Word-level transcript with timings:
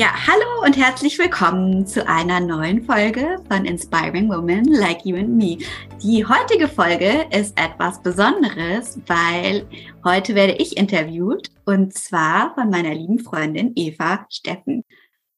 Ja, 0.00 0.14
hallo 0.26 0.64
und 0.64 0.78
herzlich 0.78 1.18
willkommen 1.18 1.86
zu 1.86 2.08
einer 2.08 2.40
neuen 2.40 2.82
Folge 2.84 3.36
von 3.50 3.66
Inspiring 3.66 4.30
Women 4.30 4.64
Like 4.64 5.04
You 5.04 5.18
and 5.18 5.36
Me. 5.36 5.58
Die 6.02 6.24
heutige 6.24 6.68
Folge 6.68 7.26
ist 7.30 7.52
etwas 7.60 8.02
Besonderes, 8.02 8.98
weil 9.06 9.66
heute 10.02 10.34
werde 10.34 10.54
ich 10.54 10.78
interviewt 10.78 11.50
und 11.66 11.92
zwar 11.92 12.54
von 12.54 12.70
meiner 12.70 12.94
lieben 12.94 13.18
Freundin 13.18 13.72
Eva 13.76 14.24
Steffen. 14.30 14.86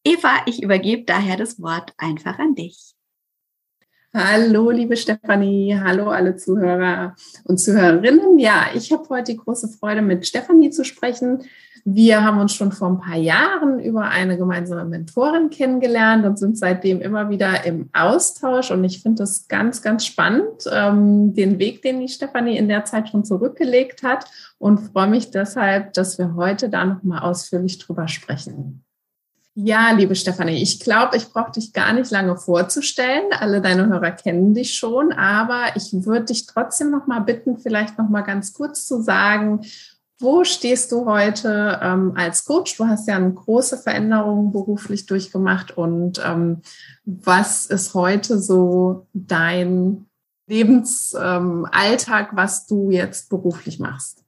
Eva, 0.04 0.30
ich 0.46 0.62
übergebe 0.62 1.02
daher 1.06 1.36
das 1.36 1.60
Wort 1.60 1.92
einfach 1.98 2.38
an 2.38 2.54
dich. 2.54 2.94
Hallo, 4.14 4.70
liebe 4.70 4.97
Stefanie. 4.97 5.76
Hallo, 5.76 6.10
alle 6.10 6.36
Zuhörer 6.36 7.16
und 7.42 7.58
Zuhörerinnen. 7.58 8.38
Ja, 8.38 8.66
ich 8.74 8.92
habe 8.92 9.08
heute 9.08 9.32
die 9.32 9.38
große 9.38 9.70
Freude, 9.70 10.02
mit 10.02 10.24
Stefanie 10.24 10.70
zu 10.70 10.84
sprechen. 10.84 11.42
Wir 11.84 12.22
haben 12.22 12.38
uns 12.38 12.55
schon 12.55 12.70
vor 12.70 12.88
ein 12.88 13.00
paar 13.00 13.16
Jahren 13.16 13.80
über 13.80 14.02
eine 14.02 14.38
gemeinsame 14.38 14.84
Mentorin 14.84 15.50
kennengelernt 15.50 16.25
und 16.25 16.38
sind 16.38 16.56
seitdem 16.56 17.00
immer 17.00 17.28
wieder 17.28 17.64
im 17.64 17.88
Austausch. 17.92 18.70
Und 18.70 18.84
ich 18.84 19.02
finde 19.02 19.25
es 19.25 19.48
ganz, 19.48 19.83
ganz 19.83 20.06
spannend, 20.06 20.64
ähm, 20.70 21.34
den 21.34 21.58
Weg, 21.58 21.83
den 21.83 21.98
die 21.98 22.08
Stefanie 22.08 22.56
in 22.56 22.69
der 22.69 22.84
Zeit 22.84 23.08
schon 23.08 23.25
zurückgelegt 23.25 24.05
hat 24.05 24.27
und 24.58 24.78
freue 24.78 25.08
mich 25.08 25.33
deshalb, 25.33 25.92
dass 25.94 26.19
wir 26.19 26.36
heute 26.36 26.69
da 26.69 26.84
nochmal 26.84 27.22
ausführlich 27.22 27.78
drüber 27.78 28.06
sprechen. 28.06 28.84
Ja, 29.55 29.91
liebe 29.91 30.14
Stefanie, 30.14 30.62
ich 30.62 30.80
glaube, 30.80 31.19
ich 31.19 31.28
brauche 31.28 31.53
dich 31.53 31.75
gar 31.75 31.92
nicht 31.92 32.10
lange 32.10 32.38
vorzustellen. 32.38 33.25
Alle 33.38 33.60
deine 33.60 33.86
Hörer 33.86 34.12
kennen 34.12 34.55
dich 34.55 34.75
schon, 34.75 35.12
aber 35.12 35.64
ich 35.75 35.92
würde 35.92 36.27
dich 36.27 36.47
trotzdem 36.47 36.91
noch 36.91 37.06
mal 37.06 37.20
bitten, 37.20 37.58
vielleicht 37.58 37.98
noch 37.98 38.08
mal 38.08 38.22
ganz 38.22 38.55
kurz 38.55 38.86
zu 38.86 39.03
sagen, 39.03 39.60
wo 40.23 40.45
stehst 40.45 40.92
du 40.92 41.06
heute 41.06 41.81
ähm, 41.83 42.12
als 42.17 42.45
Coach? 42.45 42.77
Du 42.77 42.87
hast 42.87 43.09
ja 43.09 43.17
eine 43.17 43.33
große 43.33 43.78
Veränderung 43.78 44.53
beruflich 44.53 45.06
durchgemacht 45.06 45.77
und 45.77 46.23
ähm, 46.25 46.62
was 47.05 47.67
ist 47.67 47.95
heute 47.95 48.39
so 48.39 49.06
dein 49.12 50.06
Lebensalltag, 50.47 52.31
ähm, 52.31 52.37
was 52.37 52.66
du 52.66 52.91
jetzt 52.91 53.28
beruflich 53.28 53.78
machst? 53.78 54.25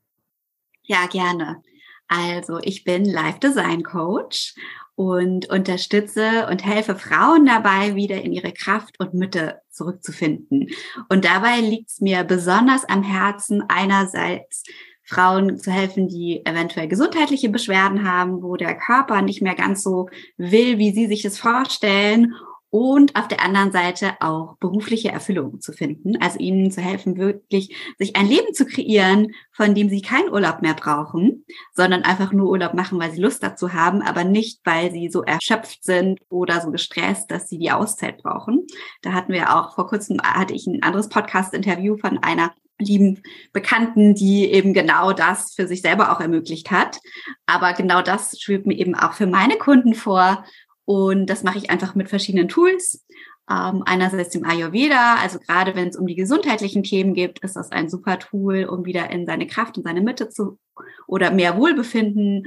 Ja, 0.82 1.06
gerne. 1.06 1.62
Also 2.08 2.58
ich 2.60 2.84
bin 2.84 3.04
Life 3.04 3.38
Design 3.38 3.82
Coach 3.82 4.54
und 4.96 5.48
unterstütze 5.50 6.46
und 6.48 6.64
helfe 6.64 6.96
Frauen 6.96 7.46
dabei, 7.46 7.94
wieder 7.94 8.20
in 8.22 8.32
ihre 8.32 8.52
Kraft 8.52 9.00
und 9.00 9.14
Mitte 9.14 9.60
zurückzufinden. 9.70 10.68
Und 11.08 11.24
dabei 11.24 11.60
liegt 11.60 11.90
es 11.90 12.00
mir 12.00 12.24
besonders 12.24 12.84
am 12.84 13.02
Herzen, 13.02 13.64
einerseits 13.68 14.62
Frauen 15.04 15.58
zu 15.58 15.70
helfen, 15.70 16.08
die 16.08 16.44
eventuell 16.44 16.88
gesundheitliche 16.88 17.50
Beschwerden 17.50 18.08
haben, 18.10 18.42
wo 18.42 18.56
der 18.56 18.74
Körper 18.74 19.22
nicht 19.22 19.42
mehr 19.42 19.54
ganz 19.54 19.82
so 19.82 20.08
will, 20.36 20.78
wie 20.78 20.92
sie 20.92 21.06
sich 21.06 21.22
das 21.22 21.38
vorstellen 21.38 22.34
und 22.74 23.14
auf 23.14 23.28
der 23.28 23.40
anderen 23.40 23.70
Seite 23.70 24.14
auch 24.18 24.56
berufliche 24.58 25.12
Erfüllung 25.12 25.60
zu 25.60 25.70
finden, 25.70 26.20
also 26.20 26.40
ihnen 26.40 26.72
zu 26.72 26.80
helfen, 26.80 27.16
wirklich 27.18 27.76
sich 28.00 28.16
ein 28.16 28.26
Leben 28.26 28.52
zu 28.52 28.66
kreieren, 28.66 29.28
von 29.52 29.76
dem 29.76 29.88
sie 29.88 30.02
keinen 30.02 30.32
Urlaub 30.32 30.60
mehr 30.60 30.74
brauchen, 30.74 31.44
sondern 31.72 32.02
einfach 32.02 32.32
nur 32.32 32.50
Urlaub 32.50 32.74
machen, 32.74 32.98
weil 32.98 33.12
sie 33.12 33.20
Lust 33.20 33.44
dazu 33.44 33.74
haben, 33.74 34.02
aber 34.02 34.24
nicht, 34.24 34.58
weil 34.64 34.90
sie 34.90 35.08
so 35.08 35.22
erschöpft 35.22 35.84
sind 35.84 36.18
oder 36.28 36.60
so 36.60 36.72
gestresst, 36.72 37.30
dass 37.30 37.48
sie 37.48 37.58
die 37.58 37.70
Auszeit 37.70 38.20
brauchen. 38.24 38.66
Da 39.02 39.12
hatten 39.12 39.32
wir 39.32 39.54
auch 39.54 39.76
vor 39.76 39.86
kurzem, 39.86 40.20
hatte 40.20 40.54
ich 40.54 40.66
ein 40.66 40.82
anderes 40.82 41.08
Podcast-Interview 41.08 41.96
von 41.96 42.18
einer 42.24 42.54
lieben 42.78 43.22
Bekannten, 43.52 44.14
die 44.14 44.50
eben 44.50 44.74
genau 44.74 45.12
das 45.12 45.54
für 45.54 45.66
sich 45.66 45.82
selber 45.82 46.12
auch 46.12 46.20
ermöglicht 46.20 46.70
hat. 46.70 46.98
Aber 47.46 47.72
genau 47.72 48.02
das 48.02 48.40
schwebt 48.40 48.66
mir 48.66 48.76
eben 48.76 48.94
auch 48.94 49.12
für 49.12 49.26
meine 49.26 49.56
Kunden 49.56 49.94
vor. 49.94 50.44
Und 50.84 51.26
das 51.26 51.42
mache 51.42 51.58
ich 51.58 51.70
einfach 51.70 51.94
mit 51.94 52.08
verschiedenen 52.08 52.48
Tools. 52.48 53.04
Ähm, 53.50 53.82
einerseits 53.84 54.30
dem 54.30 54.44
Ayurveda, 54.44 55.16
also 55.16 55.38
gerade 55.38 55.74
wenn 55.74 55.88
es 55.88 55.96
um 55.96 56.06
die 56.06 56.14
gesundheitlichen 56.14 56.82
Themen 56.82 57.14
geht, 57.14 57.40
ist 57.40 57.56
das 57.56 57.72
ein 57.72 57.90
super 57.90 58.18
Tool, 58.18 58.64
um 58.64 58.84
wieder 58.86 59.10
in 59.10 59.26
seine 59.26 59.46
Kraft 59.46 59.76
und 59.76 59.84
seine 59.84 60.00
Mitte 60.00 60.30
zu 60.30 60.58
oder 61.06 61.30
mehr 61.30 61.56
Wohlbefinden 61.56 62.46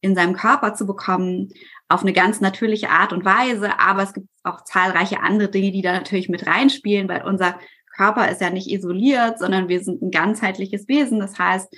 in 0.00 0.16
seinem 0.16 0.34
Körper 0.34 0.74
zu 0.74 0.84
bekommen, 0.84 1.50
auf 1.88 2.02
eine 2.02 2.12
ganz 2.12 2.40
natürliche 2.40 2.90
Art 2.90 3.12
und 3.12 3.24
Weise. 3.24 3.78
Aber 3.78 4.02
es 4.02 4.12
gibt 4.12 4.26
auch 4.42 4.64
zahlreiche 4.64 5.20
andere 5.20 5.48
Dinge, 5.48 5.70
die 5.70 5.82
da 5.82 5.92
natürlich 5.92 6.28
mit 6.28 6.46
reinspielen, 6.46 7.08
weil 7.08 7.22
unser 7.22 7.58
Körper 7.96 8.30
ist 8.30 8.40
ja 8.40 8.50
nicht 8.50 8.70
isoliert, 8.70 9.38
sondern 9.38 9.68
wir 9.68 9.82
sind 9.82 10.02
ein 10.02 10.10
ganzheitliches 10.10 10.88
Wesen. 10.88 11.20
Das 11.20 11.38
heißt, 11.38 11.74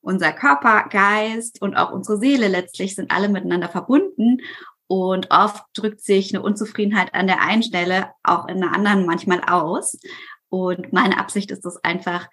unser 0.00 0.32
Körper, 0.32 0.88
Geist 0.88 1.60
und 1.60 1.76
auch 1.76 1.92
unsere 1.92 2.18
Seele 2.18 2.48
letztlich 2.48 2.94
sind 2.94 3.10
alle 3.10 3.28
miteinander 3.28 3.68
verbunden. 3.68 4.38
Und 4.86 5.30
oft 5.30 5.62
drückt 5.74 6.00
sich 6.00 6.34
eine 6.34 6.42
Unzufriedenheit 6.42 7.14
an 7.14 7.26
der 7.26 7.42
einen 7.42 7.62
Stelle 7.62 8.10
auch 8.22 8.48
in 8.48 8.60
der 8.60 8.72
anderen 8.72 9.06
manchmal 9.06 9.40
aus. 9.40 9.98
Und 10.48 10.92
meine 10.92 11.18
Absicht 11.18 11.50
ist 11.50 11.64
es 11.64 11.82
einfach, 11.84 12.28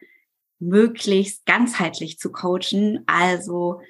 möglichst 0.59 1.45
ganzheitlich 1.45 2.17
zu 2.17 2.31
coachen. 2.31 3.03
Also 3.05 3.81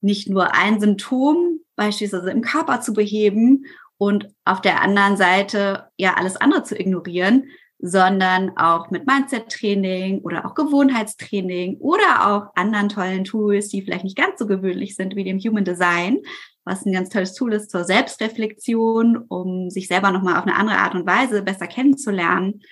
nicht 0.00 0.28
nur 0.28 0.54
ein 0.54 0.80
Symptom 0.80 1.60
beispielsweise 1.76 2.30
im 2.30 2.42
Körper 2.42 2.80
zu 2.80 2.92
beheben 2.92 3.64
und 3.96 4.28
auf 4.44 4.60
der 4.60 4.82
anderen 4.82 5.16
Seite 5.16 5.88
ja 5.96 6.14
alles 6.14 6.36
andere 6.36 6.62
zu 6.62 6.78
ignorieren, 6.78 7.50
sondern 7.82 8.56
auch 8.56 8.90
mit 8.90 9.06
Mindset-Training 9.06 10.20
oder 10.20 10.44
auch 10.44 10.54
Gewohnheitstraining 10.54 11.78
oder 11.78 12.28
auch 12.28 12.54
anderen 12.54 12.88
tollen 12.88 13.24
Tools, 13.24 13.68
die 13.68 13.82
vielleicht 13.82 14.04
nicht 14.04 14.16
ganz 14.16 14.38
so 14.38 14.46
gewöhnlich 14.46 14.96
sind 14.96 15.16
wie 15.16 15.24
dem 15.24 15.38
Human 15.38 15.64
Design, 15.64 16.18
was 16.64 16.84
ein 16.84 16.92
ganz 16.92 17.08
tolles 17.08 17.34
Tool 17.34 17.54
ist 17.54 17.70
zur 17.70 17.84
Selbstreflexion, 17.84 19.16
um 19.28 19.70
sich 19.70 19.88
selber 19.88 20.10
nochmal 20.10 20.36
auf 20.36 20.46
eine 20.46 20.56
andere 20.56 20.76
Art 20.76 20.94
und 20.94 21.06
Weise 21.06 21.42
besser 21.42 21.66
kennenzulernen. 21.66 22.62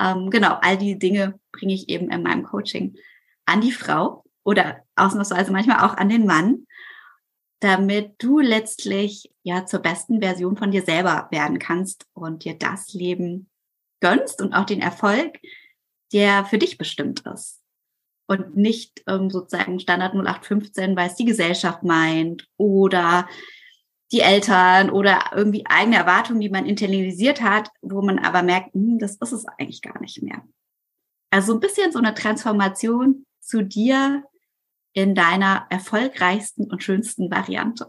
Ähm, 0.00 0.30
genau, 0.30 0.58
all 0.60 0.76
die 0.76 0.98
Dinge 0.98 1.38
bringe 1.52 1.74
ich 1.74 1.88
eben 1.88 2.10
in 2.10 2.22
meinem 2.22 2.42
Coaching 2.42 2.96
an 3.46 3.60
die 3.60 3.72
Frau 3.72 4.24
oder 4.44 4.78
ausnahmsweise 4.96 5.52
manchmal 5.52 5.86
auch 5.86 5.96
an 5.96 6.08
den 6.08 6.26
Mann, 6.26 6.66
damit 7.60 8.14
du 8.18 8.40
letztlich 8.40 9.32
ja 9.42 9.66
zur 9.66 9.80
besten 9.80 10.20
Version 10.20 10.56
von 10.56 10.72
dir 10.72 10.82
selber 10.82 11.28
werden 11.30 11.58
kannst 11.58 12.06
und 12.12 12.44
dir 12.44 12.54
das 12.54 12.92
Leben 12.92 13.48
gönnst 14.00 14.40
und 14.40 14.52
auch 14.52 14.66
den 14.66 14.80
Erfolg, 14.80 15.38
der 16.12 16.44
für 16.44 16.58
dich 16.58 16.78
bestimmt 16.78 17.24
ist. 17.26 17.60
Und 18.26 18.56
nicht 18.56 19.02
ähm, 19.06 19.30
sozusagen 19.30 19.80
Standard 19.80 20.14
0815, 20.14 20.96
weil 20.96 21.08
es 21.08 21.16
die 21.16 21.24
Gesellschaft 21.24 21.82
meint 21.82 22.46
oder 22.56 23.26
die 24.12 24.20
Eltern 24.20 24.90
oder 24.90 25.32
irgendwie 25.34 25.66
eigene 25.66 25.96
Erwartungen, 25.96 26.40
die 26.40 26.50
man 26.50 26.66
internalisiert 26.66 27.42
hat, 27.42 27.70
wo 27.82 28.02
man 28.02 28.18
aber 28.18 28.42
merkt, 28.42 28.74
hm, 28.74 28.98
das 28.98 29.16
ist 29.16 29.32
es 29.32 29.46
eigentlich 29.46 29.82
gar 29.82 30.00
nicht 30.00 30.22
mehr. 30.22 30.42
Also 31.30 31.54
ein 31.54 31.60
bisschen 31.60 31.92
so 31.92 31.98
eine 31.98 32.14
Transformation 32.14 33.26
zu 33.40 33.62
dir 33.62 34.24
in 34.94 35.14
deiner 35.14 35.66
erfolgreichsten 35.70 36.70
und 36.70 36.82
schönsten 36.82 37.30
Variante. 37.30 37.88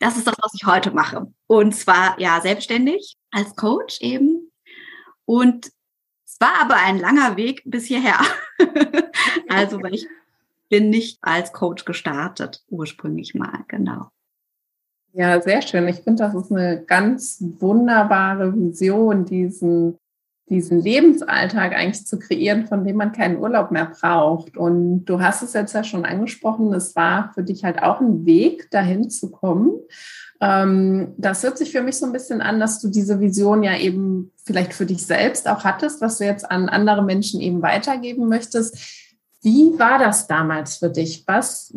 Das 0.00 0.16
ist 0.16 0.26
das, 0.26 0.36
was 0.40 0.54
ich 0.54 0.66
heute 0.66 0.92
mache. 0.92 1.32
Und 1.46 1.74
zwar 1.74 2.18
ja 2.18 2.40
selbstständig 2.40 3.16
als 3.30 3.54
Coach 3.54 4.00
eben 4.00 4.49
und 5.30 5.70
es 6.26 6.40
war 6.40 6.60
aber 6.60 6.74
ein 6.74 6.98
langer 6.98 7.36
Weg 7.36 7.62
bis 7.64 7.84
hierher. 7.84 8.18
also, 9.48 9.80
weil 9.80 9.94
ich 9.94 10.08
bin 10.68 10.90
nicht 10.90 11.18
als 11.22 11.52
Coach 11.52 11.84
gestartet, 11.84 12.64
ursprünglich 12.68 13.36
mal, 13.36 13.64
genau. 13.68 14.10
Ja, 15.12 15.40
sehr 15.40 15.62
schön. 15.62 15.86
Ich 15.86 16.00
finde, 16.00 16.24
das 16.24 16.34
ist 16.34 16.50
eine 16.50 16.82
ganz 16.84 17.44
wunderbare 17.60 18.52
Vision, 18.56 19.24
diesen, 19.24 19.99
diesen 20.50 20.80
Lebensalltag 20.80 21.74
eigentlich 21.74 22.06
zu 22.06 22.18
kreieren, 22.18 22.66
von 22.66 22.84
dem 22.84 22.96
man 22.96 23.12
keinen 23.12 23.38
Urlaub 23.38 23.70
mehr 23.70 23.86
braucht. 23.86 24.56
Und 24.56 25.04
du 25.04 25.20
hast 25.20 25.42
es 25.42 25.52
jetzt 25.52 25.74
ja 25.74 25.84
schon 25.84 26.04
angesprochen, 26.04 26.72
es 26.74 26.96
war 26.96 27.32
für 27.34 27.44
dich 27.44 27.64
halt 27.64 27.82
auch 27.82 28.00
ein 28.00 28.26
Weg, 28.26 28.70
dahin 28.70 29.08
zu 29.08 29.30
kommen. 29.30 29.70
Ähm, 30.40 31.14
das 31.16 31.44
hört 31.44 31.56
sich 31.56 31.70
für 31.70 31.82
mich 31.82 31.98
so 31.98 32.06
ein 32.06 32.12
bisschen 32.12 32.40
an, 32.40 32.58
dass 32.58 32.80
du 32.80 32.88
diese 32.88 33.20
Vision 33.20 33.62
ja 33.62 33.76
eben 33.78 34.32
vielleicht 34.44 34.74
für 34.74 34.86
dich 34.86 35.06
selbst 35.06 35.48
auch 35.48 35.64
hattest, 35.64 36.00
was 36.00 36.18
du 36.18 36.24
jetzt 36.24 36.50
an 36.50 36.68
andere 36.68 37.04
Menschen 37.04 37.40
eben 37.40 37.62
weitergeben 37.62 38.28
möchtest. 38.28 38.76
Wie 39.42 39.78
war 39.78 39.98
das 39.98 40.26
damals 40.26 40.78
für 40.78 40.90
dich? 40.90 41.24
Was, 41.26 41.72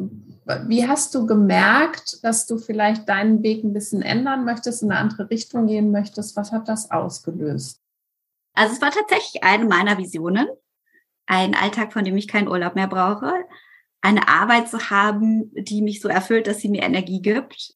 wie 0.67 0.87
hast 0.87 1.13
du 1.13 1.25
gemerkt, 1.25 2.23
dass 2.23 2.45
du 2.45 2.57
vielleicht 2.57 3.07
deinen 3.07 3.43
Weg 3.43 3.63
ein 3.63 3.73
bisschen 3.73 4.01
ändern 4.01 4.45
möchtest, 4.45 4.81
in 4.81 4.91
eine 4.91 4.99
andere 4.99 5.29
Richtung 5.29 5.67
gehen 5.67 5.91
möchtest? 5.91 6.35
Was 6.35 6.51
hat 6.51 6.67
das 6.67 6.91
ausgelöst? 6.91 7.82
Also 8.53 8.73
es 8.75 8.81
war 8.81 8.91
tatsächlich 8.91 9.43
eine 9.43 9.65
meiner 9.65 9.97
Visionen, 9.97 10.47
ein 11.25 11.55
Alltag, 11.55 11.93
von 11.93 12.03
dem 12.03 12.17
ich 12.17 12.27
keinen 12.27 12.47
Urlaub 12.47 12.75
mehr 12.75 12.87
brauche, 12.87 13.33
eine 14.01 14.27
Arbeit 14.27 14.69
zu 14.69 14.89
haben, 14.89 15.51
die 15.55 15.81
mich 15.81 16.01
so 16.01 16.09
erfüllt, 16.09 16.47
dass 16.47 16.59
sie 16.59 16.69
mir 16.69 16.83
Energie 16.83 17.21
gibt, 17.21 17.73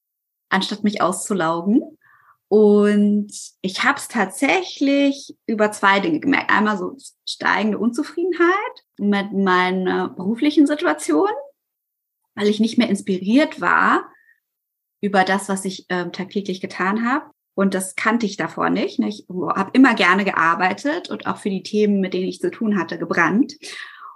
anstatt 0.49 0.83
mich 0.83 1.01
auszulaugen. 1.01 1.97
Und 2.49 3.31
ich 3.61 3.83
habe 3.83 3.97
es 3.97 4.07
tatsächlich 4.07 5.35
über 5.47 5.71
zwei 5.71 5.99
Dinge 5.99 6.19
gemerkt. 6.19 6.51
Einmal 6.51 6.77
so 6.77 6.95
steigende 7.27 7.77
Unzufriedenheit 7.77 8.83
mit 8.97 9.33
meiner 9.33 10.09
beruflichen 10.09 10.67
Situation, 10.67 11.29
weil 12.35 12.47
ich 12.47 12.59
nicht 12.59 12.77
mehr 12.77 12.89
inspiriert 12.89 13.59
war 13.59 14.09
über 15.01 15.23
das, 15.23 15.49
was 15.49 15.65
ich 15.65 15.89
äh, 15.89 16.09
tagtäglich 16.11 16.61
getan 16.61 17.09
habe. 17.09 17.29
Und 17.57 17.73
das 17.73 17.95
kannte 17.95 18.27
ich 18.27 18.37
davor 18.37 18.69
nicht. 18.69 18.99
Ich 18.99 19.25
habe 19.55 19.71
immer 19.73 19.95
gerne 19.95 20.23
gearbeitet 20.23 21.09
und 21.09 21.25
auch 21.25 21.37
für 21.37 21.49
die 21.49 21.63
Themen, 21.63 22.01
mit 22.01 22.13
denen 22.13 22.27
ich 22.27 22.39
zu 22.39 22.51
tun 22.51 22.77
hatte, 22.77 22.99
gebrannt. 22.99 23.55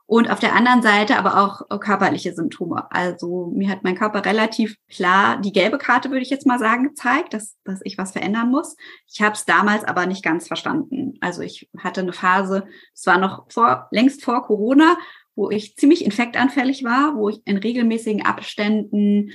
Und 0.06 0.30
auf 0.30 0.40
der 0.40 0.54
anderen 0.54 0.84
Seite 0.84 1.18
aber 1.18 1.42
auch 1.42 1.80
körperliche 1.80 2.36
Symptome. 2.36 2.86
Also 2.92 3.52
mir 3.56 3.70
hat 3.70 3.84
mein 3.84 3.98
Körper 3.98 4.26
relativ 4.26 4.76
klar 4.88 5.42
die 5.42 5.54
gelbe 5.54 5.80
Karte, 5.80 6.12
würde 6.12 6.22
ich 6.22 6.30
jetzt 6.30 6.46
mal 6.46 6.60
sagen, 6.60 6.84
gezeigt, 6.84 7.34
dass, 7.34 7.58
dass 7.64 7.80
ich 7.84 7.98
was 7.98 8.12
verändern 8.12 8.52
muss. 8.52 8.76
Ich 9.12 9.24
habe 9.24 9.34
es 9.34 9.44
damals 9.44 9.86
aber 9.86 10.06
nicht 10.06 10.24
ganz 10.24 10.46
verstanden. 10.46 11.16
Also 11.20 11.42
ich 11.42 11.68
hatte 11.80 12.02
eine 12.02 12.14
Phase, 12.14 12.68
es 12.94 13.08
war 13.08 13.18
noch 13.18 13.52
vor, 13.52 13.88
längst 13.90 14.24
vor 14.24 14.46
Corona, 14.46 14.98
wo 15.34 15.50
ich 15.50 15.76
ziemlich 15.78 16.06
infektanfällig 16.06 16.84
war, 16.84 17.16
wo 17.16 17.30
ich 17.30 17.42
in 17.46 17.58
regelmäßigen 17.58 18.24
Abständen 18.24 19.32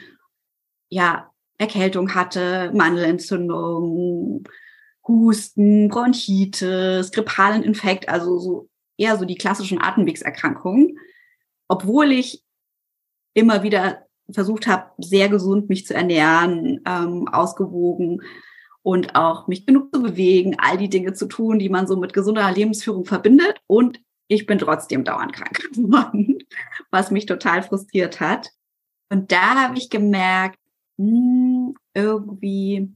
ja 0.91 1.33
Erkältung 1.59 2.15
hatte, 2.15 2.71
Mandelentzündung, 2.75 4.45
Husten, 5.07 5.89
Bronchitis, 5.89 7.11
grippalen 7.13 7.63
Infekt, 7.63 8.09
also 8.09 8.39
so 8.39 8.69
eher 8.99 9.17
so 9.17 9.25
die 9.25 9.37
klassischen 9.37 9.81
Atemwegserkrankungen, 9.81 10.99
obwohl 11.69 12.13
ich 12.13 12.43
immer 13.35 13.63
wieder 13.63 14.07
versucht 14.31 14.67
habe, 14.67 14.91
sehr 14.99 15.29
gesund 15.29 15.69
mich 15.69 15.87
zu 15.87 15.95
ernähren, 15.95 16.81
ähm, 16.87 17.29
ausgewogen 17.29 18.23
und 18.83 19.15
auch 19.15 19.47
mich 19.47 19.67
genug 19.67 19.95
zu 19.95 20.03
bewegen, 20.03 20.57
all 20.59 20.77
die 20.79 20.89
Dinge 20.89 21.13
zu 21.13 21.27
tun, 21.27 21.59
die 21.59 21.69
man 21.69 21.87
so 21.87 21.97
mit 21.97 22.13
gesunder 22.13 22.51
Lebensführung 22.51 23.05
verbindet. 23.05 23.61
Und 23.67 24.01
ich 24.29 24.47
bin 24.47 24.59
trotzdem 24.59 25.05
dauernd 25.05 25.33
krank 25.33 25.61
geworden, 25.75 26.39
was 26.91 27.11
mich 27.11 27.27
total 27.27 27.63
frustriert 27.63 28.21
hat. 28.21 28.51
Und 29.11 29.31
da 29.31 29.63
habe 29.63 29.79
ich 29.79 29.91
gemerkt, 29.91 30.59
hm, 30.99 31.36
irgendwie 31.97 32.95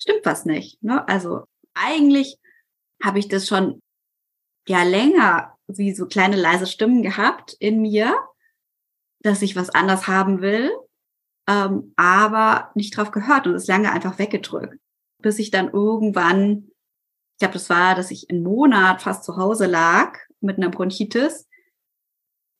stimmt 0.00 0.24
was 0.24 0.44
nicht. 0.44 0.82
Ne? 0.82 1.06
Also 1.08 1.44
eigentlich 1.74 2.38
habe 3.02 3.18
ich 3.18 3.28
das 3.28 3.48
schon 3.48 3.80
ja 4.68 4.82
länger 4.84 5.56
wie 5.66 5.94
so 5.94 6.06
kleine 6.06 6.36
leise 6.36 6.66
Stimmen 6.66 7.02
gehabt 7.02 7.54
in 7.58 7.80
mir, 7.80 8.14
dass 9.22 9.42
ich 9.42 9.56
was 9.56 9.70
anders 9.70 10.06
haben 10.06 10.42
will, 10.42 10.70
ähm, 11.48 11.92
aber 11.96 12.70
nicht 12.74 12.96
drauf 12.96 13.10
gehört 13.10 13.46
und 13.46 13.54
es 13.54 13.66
lange 13.66 13.90
einfach 13.90 14.18
weggedrückt, 14.18 14.78
bis 15.18 15.38
ich 15.38 15.50
dann 15.50 15.70
irgendwann, 15.70 16.68
ich 17.34 17.38
glaube, 17.38 17.54
das 17.54 17.70
war, 17.70 17.94
dass 17.94 18.10
ich 18.10 18.28
einen 18.28 18.42
Monat 18.42 19.02
fast 19.02 19.24
zu 19.24 19.36
Hause 19.36 19.66
lag 19.66 20.18
mit 20.40 20.58
einer 20.58 20.68
Bronchitis, 20.68 21.48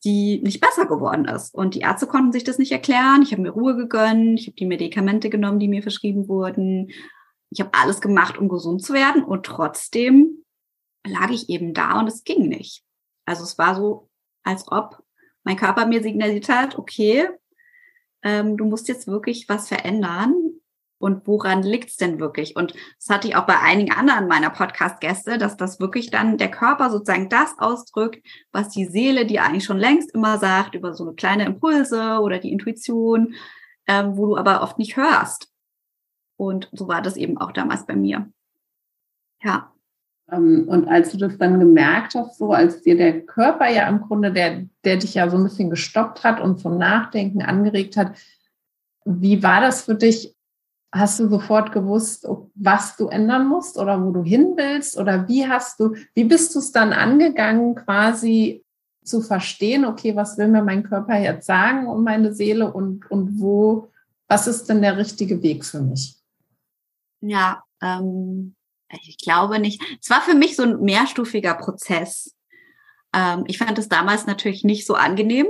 die 0.04 0.40
nicht 0.43 0.60
besser 0.60 0.87
geworden 0.87 1.26
ist. 1.26 1.54
Und 1.54 1.75
die 1.75 1.81
Ärzte 1.81 2.06
konnten 2.06 2.32
sich 2.32 2.44
das 2.44 2.58
nicht 2.58 2.72
erklären. 2.72 3.22
Ich 3.22 3.32
habe 3.32 3.43
mir 3.43 3.50
Ruhe 3.50 3.76
gegönnt, 3.76 4.40
ich 4.40 4.46
habe 4.49 4.56
die 4.56 4.66
Medikamente 4.66 5.31
genommen, 5.31 5.60
die 5.60 5.69
mir 5.69 5.82
verschrieben 5.82 6.28
wurden. 6.28 6.90
Ich 7.50 7.60
habe 7.60 7.70
alles 7.75 8.00
gemacht, 8.00 8.38
um 8.38 8.49
gesund 8.49 8.82
zu 8.82 8.93
werden 8.93 9.22
und 9.22 9.46
trotzdem 9.46 10.44
lag 11.06 11.31
ich 11.31 11.49
eben 11.49 11.75
da 11.75 12.00
und 12.00 12.06
es 12.06 12.25
ging 12.25 12.49
nicht. 12.49 12.82
Also 13.25 13.44
es 13.44 13.58
war 13.58 13.75
so, 13.75 14.08
als 14.43 14.70
ob 14.70 15.02
mein 15.44 15.56
Körper 15.56 15.87
mir 15.87 16.02
signalisiert 16.02 16.49
hat, 16.49 16.78
okay, 16.78 17.28
ähm, 18.22 18.56
du 18.56 18.64
musst 18.64 18.88
jetzt 18.88 19.06
wirklich 19.06 19.49
was 19.49 19.69
verändern. 19.69 20.34
Und 21.02 21.26
woran 21.26 21.64
liegt's 21.64 21.96
denn 21.96 22.20
wirklich? 22.20 22.54
Und 22.54 22.75
das 22.96 23.08
hatte 23.10 23.26
ich 23.26 23.34
auch 23.34 23.44
bei 23.44 23.58
einigen 23.58 23.90
anderen 23.90 24.28
meiner 24.28 24.50
Podcast-Gäste, 24.50 25.37
dass 25.37 25.56
das 25.56 25.81
wirklich 25.81 26.12
dann 26.12 26.38
der 26.38 26.49
Körper 26.49 26.90
sozusagen 26.90 27.28
das 27.28 27.58
ausdrückt, 27.58 28.25
was 28.52 28.69
die 28.69 28.84
Seele 28.84 29.26
dir 29.26 29.43
eigentlich 29.43 29.64
schon 29.64 29.78
längst 29.78 30.14
immer 30.14 30.38
sagt, 30.38 30.76
über 30.76 30.94
so 30.94 31.10
kleine 31.12 31.44
Impulse 31.44 32.20
oder 32.20 32.38
die 32.38 32.52
Intuition, 32.52 33.34
ähm, 33.88 34.16
wo 34.16 34.26
du 34.26 34.37
aber 34.37 34.62
oft 34.62 34.78
nicht 34.78 34.96
hörst. 34.96 35.50
Und 36.37 36.69
so 36.70 36.87
war 36.87 37.02
das 37.02 37.16
eben 37.16 37.37
auch 37.37 37.50
damals 37.50 37.84
bei 37.84 37.96
mir. 37.96 38.31
Ja. 39.43 39.72
Ähm, 40.31 40.66
und 40.69 40.87
als 40.87 41.10
du 41.10 41.19
das 41.19 41.37
dann 41.37 41.58
gemerkt 41.58 42.14
hast, 42.14 42.38
so 42.38 42.52
als 42.52 42.82
dir 42.82 42.96
der 42.96 43.22
Körper 43.22 43.69
ja 43.69 43.88
im 43.88 44.02
Grunde, 44.02 44.32
der, 44.32 44.66
der 44.84 44.99
dich 44.99 45.14
ja 45.14 45.28
so 45.28 45.37
ein 45.37 45.43
bisschen 45.43 45.69
gestoppt 45.69 46.22
hat 46.22 46.40
und 46.40 46.60
zum 46.60 46.78
Nachdenken 46.78 47.43
angeregt 47.43 47.96
hat, 47.96 48.16
wie 49.04 49.43
war 49.43 49.60
das 49.60 49.82
für 49.82 49.96
dich? 49.96 50.37
Hast 50.93 51.19
du 51.19 51.29
sofort 51.29 51.73
gewusst, 51.73 52.29
was 52.55 52.97
du 52.97 53.09
ändern 53.09 53.49
musst 53.49 53.79
oder 53.79 54.05
wo 54.05 54.11
du 54.11 54.23
hin 54.23 54.53
willst? 54.56 54.99
Oder 54.99 55.27
wie 55.27 55.49
hast 55.49 55.81
du, 55.81 55.94
wie 56.15 56.25
bist 56.25 56.55
du 56.55 56.59
es 56.59 56.71
dann 56.71 56.93
angegangen, 56.93 57.75
quasi 57.75 58.62
zu 59.05 59.21
verstehen, 59.21 59.85
okay, 59.85 60.15
was 60.15 60.39
will 60.39 60.49
mir 60.49 60.62
mein 60.62 60.83
Körper 60.85 61.19
jetzt 61.19 61.47
sagen 61.47 61.87
und 61.87 62.05
meine 62.05 62.35
Seele 62.35 62.73
und, 62.73 63.11
und 63.11 63.41
wo, 63.41 63.91
was 64.29 64.47
ist 64.47 64.69
denn 64.69 64.83
der 64.83 64.97
richtige 64.97 65.43
Weg 65.43 65.64
für 65.64 65.81
mich? 65.81 66.16
Ja, 67.21 67.64
ähm, 67.81 68.55
ich 68.90 69.19
glaube 69.19 69.59
nicht. 69.59 69.83
Es 70.00 70.11
war 70.11 70.21
für 70.21 70.35
mich 70.35 70.57
so 70.57 70.62
ein 70.62 70.81
mehrstufiger 70.81 71.55
Prozess. 71.55 72.37
Ähm, 73.14 73.45
ich 73.47 73.59
fand 73.59 73.78
es 73.78 73.88
damals 73.88 74.26
natürlich 74.26 74.64
nicht 74.64 74.87
so 74.87 74.95
angenehm, 74.95 75.47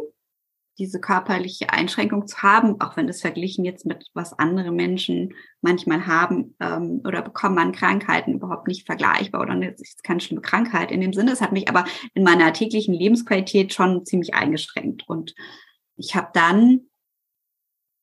diese 0.79 1.01
körperliche 1.01 1.71
Einschränkung 1.71 2.27
zu 2.27 2.39
haben, 2.39 2.81
auch 2.81 2.97
wenn 2.97 3.07
das 3.07 3.21
verglichen 3.21 3.65
jetzt 3.65 3.85
mit 3.85 4.07
was 4.15 4.39
andere 4.39 4.73
Menschen 4.73 5.35
manchmal 5.61 6.07
haben 6.07 6.57
ähm, 6.61 7.03
oder 7.05 7.21
bekommen 7.23 7.59
an 7.59 7.73
Krankheiten 7.73 8.35
überhaupt 8.35 8.69
nicht 8.69 8.87
vergleichbar 8.87 9.43
oder 9.43 9.61
es 9.61 9.81
ist 9.81 10.05
keine 10.05 10.21
schlimme 10.21 10.41
Krankheit 10.41 10.91
in 10.91 11.01
dem 11.01 11.13
Sinne. 11.13 11.33
Es 11.33 11.43
hat 11.43 11.53
mich 11.53 11.69
aber 11.69 11.85
in 12.15 12.25
meiner 12.25 12.53
täglichen 12.53 12.95
Lebensqualität 12.95 13.75
schon 13.75 14.07
ziemlich 14.07 14.35
eingeschränkt 14.35 15.07
und 15.07 15.35
ich 15.97 16.17
habe 16.17 16.31
dann 16.33 16.81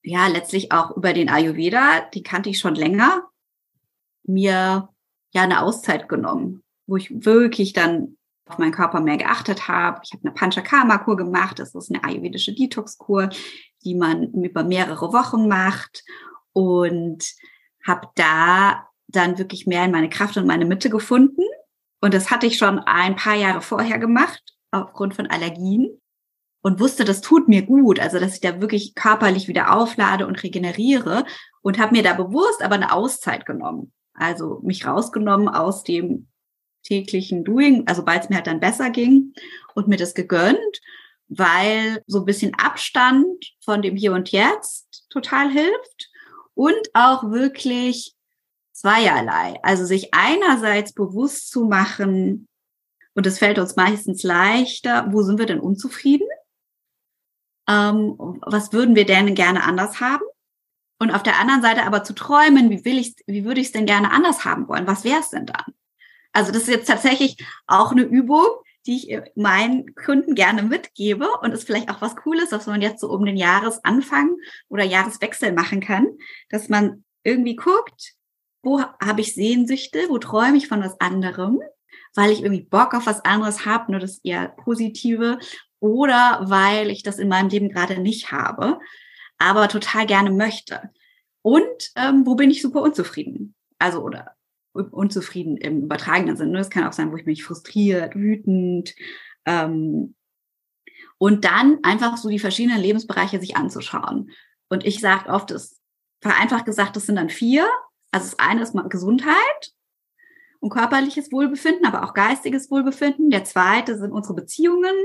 ja 0.03 0.27
letztlich 0.27 0.71
auch 0.71 0.95
über 0.95 1.13
den 1.13 1.29
Ayurveda, 1.29 2.01
die 2.13 2.23
kannte 2.23 2.49
ich 2.49 2.59
schon 2.59 2.75
länger, 2.75 3.23
mir 4.23 4.89
ja 5.31 5.41
eine 5.41 5.63
Auszeit 5.63 6.07
genommen, 6.07 6.63
wo 6.85 6.97
ich 6.97 7.25
wirklich 7.25 7.73
dann 7.73 8.18
auf 8.49 8.57
meinen 8.57 8.71
Körper 8.71 8.99
mehr 8.99 9.17
geachtet 9.17 9.67
habe. 9.67 10.01
Ich 10.03 10.11
habe 10.11 10.23
eine 10.23 10.33
Panchakarma-Kur 10.33 11.15
gemacht. 11.15 11.59
Das 11.59 11.75
ist 11.75 11.91
eine 11.91 12.03
ayurvedische 12.03 12.53
Detox-Kur, 12.53 13.29
die 13.83 13.95
man 13.95 14.31
über 14.33 14.63
mehrere 14.63 15.13
Wochen 15.13 15.47
macht 15.47 16.03
und 16.53 17.23
habe 17.85 18.07
da 18.15 18.87
dann 19.07 19.37
wirklich 19.37 19.65
mehr 19.65 19.85
in 19.85 19.91
meine 19.91 20.09
Kraft 20.09 20.37
und 20.37 20.47
meine 20.47 20.65
Mitte 20.65 20.89
gefunden. 20.89 21.43
Und 22.01 22.13
das 22.13 22.31
hatte 22.31 22.47
ich 22.47 22.57
schon 22.57 22.79
ein 22.79 23.15
paar 23.15 23.35
Jahre 23.35 23.61
vorher 23.61 23.99
gemacht, 23.99 24.41
aufgrund 24.71 25.15
von 25.15 25.27
Allergien. 25.27 25.99
Und 26.61 26.79
wusste, 26.79 27.05
das 27.05 27.21
tut 27.21 27.47
mir 27.47 27.61
gut, 27.61 28.01
also 28.01 28.19
dass 28.19 28.33
ich 28.33 28.41
da 28.41 28.59
wirklich 28.59 28.93
körperlich 28.93 29.47
wieder 29.47 29.73
auflade 29.73 30.27
und 30.27 30.43
regeneriere. 30.43 31.23
Und 31.61 31.79
habe 31.79 31.95
mir 31.95 32.03
da 32.03 32.13
bewusst 32.13 32.61
aber 32.61 32.75
eine 32.75 32.91
Auszeit 32.91 33.45
genommen. 33.45 33.93
Also 34.13 34.59
mich 34.63 34.85
rausgenommen 34.85 35.47
aus 35.47 35.83
dem 35.83 36.27
täglichen 36.83 37.43
Doing, 37.43 37.87
also 37.87 38.05
weil 38.05 38.19
es 38.19 38.29
mir 38.29 38.37
halt 38.37 38.47
dann 38.47 38.59
besser 38.59 38.89
ging 38.89 39.33
und 39.75 39.87
mir 39.87 39.97
das 39.97 40.13
gegönnt, 40.13 40.81
weil 41.27 42.03
so 42.07 42.19
ein 42.19 42.25
bisschen 42.25 42.53
Abstand 42.55 43.53
von 43.63 43.81
dem 43.81 43.95
Hier 43.95 44.13
und 44.13 44.31
Jetzt 44.31 45.05
total 45.09 45.51
hilft 45.51 46.09
und 46.53 46.89
auch 46.93 47.31
wirklich 47.31 48.15
zweierlei. 48.71 49.59
Also 49.63 49.85
sich 49.85 50.13
einerseits 50.13 50.93
bewusst 50.93 51.51
zu 51.51 51.65
machen, 51.65 52.47
und 53.15 53.25
es 53.25 53.39
fällt 53.39 53.59
uns 53.59 53.75
meistens 53.75 54.23
leichter, 54.23 55.07
wo 55.11 55.23
sind 55.23 55.39
wir 55.39 55.45
denn 55.45 55.59
unzufrieden? 55.59 56.27
Ähm, 57.67 58.15
was 58.17 58.71
würden 58.71 58.95
wir 58.95 59.05
denn 59.05 59.35
gerne 59.35 59.63
anders 59.63 59.99
haben? 59.99 60.23
Und 60.99 61.11
auf 61.11 61.23
der 61.23 61.39
anderen 61.39 61.61
Seite 61.61 61.83
aber 61.83 62.03
zu 62.03 62.13
träumen, 62.13 62.69
wie 62.69 62.85
will 62.85 62.97
ich, 62.97 63.15
wie 63.25 63.45
würde 63.45 63.59
ich 63.61 63.67
es 63.67 63.73
denn 63.73 63.85
gerne 63.85 64.11
anders 64.11 64.45
haben 64.45 64.67
wollen? 64.67 64.87
Was 64.87 65.03
wäre 65.03 65.19
es 65.19 65.29
denn 65.29 65.45
dann? 65.45 65.73
Also 66.31 66.51
das 66.51 66.63
ist 66.63 66.69
jetzt 66.69 66.87
tatsächlich 66.87 67.37
auch 67.67 67.91
eine 67.91 68.03
Übung, 68.03 68.47
die 68.85 68.95
ich 68.95 69.21
meinen 69.35 69.93
Kunden 69.95 70.35
gerne 70.35 70.63
mitgebe 70.63 71.27
und 71.41 71.51
ist 71.51 71.65
vielleicht 71.65 71.89
auch 71.89 72.01
was 72.01 72.15
Cooles, 72.15 72.51
was 72.51 72.67
man 72.67 72.81
jetzt 72.81 73.01
so 73.01 73.09
um 73.09 73.25
den 73.25 73.37
Jahresanfang 73.37 74.35
oder 74.69 74.83
Jahreswechsel 74.83 75.51
machen 75.51 75.81
kann, 75.81 76.07
dass 76.49 76.69
man 76.69 77.03
irgendwie 77.23 77.55
guckt, 77.55 78.13
wo 78.63 78.81
habe 78.81 79.21
ich 79.21 79.35
Sehnsüchte, 79.35 80.09
wo 80.09 80.17
träume 80.17 80.57
ich 80.57 80.67
von 80.67 80.81
was 80.81 80.99
anderem, 80.99 81.59
weil 82.15 82.31
ich 82.31 82.41
irgendwie 82.41 82.63
Bock 82.63 82.93
auf 82.93 83.05
was 83.05 83.23
anderes 83.25 83.65
habe, 83.65 83.91
nur 83.91 83.99
das 83.99 84.19
eher 84.23 84.49
positive, 84.49 85.39
oder 85.79 86.41
weil 86.43 86.89
ich 86.89 87.03
das 87.03 87.19
in 87.19 87.29
meinem 87.29 87.49
Leben 87.49 87.69
gerade 87.69 87.99
nicht 87.99 88.31
habe, 88.31 88.79
aber 89.37 89.67
total 89.67 90.05
gerne 90.05 90.31
möchte. 90.31 90.89
Und 91.41 91.91
ähm, 91.95 92.25
wo 92.25 92.35
bin 92.35 92.51
ich 92.51 92.61
super 92.61 92.81
unzufrieden? 92.81 93.55
Also 93.77 94.01
oder 94.01 94.35
unzufrieden 94.73 95.57
im 95.57 95.83
übertragenen 95.83 96.37
Sinne. 96.37 96.59
Es 96.59 96.69
kann 96.69 96.85
auch 96.85 96.93
sein, 96.93 97.11
wo 97.11 97.17
ich 97.17 97.25
mich 97.25 97.43
frustriert, 97.43 98.15
wütend. 98.15 98.95
Ähm, 99.45 100.15
und 101.17 101.45
dann 101.45 101.79
einfach 101.83 102.17
so 102.17 102.29
die 102.29 102.39
verschiedenen 102.39 102.79
Lebensbereiche 102.79 103.39
sich 103.39 103.57
anzuschauen. 103.57 104.31
Und 104.69 104.85
ich 104.85 104.99
sage 105.01 105.29
oft, 105.29 105.51
das 105.51 105.79
vereinfacht 106.21 106.65
gesagt, 106.65 106.95
das 106.95 107.05
sind 107.05 107.15
dann 107.15 107.29
vier. 107.29 107.67
Also 108.11 108.31
das 108.31 108.39
eine 108.39 108.61
ist 108.61 108.75
Gesundheit 108.89 109.73
und 110.59 110.69
körperliches 110.69 111.31
Wohlbefinden, 111.31 111.85
aber 111.85 112.03
auch 112.03 112.13
geistiges 112.13 112.69
Wohlbefinden. 112.71 113.29
Der 113.29 113.43
zweite 113.43 113.97
sind 113.97 114.11
unsere 114.11 114.35
Beziehungen. 114.35 114.95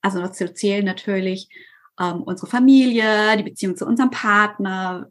Also 0.00 0.20
dazu 0.20 0.46
zählen 0.48 0.84
natürlich 0.84 1.48
ähm, 2.00 2.22
unsere 2.22 2.46
Familie, 2.46 3.36
die 3.36 3.42
Beziehung 3.42 3.76
zu 3.76 3.86
unserem 3.86 4.10
Partner, 4.10 5.10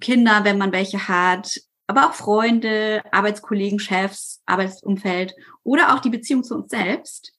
Kinder, 0.00 0.44
wenn 0.44 0.58
man 0.58 0.72
welche 0.72 1.08
hat, 1.08 1.60
aber 1.86 2.08
auch 2.08 2.14
Freunde, 2.14 3.02
Arbeitskollegen, 3.12 3.78
Chefs, 3.78 4.42
Arbeitsumfeld 4.46 5.34
oder 5.62 5.94
auch 5.94 6.00
die 6.00 6.10
Beziehung 6.10 6.44
zu 6.44 6.54
uns 6.54 6.70
selbst. 6.70 7.32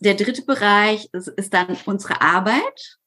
Der 0.00 0.14
dritte 0.14 0.42
Bereich 0.42 1.08
ist, 1.12 1.28
ist 1.28 1.54
dann 1.54 1.76
unsere 1.86 2.20
Arbeit, 2.20 2.98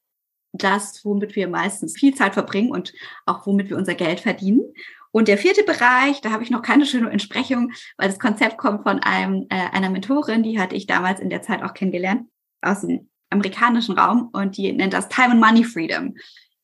das, 0.52 1.04
womit 1.04 1.36
wir 1.36 1.48
meistens 1.48 1.98
viel 1.98 2.14
Zeit 2.14 2.34
verbringen 2.34 2.70
und 2.70 2.92
auch 3.26 3.46
womit 3.46 3.70
wir 3.70 3.76
unser 3.76 3.94
Geld 3.94 4.20
verdienen. 4.20 4.62
Und 5.10 5.28
der 5.28 5.38
vierte 5.38 5.62
Bereich, 5.62 6.20
da 6.20 6.30
habe 6.30 6.42
ich 6.42 6.50
noch 6.50 6.62
keine 6.62 6.86
schöne 6.86 7.10
Entsprechung, 7.10 7.72
weil 7.96 8.08
das 8.08 8.18
Konzept 8.18 8.58
kommt 8.58 8.82
von 8.82 9.00
einem, 9.00 9.46
äh, 9.48 9.70
einer 9.72 9.90
Mentorin, 9.90 10.42
die 10.42 10.60
hatte 10.60 10.76
ich 10.76 10.86
damals 10.86 11.20
in 11.20 11.30
der 11.30 11.42
Zeit 11.42 11.62
auch 11.62 11.74
kennengelernt, 11.74 12.28
aus 12.60 12.82
dem 12.82 13.08
amerikanischen 13.30 13.98
Raum 13.98 14.30
und 14.32 14.56
die 14.56 14.72
nennt 14.72 14.92
das 14.92 15.08
Time 15.08 15.32
and 15.32 15.40
Money 15.40 15.64
Freedom. 15.64 16.14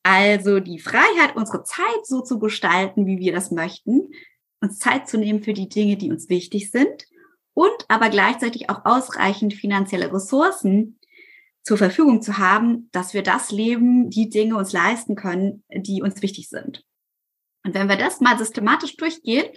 Also 0.05 0.59
die 0.59 0.77
Freiheit, 0.77 1.35
unsere 1.35 1.63
Zeit 1.63 2.05
so 2.05 2.21
zu 2.21 2.37
gestalten, 2.37 3.07
wie 3.07 3.17
wir 3.17 3.33
das 3.33 3.49
möchten, 3.49 4.11
uns 4.61 4.77
Zeit 4.77 5.09
zu 5.09 5.17
nehmen 5.17 5.41
für 5.41 5.53
die 5.53 5.67
Dinge, 5.67 5.97
die 5.97 6.11
uns 6.11 6.29
wichtig 6.29 6.69
sind 6.69 7.07
und 7.55 7.73
aber 7.87 8.09
gleichzeitig 8.09 8.69
auch 8.69 8.85
ausreichend 8.85 9.55
finanzielle 9.55 10.13
Ressourcen 10.13 10.99
zur 11.63 11.79
Verfügung 11.79 12.21
zu 12.21 12.37
haben, 12.37 12.87
dass 12.91 13.15
wir 13.15 13.23
das 13.23 13.49
Leben, 13.49 14.11
die 14.11 14.29
Dinge 14.29 14.57
uns 14.57 14.73
leisten 14.73 15.15
können, 15.15 15.63
die 15.75 16.03
uns 16.03 16.21
wichtig 16.21 16.49
sind. 16.49 16.85
Und 17.65 17.73
wenn 17.73 17.89
wir 17.89 17.97
das 17.97 18.21
mal 18.21 18.37
systematisch 18.37 18.97
durchgehen 18.97 19.47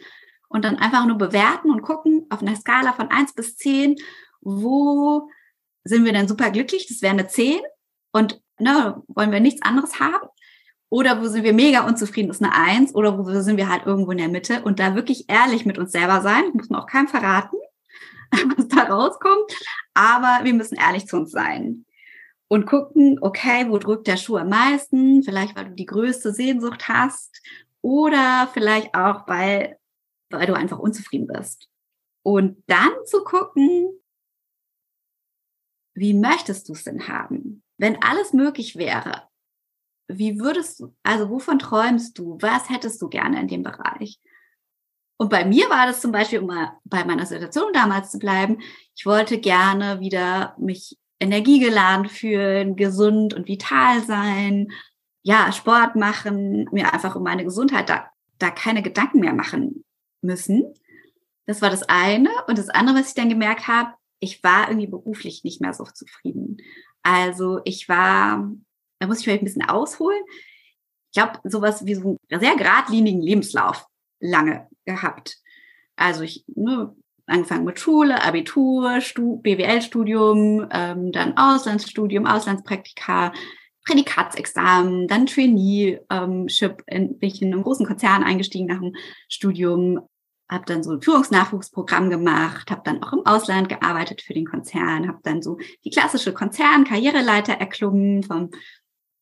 und 0.48 0.64
dann 0.64 0.76
einfach 0.76 1.04
nur 1.04 1.18
bewerten 1.18 1.70
und 1.70 1.82
gucken 1.82 2.24
auf 2.30 2.40
einer 2.40 2.56
Skala 2.56 2.94
von 2.94 3.08
eins 3.08 3.34
bis 3.34 3.56
zehn, 3.56 3.96
wo 4.40 5.28
sind 5.84 6.06
wir 6.06 6.14
denn 6.14 6.26
super 6.26 6.50
glücklich? 6.50 6.86
Das 6.86 7.02
wäre 7.02 7.12
eine 7.12 7.28
zehn. 7.28 7.60
Und 8.12 8.40
ne, 8.58 9.02
wollen 9.08 9.30
wir 9.30 9.40
nichts 9.40 9.60
anderes 9.60 10.00
haben? 10.00 10.26
Oder 10.90 11.20
wo 11.20 11.26
sind 11.26 11.44
wir 11.44 11.52
mega 11.52 11.86
unzufrieden, 11.86 12.30
ist 12.30 12.42
eine 12.42 12.54
Eins. 12.54 12.94
Oder 12.94 13.18
wo 13.18 13.24
sind 13.40 13.56
wir 13.56 13.68
halt 13.68 13.84
irgendwo 13.86 14.10
in 14.10 14.18
der 14.18 14.28
Mitte 14.28 14.62
und 14.62 14.78
da 14.78 14.94
wirklich 14.94 15.28
ehrlich 15.28 15.66
mit 15.66 15.78
uns 15.78 15.92
selber 15.92 16.22
sein. 16.22 16.50
muss 16.54 16.70
man 16.70 16.80
auch 16.80 16.86
keinem 16.86 17.08
verraten, 17.08 17.58
was 18.56 18.68
da 18.68 18.84
rauskommt. 18.84 19.52
Aber 19.94 20.44
wir 20.44 20.54
müssen 20.54 20.76
ehrlich 20.76 21.06
zu 21.06 21.16
uns 21.16 21.30
sein. 21.30 21.84
Und 22.50 22.64
gucken, 22.64 23.18
okay, 23.20 23.66
wo 23.68 23.76
drückt 23.76 24.06
der 24.06 24.16
Schuh 24.16 24.38
am 24.38 24.48
meisten? 24.48 25.22
Vielleicht, 25.22 25.54
weil 25.54 25.66
du 25.66 25.74
die 25.74 25.84
größte 25.84 26.32
Sehnsucht 26.32 26.88
hast. 26.88 27.42
Oder 27.82 28.48
vielleicht 28.54 28.94
auch, 28.94 29.28
weil, 29.28 29.76
weil 30.30 30.46
du 30.46 30.54
einfach 30.54 30.78
unzufrieden 30.78 31.26
bist. 31.26 31.68
Und 32.22 32.62
dann 32.66 32.92
zu 33.04 33.22
gucken, 33.22 33.90
wie 35.94 36.14
möchtest 36.14 36.68
du 36.68 36.72
es 36.72 36.84
denn 36.84 37.08
haben? 37.08 37.62
Wenn 37.76 38.02
alles 38.02 38.32
möglich 38.32 38.76
wäre, 38.76 39.27
wie 40.08 40.40
würdest 40.40 40.80
du, 40.80 40.94
also 41.02 41.28
wovon 41.28 41.58
träumst 41.58 42.18
du? 42.18 42.38
Was 42.40 42.70
hättest 42.70 43.00
du 43.00 43.08
gerne 43.08 43.40
in 43.40 43.48
dem 43.48 43.62
Bereich? 43.62 44.18
Und 45.18 45.30
bei 45.30 45.44
mir 45.44 45.68
war 45.68 45.86
das 45.86 46.00
zum 46.00 46.12
Beispiel, 46.12 46.38
um 46.38 46.46
mal 46.46 46.72
bei 46.84 47.04
meiner 47.04 47.26
Situation 47.26 47.72
damals 47.72 48.10
zu 48.10 48.18
bleiben, 48.18 48.58
ich 48.96 49.04
wollte 49.04 49.38
gerne 49.38 50.00
wieder 50.00 50.54
mich 50.58 50.96
energiegeladen 51.20 52.08
fühlen, 52.08 52.76
gesund 52.76 53.34
und 53.34 53.48
vital 53.48 54.02
sein, 54.04 54.68
ja, 55.22 55.52
Sport 55.52 55.96
machen, 55.96 56.68
mir 56.72 56.94
einfach 56.94 57.16
um 57.16 57.24
meine 57.24 57.44
Gesundheit 57.44 57.88
da, 57.88 58.08
da 58.38 58.50
keine 58.50 58.82
Gedanken 58.82 59.18
mehr 59.20 59.34
machen 59.34 59.84
müssen. 60.22 60.72
Das 61.46 61.60
war 61.60 61.70
das 61.70 61.82
eine. 61.82 62.30
Und 62.46 62.56
das 62.56 62.70
andere, 62.70 62.98
was 62.98 63.08
ich 63.08 63.14
dann 63.14 63.28
gemerkt 63.28 63.66
habe, 63.66 63.94
ich 64.20 64.42
war 64.44 64.68
irgendwie 64.68 64.86
beruflich 64.86 65.44
nicht 65.44 65.60
mehr 65.60 65.74
so 65.74 65.84
zufrieden. 65.84 66.58
Also 67.02 67.60
ich 67.64 67.88
war 67.88 68.52
da 68.98 69.06
muss 69.06 69.18
ich 69.18 69.24
vielleicht 69.24 69.42
ein 69.42 69.46
bisschen 69.46 69.68
ausholen. 69.68 70.22
Ich 71.12 71.20
habe 71.20 71.38
sowas 71.48 71.86
wie 71.86 71.94
so 71.94 72.18
einen 72.30 72.40
sehr 72.40 72.56
geradlinigen 72.56 73.22
Lebenslauf 73.22 73.86
lange 74.20 74.68
gehabt. 74.84 75.38
Also 75.96 76.22
ich 76.22 76.44
ne, 76.46 76.94
angefangen 77.26 77.64
mit 77.64 77.78
Schule, 77.78 78.22
Abitur, 78.22 78.98
BWL-Studium, 79.14 80.68
ähm, 80.70 81.12
dann 81.12 81.36
Auslandsstudium, 81.36 82.26
Auslandspraktika, 82.26 83.32
Prädikatsexamen, 83.84 85.08
dann 85.08 85.26
Traineeship, 85.26 86.84
bin 86.86 87.16
ich 87.20 87.40
in 87.40 87.52
einem 87.52 87.62
großen 87.62 87.86
Konzern 87.86 88.22
eingestiegen 88.22 88.66
nach 88.66 88.80
dem 88.80 88.94
Studium, 89.28 90.00
habe 90.50 90.64
dann 90.66 90.82
so 90.82 90.92
ein 90.92 91.02
Führungsnachwuchsprogramm 91.02 92.10
gemacht, 92.10 92.70
habe 92.70 92.82
dann 92.84 93.02
auch 93.02 93.12
im 93.12 93.26
Ausland 93.26 93.68
gearbeitet 93.68 94.22
für 94.22 94.34
den 94.34 94.46
Konzern, 94.46 95.08
habe 95.08 95.18
dann 95.22 95.42
so 95.42 95.58
die 95.84 95.90
klassische 95.90 96.32
Konzern-Karriereleiter 96.32 97.54
erklommen 97.54 98.22
vom 98.22 98.50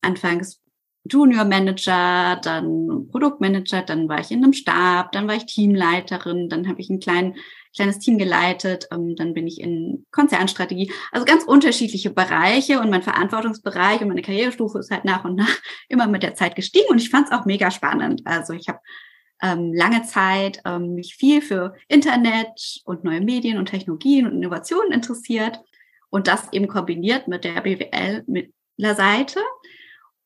anfangs 0.07 0.61
Junior 1.09 1.45
Manager, 1.45 2.39
dann 2.41 3.07
Produktmanager, 3.09 3.81
dann 3.81 4.09
war 4.09 4.19
ich 4.19 4.31
in 4.31 4.43
einem 4.43 4.53
Stab, 4.53 5.11
dann 5.11 5.27
war 5.27 5.35
ich 5.35 5.45
Teamleiterin, 5.45 6.49
dann 6.49 6.67
habe 6.67 6.81
ich 6.81 6.89
ein 6.89 6.99
klein, 6.99 7.35
kleines 7.75 7.99
Team 7.99 8.17
geleitet, 8.17 8.87
ähm, 8.91 9.15
dann 9.15 9.33
bin 9.33 9.47
ich 9.47 9.61
in 9.61 10.05
Konzernstrategie. 10.11 10.91
Also 11.11 11.25
ganz 11.25 11.43
unterschiedliche 11.43 12.09
Bereiche 12.09 12.79
und 12.79 12.89
mein 12.89 13.03
Verantwortungsbereich 13.03 14.01
und 14.01 14.09
meine 14.09 14.21
Karrierestufe 14.21 14.79
ist 14.79 14.91
halt 14.91 15.05
nach 15.05 15.23
und 15.25 15.35
nach 15.35 15.57
immer 15.89 16.07
mit 16.07 16.23
der 16.23 16.35
Zeit 16.35 16.55
gestiegen 16.55 16.89
und 16.89 17.01
ich 17.01 17.09
fand 17.09 17.27
es 17.27 17.33
auch 17.33 17.45
mega 17.45 17.71
spannend. 17.71 18.21
Also 18.25 18.53
ich 18.53 18.67
habe 18.67 18.79
ähm, 19.41 19.71
lange 19.73 20.03
Zeit 20.03 20.61
ähm, 20.65 20.95
mich 20.95 21.15
viel 21.15 21.41
für 21.41 21.75
Internet 21.87 22.81
und 22.85 23.03
neue 23.03 23.21
Medien 23.21 23.59
und 23.59 23.67
Technologien 23.67 24.25
und 24.25 24.33
Innovationen 24.33 24.91
interessiert 24.91 25.59
und 26.09 26.27
das 26.27 26.51
eben 26.53 26.67
kombiniert 26.67 27.27
mit 27.27 27.43
der 27.43 27.61
BWL 27.61 28.23
mit 28.27 28.51
Seite 28.79 29.39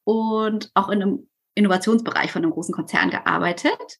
und 0.03 0.72
auch 0.74 0.89
in 0.89 1.01
einem 1.01 1.29
Innovationsbereich 1.55 2.31
von 2.31 2.43
einem 2.43 2.51
großen 2.51 2.74
Konzern 2.74 3.10
gearbeitet 3.10 3.98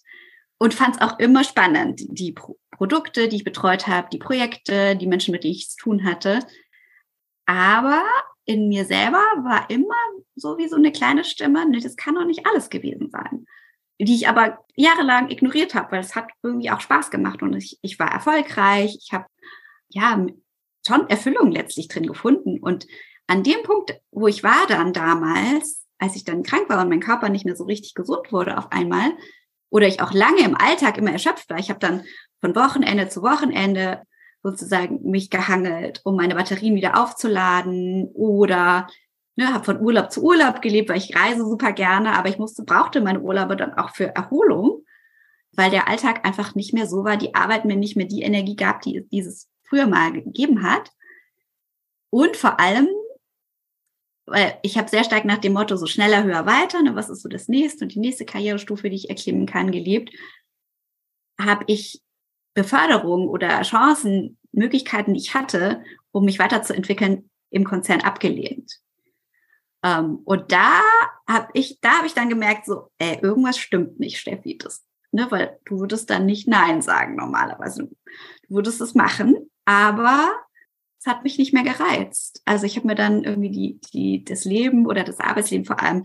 und 0.58 0.74
fand 0.74 0.96
es 0.96 1.02
auch 1.02 1.20
immer 1.20 1.44
spannend, 1.44 2.02
die 2.08 2.32
Pro 2.32 2.58
Produkte, 2.78 3.28
die 3.28 3.36
ich 3.36 3.44
betreut 3.44 3.86
habe, 3.86 4.08
die 4.12 4.18
Projekte, 4.18 4.96
die 4.96 5.06
Menschen, 5.06 5.34
mit 5.34 5.44
denen 5.44 5.54
ich 5.54 5.68
es 5.68 5.76
tun 5.76 6.04
hatte. 6.04 6.40
Aber 7.46 8.04
in 8.46 8.70
mir 8.70 8.86
selber 8.86 9.20
war 9.44 9.70
immer 9.70 9.94
so 10.36 10.58
wie 10.58 10.68
so 10.68 10.78
eine 10.78 10.92
kleine 10.92 11.24
Stimme, 11.24 11.70
nee, 11.70 11.80
das 11.80 11.96
kann 11.96 12.16
doch 12.16 12.26
nicht 12.26 12.48
alles 12.48 12.72
gewesen 12.72 13.10
sein. 13.12 13.46
Die 14.00 14.16
ich 14.16 14.28
aber 14.28 14.66
jahrelang 14.76 15.30
ignoriert 15.30 15.76
habe, 15.76 15.92
weil 15.92 16.00
es 16.00 16.16
hat 16.16 16.30
irgendwie 16.42 16.72
auch 16.72 16.82
Spaß 16.82 17.12
gemacht 17.12 17.44
und 17.44 17.54
ich, 17.54 17.78
ich 17.84 18.00
war 18.00 18.12
erfolgreich. 18.12 18.98
Ich 19.00 19.14
habe 19.14 19.28
ja 19.90 20.26
schon 20.88 21.08
Erfüllung 21.10 21.52
letztlich 21.52 21.88
drin 21.88 22.08
gefunden. 22.08 22.60
Und 22.60 22.88
an 23.28 23.44
dem 23.44 23.62
Punkt, 23.64 24.00
wo 24.12 24.28
ich 24.28 24.44
war 24.44 24.66
dann 24.68 24.94
damals, 24.94 25.81
als 26.02 26.16
ich 26.16 26.26
dann 26.26 26.44
krank 26.44 26.68
war 26.68 26.82
und 26.82 26.90
mein 26.90 27.00
Körper 27.00 27.30
nicht 27.30 27.46
mehr 27.46 27.56
so 27.56 27.64
richtig 27.66 27.94
gesund 27.94 28.32
wurde 28.32 28.58
auf 28.58 28.72
einmal 28.72 29.12
oder 29.70 29.88
ich 29.88 30.02
auch 30.02 30.12
lange 30.12 30.42
im 30.44 30.58
Alltag 30.58 30.98
immer 30.98 31.12
erschöpft 31.12 31.50
war, 31.50 31.60
ich 31.60 31.70
habe 31.70 31.80
dann 31.80 32.04
von 32.42 32.56
Wochenende 32.56 33.08
zu 33.08 33.22
Wochenende 33.22 34.02
sozusagen 34.44 35.04
mich 35.04 35.30
gehangelt, 35.30 36.02
um 36.04 36.16
meine 36.16 36.34
Batterien 36.34 36.76
wieder 36.76 37.02
aufzuladen 37.02 38.10
oder 38.14 38.88
ne, 39.36 39.54
habe 39.54 39.64
von 39.64 39.80
Urlaub 39.80 40.12
zu 40.12 40.24
Urlaub 40.24 40.62
gelebt, 40.62 40.90
weil 40.90 40.98
ich 40.98 41.16
reise 41.16 41.44
super 41.44 41.72
gerne, 41.72 42.18
aber 42.18 42.30
ich 42.30 42.40
musste 42.40 42.64
brauchte 42.64 43.00
meine 43.02 43.22
Urlaube 43.22 43.56
dann 43.56 43.76
auch 43.76 43.92
für 43.92 44.16
Erholung, 44.16 44.84
weil 45.54 45.70
der 45.70 45.88
Alltag 45.88 46.26
einfach 46.26 46.56
nicht 46.56 46.74
mehr 46.74 46.88
so 46.88 47.04
war, 47.04 47.16
die 47.16 47.36
Arbeit 47.36 47.66
mir 47.66 47.76
nicht 47.76 47.96
mehr 47.96 48.08
die 48.08 48.24
Energie 48.24 48.56
gab, 48.56 48.82
die 48.82 49.08
dieses 49.12 49.50
früher 49.62 49.86
mal 49.86 50.12
gegeben 50.12 50.64
hat. 50.64 50.90
Und 52.10 52.36
vor 52.36 52.60
allem 52.60 52.90
weil 54.26 54.58
ich 54.62 54.78
habe 54.78 54.90
sehr 54.90 55.04
stark 55.04 55.26
nach 55.26 55.40
dem 55.40 55.54
Motto 55.54 55.76
so 55.76 55.86
schneller, 55.86 56.24
höher, 56.24 56.46
weiter, 56.46 56.82
ne, 56.82 56.96
was 56.96 57.10
ist 57.10 57.22
so 57.22 57.30
das 57.30 57.48
nächste 57.48 57.86
und 57.86 57.94
die 57.94 58.00
nächste 58.00 58.26
Karrierestufe, 58.26 58.90
die 58.90 58.96
ich 58.96 59.10
erklimmen 59.10 59.46
kann, 59.46 59.72
gelebt, 59.72 60.12
habe 61.40 61.64
ich 61.68 62.02
Beförderung 62.54 63.28
oder 63.28 63.62
Chancen, 63.64 64.38
Möglichkeiten, 64.52 65.14
die 65.14 65.20
ich 65.20 65.34
hatte, 65.34 65.84
um 66.12 66.26
mich 66.26 66.40
weiterzuentwickeln, 66.40 67.30
im 67.50 67.64
Konzern 67.64 68.02
abgelehnt. 68.02 68.80
Ähm, 69.84 70.20
und 70.26 70.52
da 70.52 70.82
habe 71.28 71.50
ich, 71.54 71.80
da 71.82 71.98
habe 71.98 72.08
ich 72.08 72.14
dann 72.14 72.30
gemerkt, 72.30 72.66
so, 72.66 72.90
ey, 72.98 73.20
irgendwas 73.22 73.58
stimmt 73.58 74.00
nicht, 74.00 74.18
Steffi, 74.18 74.58
das, 74.58 74.86
ne, 75.12 75.28
weil 75.30 75.60
du 75.66 75.80
würdest 75.80 76.10
dann 76.10 76.26
nicht 76.26 76.48
Nein 76.48 76.82
sagen 76.82 77.16
normalerweise. 77.16 77.90
Du 78.48 78.56
würdest 78.56 78.82
es 78.82 78.94
machen, 78.94 79.50
aber 79.66 80.32
es 81.02 81.08
hat 81.08 81.24
mich 81.24 81.40
nicht 81.40 81.52
mehr 81.52 81.64
gereizt. 81.64 82.44
Also 82.46 82.68
ich 82.68 82.76
habe 82.78 82.86
mir 82.86 82.96
dann 82.96 83.24
irgendwie 83.24 83.50
die, 83.50 83.80
die, 83.92 84.24
das 84.24 84.46
Leben 84.46 84.86
oder 84.86 85.04
das 85.04 85.20
Arbeitsleben 85.20 85.66
vor 85.66 85.82
allem 85.82 86.04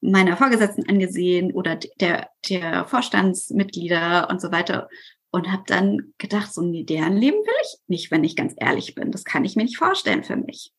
meiner 0.00 0.36
Vorgesetzten 0.36 0.88
angesehen 0.88 1.52
oder 1.52 1.76
der, 2.00 2.30
der 2.48 2.84
Vorstandsmitglieder 2.84 4.28
und 4.28 4.40
so 4.40 4.50
weiter 4.50 4.88
und 5.30 5.52
habe 5.52 5.62
dann 5.68 6.14
gedacht, 6.18 6.52
so 6.52 6.62
nee, 6.62 6.82
deren 6.82 7.16
Leben 7.16 7.36
will 7.36 7.54
ich 7.62 7.78
nicht, 7.86 8.10
wenn 8.10 8.24
ich 8.24 8.34
ganz 8.34 8.54
ehrlich 8.56 8.96
bin. 8.96 9.12
Das 9.12 9.24
kann 9.24 9.44
ich 9.44 9.54
mir 9.54 9.62
nicht 9.62 9.78
vorstellen 9.78 10.24
für 10.24 10.36
mich. 10.36 10.72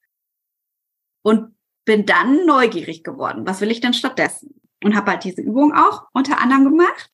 Und 1.21 1.55
bin 1.85 2.05
dann 2.05 2.45
neugierig 2.45 3.05
geworden. 3.05 3.47
Was 3.47 3.61
will 3.61 3.71
ich 3.71 3.79
denn 3.79 3.93
stattdessen? 3.93 4.59
Und 4.83 4.97
habe 4.97 5.11
halt 5.11 5.23
diese 5.23 5.41
Übung 5.41 5.73
auch 5.73 6.07
unter 6.11 6.41
anderem 6.41 6.65
gemacht. 6.65 7.09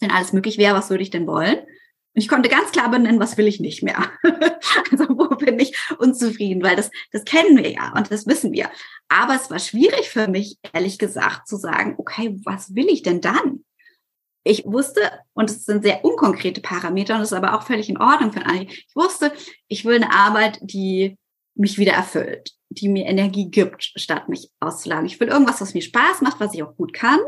Wenn 0.00 0.10
alles 0.10 0.32
möglich 0.32 0.56
wäre, 0.56 0.74
was 0.74 0.88
würde 0.88 1.02
ich 1.02 1.10
denn 1.10 1.26
wollen? 1.26 1.58
Und 2.16 2.22
ich 2.22 2.28
konnte 2.28 2.48
ganz 2.48 2.72
klar 2.72 2.90
benennen, 2.90 3.20
was 3.20 3.36
will 3.36 3.46
ich 3.46 3.60
nicht 3.60 3.82
mehr. 3.82 4.10
also 4.90 5.04
wo 5.10 5.28
bin 5.36 5.58
ich 5.58 5.76
unzufrieden, 5.98 6.62
weil 6.62 6.74
das, 6.74 6.90
das 7.12 7.24
kennen 7.24 7.58
wir 7.58 7.70
ja 7.70 7.92
und 7.94 8.10
das 8.10 8.26
wissen 8.26 8.52
wir. 8.52 8.70
Aber 9.08 9.34
es 9.34 9.50
war 9.50 9.58
schwierig 9.58 10.08
für 10.08 10.26
mich, 10.26 10.58
ehrlich 10.72 10.98
gesagt, 10.98 11.46
zu 11.46 11.58
sagen, 11.58 11.94
okay, 11.98 12.40
was 12.42 12.74
will 12.74 12.88
ich 12.88 13.02
denn 13.02 13.20
dann? 13.20 13.66
Ich 14.44 14.64
wusste, 14.64 15.02
und 15.34 15.50
es 15.50 15.66
sind 15.66 15.82
sehr 15.82 16.06
unkonkrete 16.06 16.62
Parameter 16.62 17.14
und 17.14 17.20
das 17.20 17.32
ist 17.32 17.36
aber 17.36 17.54
auch 17.54 17.64
völlig 17.64 17.90
in 17.90 17.98
Ordnung 17.98 18.32
für 18.32 18.46
alle. 18.46 18.62
Ich 18.62 18.92
wusste, 18.94 19.30
ich 19.68 19.84
will 19.84 19.96
eine 19.96 20.10
Arbeit, 20.10 20.58
die 20.62 21.18
mich 21.54 21.76
wieder 21.76 21.92
erfüllt, 21.92 22.52
die 22.70 22.88
mir 22.88 23.04
Energie 23.04 23.50
gibt, 23.50 23.92
statt 23.94 24.30
mich 24.30 24.48
auszulagen. 24.60 25.04
Ich 25.04 25.20
will 25.20 25.28
irgendwas, 25.28 25.60
was 25.60 25.74
mir 25.74 25.82
Spaß 25.82 26.22
macht, 26.22 26.40
was 26.40 26.54
ich 26.54 26.62
auch 26.62 26.76
gut 26.76 26.94
kann. 26.94 27.20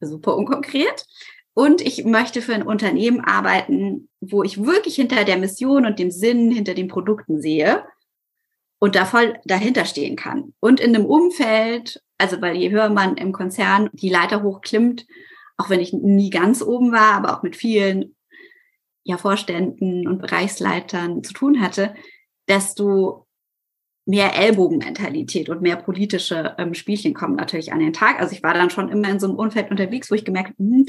Super 0.00 0.36
unkonkret. 0.36 1.06
Und 1.54 1.82
ich 1.82 2.04
möchte 2.04 2.40
für 2.40 2.54
ein 2.54 2.62
Unternehmen 2.62 3.20
arbeiten, 3.20 4.08
wo 4.20 4.42
ich 4.42 4.64
wirklich 4.64 4.94
hinter 4.94 5.24
der 5.24 5.36
Mission 5.36 5.84
und 5.84 5.98
dem 5.98 6.10
Sinn, 6.10 6.50
hinter 6.50 6.74
den 6.74 6.88
Produkten 6.88 7.40
sehe 7.40 7.84
und 8.78 8.96
da 8.96 9.04
voll 9.04 9.38
dahinter 9.44 9.84
stehen 9.84 10.16
kann. 10.16 10.54
Und 10.60 10.80
in 10.80 10.94
einem 10.94 11.04
Umfeld, 11.04 12.02
also 12.18 12.40
weil 12.40 12.56
je 12.56 12.70
höher 12.70 12.88
man 12.88 13.16
im 13.16 13.32
Konzern 13.32 13.90
die 13.92 14.08
Leiter 14.08 14.42
hochklimmt, 14.42 15.06
auch 15.56 15.68
wenn 15.68 15.80
ich 15.80 15.92
nie 15.92 16.30
ganz 16.30 16.62
oben 16.62 16.90
war, 16.90 17.12
aber 17.14 17.36
auch 17.36 17.42
mit 17.42 17.54
vielen 17.54 18.16
ja, 19.04 19.18
Vorständen 19.18 20.08
und 20.08 20.20
Bereichsleitern 20.20 21.22
zu 21.22 21.34
tun 21.34 21.60
hatte, 21.60 21.94
desto 22.48 23.26
mehr 24.04 24.34
Ellbogenmentalität 24.34 25.48
und 25.48 25.62
mehr 25.62 25.76
politische 25.76 26.56
ähm, 26.58 26.74
Spielchen 26.74 27.14
kommen 27.14 27.36
natürlich 27.36 27.72
an 27.72 27.78
den 27.78 27.92
Tag. 27.92 28.20
Also 28.20 28.34
ich 28.34 28.42
war 28.42 28.54
dann 28.54 28.70
schon 28.70 28.88
immer 28.88 29.08
in 29.08 29.20
so 29.20 29.28
einem 29.28 29.36
Umfeld 29.36 29.70
unterwegs, 29.70 30.10
wo 30.10 30.14
ich 30.14 30.24
gemerkt 30.24 30.50
habe, 30.50 30.58
hm, 30.58 30.86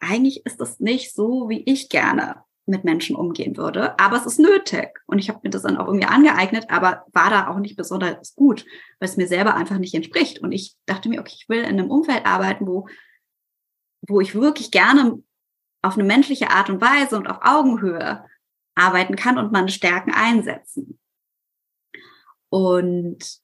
eigentlich 0.00 0.44
ist 0.46 0.60
das 0.60 0.80
nicht 0.80 1.14
so, 1.14 1.48
wie 1.48 1.62
ich 1.64 1.88
gerne 1.88 2.44
mit 2.66 2.84
Menschen 2.84 3.14
umgehen 3.14 3.56
würde, 3.56 3.98
aber 3.98 4.16
es 4.16 4.26
ist 4.26 4.38
nötig. 4.38 4.98
Und 5.06 5.18
ich 5.18 5.28
habe 5.28 5.40
mir 5.42 5.50
das 5.50 5.62
dann 5.62 5.76
auch 5.76 5.86
irgendwie 5.86 6.06
angeeignet, 6.06 6.66
aber 6.70 7.04
war 7.12 7.30
da 7.30 7.48
auch 7.48 7.58
nicht 7.58 7.76
besonders 7.76 8.34
gut, 8.34 8.64
weil 8.98 9.08
es 9.08 9.16
mir 9.16 9.26
selber 9.26 9.54
einfach 9.54 9.78
nicht 9.78 9.94
entspricht. 9.94 10.38
Und 10.40 10.52
ich 10.52 10.74
dachte 10.86 11.08
mir, 11.08 11.20
okay, 11.20 11.34
ich 11.36 11.48
will 11.48 11.60
in 11.60 11.78
einem 11.78 11.90
Umfeld 11.90 12.24
arbeiten, 12.24 12.66
wo, 12.66 12.88
wo 14.06 14.20
ich 14.20 14.34
wirklich 14.34 14.70
gerne 14.70 15.22
auf 15.82 15.94
eine 15.94 16.04
menschliche 16.04 16.50
Art 16.50 16.70
und 16.70 16.80
Weise 16.80 17.16
und 17.18 17.26
auf 17.26 17.38
Augenhöhe 17.42 18.24
arbeiten 18.74 19.16
kann 19.16 19.38
und 19.38 19.52
meine 19.52 19.68
Stärken 19.68 20.12
einsetzen. 20.12 20.98
Und 22.48 23.40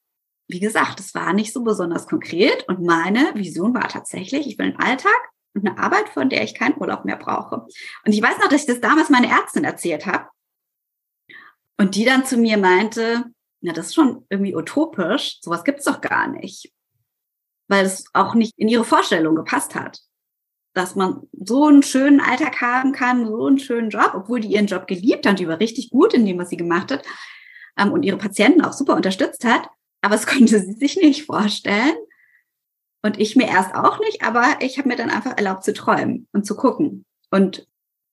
wie 0.49 0.61
gesagt, 0.61 0.99
es 0.99 1.15
war 1.15 1.33
nicht 1.33 1.53
so 1.53 1.63
besonders 1.63 2.07
konkret 2.07 2.67
und 2.69 2.83
meine 2.83 3.35
Vision 3.35 3.75
war 3.75 3.89
tatsächlich, 3.89 4.47
ich 4.47 4.59
will 4.59 4.67
einen 4.67 4.81
Alltag, 4.81 5.30
und 5.55 5.67
eine 5.67 5.79
Arbeit, 5.79 6.09
von 6.09 6.29
der 6.29 6.43
ich 6.43 6.55
keinen 6.55 6.81
Urlaub 6.81 7.05
mehr 7.05 7.17
brauche. 7.17 7.67
Und 8.05 8.13
ich 8.13 8.23
weiß 8.23 8.39
noch, 8.39 8.49
dass 8.49 8.63
ich 8.63 8.67
das 8.67 8.81
damals 8.81 9.11
meine 9.11 9.31
Ärztin 9.31 9.65
erzählt 9.65 10.07
habe. 10.07 10.29
Und 11.79 11.95
die 11.95 12.05
dann 12.05 12.25
zu 12.25 12.37
mir 12.37 12.59
meinte, 12.59 13.25
na, 13.63 13.73
das 13.73 13.87
ist 13.87 13.95
schon 13.95 14.27
irgendwie 14.31 14.55
utopisch, 14.55 15.39
sowas 15.41 15.65
gibt's 15.65 15.85
doch 15.85 16.01
gar 16.01 16.29
nicht, 16.29 16.73
weil 17.69 17.85
es 17.85 18.05
auch 18.13 18.35
nicht 18.35 18.55
in 18.59 18.69
ihre 18.69 18.85
Vorstellung 18.85 19.35
gepasst 19.35 19.75
hat, 19.75 20.01
dass 20.75 20.95
man 20.95 21.29
so 21.33 21.67
einen 21.67 21.83
schönen 21.83 22.21
Alltag 22.21 22.61
haben 22.61 22.93
kann, 22.93 23.27
so 23.27 23.47
einen 23.47 23.59
schönen 23.59 23.91
Job, 23.91 24.13
obwohl 24.15 24.41
die 24.41 24.53
ihren 24.53 24.67
Job 24.67 24.87
geliebt 24.87 25.27
hat, 25.27 25.39
die 25.39 25.49
war 25.49 25.61
richtig 25.61 25.91
gut 25.91 26.15
in 26.15 26.25
dem, 26.27 26.39
was 26.39 26.51
sie 26.51 26.57
gemacht 26.57 26.91
hat 26.91 27.05
ähm, 27.79 27.93
und 27.93 28.03
ihre 28.03 28.19
Patienten 28.19 28.63
auch 28.63 28.73
super 28.73 28.95
unterstützt 28.95 29.45
hat, 29.45 29.69
aber 30.01 30.15
es 30.15 30.27
konnte 30.27 30.61
sie 30.61 30.73
sich 30.75 30.97
nicht 30.97 31.27
vorstellen, 31.27 31.97
und 33.03 33.19
ich 33.19 33.37
mir 33.37 33.49
erst 33.49 33.75
auch 33.75 33.99
nicht, 34.01 34.23
aber 34.23 34.45
ich 34.61 34.79
habe 34.79 34.89
mir 34.89 34.97
dann 34.97 35.11
einfach 35.11 35.37
erlaubt 35.37 35.65
zu 35.65 35.73
träumen 35.73 36.27
und 36.33 36.47
zu 36.47 36.57
gucken. 36.57 37.05
Und 37.31 37.67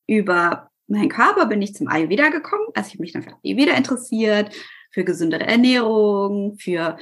über 0.07 0.69
meinen 0.87 1.09
Körper 1.09 1.45
bin 1.47 1.61
ich 1.61 1.75
zum 1.75 1.87
Ayurveda 1.87 2.29
gekommen. 2.29 2.67
Also 2.73 2.87
ich 2.87 2.93
habe 2.93 3.01
mich 3.01 3.11
dann 3.11 3.23
für 3.23 3.35
Ayurveda 3.43 3.73
interessiert, 3.73 4.53
für 4.91 5.03
gesündere 5.03 5.45
Ernährung, 5.45 6.57
für 6.57 6.97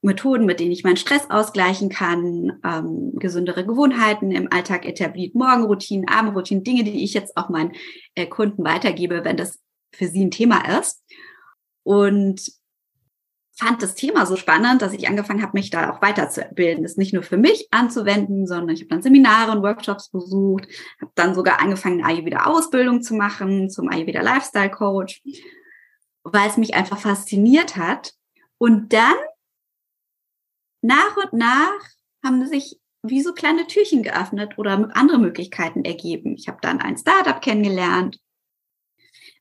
Methoden, 0.00 0.46
mit 0.46 0.60
denen 0.60 0.70
ich 0.70 0.84
meinen 0.84 0.96
Stress 0.96 1.28
ausgleichen 1.28 1.88
kann, 1.88 2.60
ähm, 2.64 3.12
gesündere 3.16 3.66
Gewohnheiten 3.66 4.30
im 4.30 4.52
Alltag 4.52 4.86
etabliert, 4.86 5.34
Morgenroutinen, 5.34 6.08
Abendroutinen, 6.08 6.62
Dinge, 6.62 6.84
die 6.84 7.02
ich 7.02 7.14
jetzt 7.14 7.36
auch 7.36 7.48
meinen 7.48 7.72
äh, 8.14 8.26
Kunden 8.26 8.64
weitergebe, 8.64 9.24
wenn 9.24 9.36
das 9.36 9.58
für 9.92 10.06
sie 10.06 10.24
ein 10.24 10.30
Thema 10.30 10.78
ist. 10.78 11.02
Und 11.82 12.57
fand 13.58 13.82
das 13.82 13.96
Thema 13.96 14.24
so 14.24 14.36
spannend, 14.36 14.82
dass 14.82 14.92
ich 14.92 15.08
angefangen 15.08 15.42
habe, 15.42 15.58
mich 15.58 15.70
da 15.70 15.90
auch 15.90 16.00
weiterzubilden. 16.00 16.84
Das 16.84 16.96
nicht 16.96 17.12
nur 17.12 17.24
für 17.24 17.36
mich 17.36 17.66
anzuwenden, 17.72 18.46
sondern 18.46 18.70
ich 18.70 18.82
habe 18.82 18.90
dann 18.90 19.02
Seminare 19.02 19.50
und 19.50 19.64
Workshops 19.64 20.10
besucht, 20.10 20.68
habe 21.00 21.10
dann 21.16 21.34
sogar 21.34 21.60
angefangen, 21.60 22.04
eine 22.04 22.08
Ayurveda 22.08 22.44
Ausbildung 22.44 23.02
zu 23.02 23.14
machen 23.14 23.68
zum 23.68 23.88
Ayurveda 23.88 24.22
Lifestyle 24.22 24.70
Coach, 24.70 25.22
weil 26.22 26.48
es 26.48 26.56
mich 26.56 26.74
einfach 26.74 26.98
fasziniert 26.98 27.76
hat. 27.76 28.12
Und 28.58 28.92
dann 28.92 29.16
nach 30.80 31.16
und 31.16 31.32
nach 31.32 31.80
haben 32.24 32.46
sich 32.46 32.78
wie 33.02 33.22
so 33.22 33.32
kleine 33.32 33.66
Türchen 33.66 34.04
geöffnet 34.04 34.56
oder 34.56 34.88
andere 34.94 35.18
Möglichkeiten 35.18 35.84
ergeben. 35.84 36.36
Ich 36.36 36.46
habe 36.46 36.58
dann 36.62 36.80
ein 36.80 36.96
Startup 36.96 37.40
kennengelernt, 37.40 38.20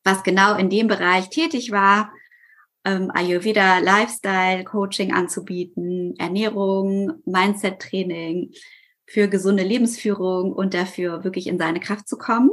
was 0.04 0.24
genau 0.24 0.56
in 0.56 0.72
dem 0.72 0.88
Bereich 0.88 1.30
tätig 1.30 1.72
war 1.72 2.12
ähm, 2.88 3.12
Ayurveda 3.14 3.80
Lifestyle 3.80 4.64
Coaching 4.64 5.14
anzubieten, 5.14 6.16
Ernährung, 6.18 7.22
Mindset 7.26 7.80
Training 7.80 8.54
für 9.06 9.28
gesunde 9.28 9.64
Lebensführung 9.64 10.54
und 10.54 10.74
dafür 10.74 11.26
wirklich 11.26 11.48
in 11.48 11.60
seine 11.60 11.82
Kraft 11.82 12.08
zu 12.08 12.18
kommen. 12.18 12.50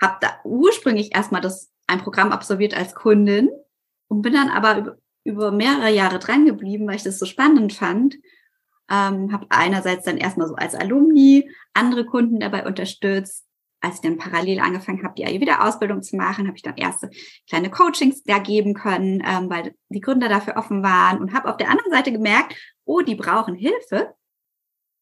Habe 0.00 0.18
da 0.20 0.38
ursprünglich 0.44 1.14
erstmal 1.14 1.40
das 1.40 1.70
ein 1.86 2.00
Programm 2.00 2.32
absolviert 2.32 2.76
als 2.76 2.94
Kundin 2.94 3.48
und 4.08 4.20
bin 4.20 4.34
dann 4.34 4.50
aber 4.50 4.78
über, 4.78 4.96
über 5.24 5.52
mehrere 5.52 5.90
Jahre 5.90 6.18
dran 6.18 6.44
geblieben, 6.44 6.86
weil 6.86 6.96
ich 6.96 7.02
das 7.02 7.18
so 7.18 7.24
spannend 7.24 7.72
fand. 7.72 8.16
Ähm, 8.90 9.32
habe 9.32 9.46
einerseits 9.48 10.04
dann 10.04 10.18
erstmal 10.18 10.48
so 10.48 10.54
als 10.54 10.74
Alumni 10.74 11.50
andere 11.72 12.04
Kunden 12.04 12.40
dabei 12.40 12.66
unterstützt, 12.66 13.46
als 13.82 13.96
ich 13.96 14.00
dann 14.00 14.16
parallel 14.16 14.60
angefangen 14.60 15.02
habe, 15.02 15.14
die 15.16 15.26
Ayurveda-Ausbildung 15.26 16.02
zu 16.02 16.16
machen, 16.16 16.46
habe 16.46 16.56
ich 16.56 16.62
dann 16.62 16.76
erste 16.76 17.10
kleine 17.48 17.68
Coachings 17.68 18.22
da 18.22 18.38
geben 18.38 18.74
können, 18.74 19.22
ähm, 19.26 19.50
weil 19.50 19.74
die 19.88 20.00
Gründer 20.00 20.28
dafür 20.28 20.56
offen 20.56 20.82
waren 20.82 21.18
und 21.18 21.34
habe 21.34 21.50
auf 21.50 21.56
der 21.56 21.68
anderen 21.68 21.90
Seite 21.90 22.12
gemerkt, 22.12 22.56
oh, 22.84 23.00
die 23.00 23.16
brauchen 23.16 23.56
Hilfe, 23.56 24.14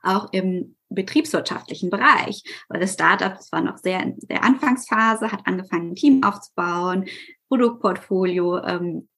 auch 0.02 0.32
im 0.32 0.76
betriebswirtschaftlichen 0.88 1.90
Bereich, 1.90 2.42
weil 2.68 2.80
das 2.80 2.94
Startup, 2.94 3.34
das 3.34 3.52
war 3.52 3.60
noch 3.60 3.76
sehr 3.76 4.02
in 4.02 4.16
der 4.22 4.42
Anfangsphase, 4.42 5.30
hat 5.30 5.46
angefangen, 5.46 5.90
ein 5.90 5.94
Team 5.94 6.22
aufzubauen, 6.24 7.04
Produktportfolio 7.48 8.64
ähm, 8.64 9.08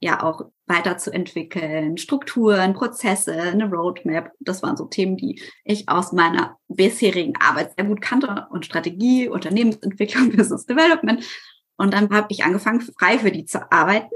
ja 0.00 0.22
auch 0.22 0.46
weiterzuentwickeln, 0.66 1.96
Strukturen, 1.96 2.74
Prozesse, 2.74 3.34
eine 3.34 3.70
Roadmap. 3.70 4.32
Das 4.40 4.62
waren 4.62 4.76
so 4.76 4.86
Themen, 4.86 5.16
die 5.16 5.40
ich 5.64 5.88
aus 5.88 6.12
meiner 6.12 6.56
bisherigen 6.68 7.34
Arbeit 7.36 7.72
sehr 7.76 7.86
gut 7.86 8.00
kannte 8.00 8.46
und 8.50 8.66
Strategie, 8.66 9.28
Unternehmensentwicklung, 9.28 10.30
Business 10.36 10.66
Development. 10.66 11.24
Und 11.76 11.94
dann 11.94 12.10
habe 12.10 12.28
ich 12.30 12.44
angefangen, 12.44 12.80
frei 12.80 13.18
für 13.18 13.30
die 13.30 13.44
zu 13.44 13.70
arbeiten. 13.70 14.10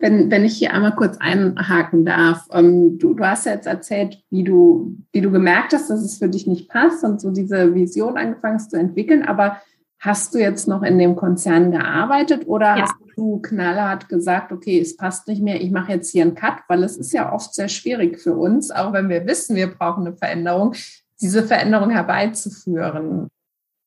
Wenn, 0.00 0.30
wenn 0.30 0.44
ich 0.44 0.56
hier 0.56 0.72
einmal 0.72 0.94
kurz 0.94 1.16
einhaken 1.18 2.04
darf, 2.04 2.46
ähm, 2.52 2.98
du, 2.98 3.14
du 3.14 3.24
hast 3.24 3.46
ja 3.46 3.52
jetzt 3.52 3.66
erzählt, 3.66 4.22
wie 4.30 4.44
du, 4.44 4.96
wie 5.12 5.20
du 5.20 5.30
gemerkt 5.32 5.72
hast, 5.72 5.90
dass 5.90 6.02
es 6.02 6.18
für 6.18 6.28
dich 6.28 6.46
nicht 6.46 6.68
passt 6.68 7.02
und 7.02 7.20
so 7.20 7.32
diese 7.32 7.74
Vision 7.74 8.16
angefangen 8.16 8.60
zu 8.60 8.76
entwickeln, 8.78 9.24
aber 9.24 9.60
hast 10.00 10.34
du 10.34 10.38
jetzt 10.38 10.68
noch 10.68 10.82
in 10.82 10.98
dem 10.98 11.16
Konzern 11.16 11.72
gearbeitet 11.72 12.46
oder 12.46 12.76
ja. 12.76 12.82
hast 12.82 12.94
du 13.16 13.40
knallhart 13.40 14.08
gesagt, 14.08 14.52
okay, 14.52 14.80
es 14.80 14.96
passt 14.96 15.26
nicht 15.26 15.42
mehr, 15.42 15.60
ich 15.60 15.70
mache 15.70 15.92
jetzt 15.92 16.10
hier 16.12 16.22
einen 16.22 16.34
Cut, 16.34 16.60
weil 16.68 16.84
es 16.84 16.96
ist 16.96 17.12
ja 17.12 17.32
oft 17.32 17.52
sehr 17.54 17.68
schwierig 17.68 18.20
für 18.20 18.34
uns, 18.34 18.70
auch 18.70 18.92
wenn 18.92 19.08
wir 19.08 19.26
wissen, 19.26 19.56
wir 19.56 19.66
brauchen 19.66 20.06
eine 20.06 20.16
Veränderung, 20.16 20.74
diese 21.20 21.42
Veränderung 21.42 21.90
herbeizuführen. 21.90 23.28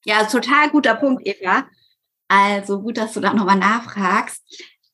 Ja, 0.04 0.24
total 0.26 0.70
guter 0.70 0.96
Punkt, 0.96 1.26
Eva. 1.26 1.66
Also 2.28 2.82
gut, 2.82 2.98
dass 2.98 3.14
du 3.14 3.20
da 3.20 3.34
nochmal 3.34 3.58
nachfragst. 3.58 4.42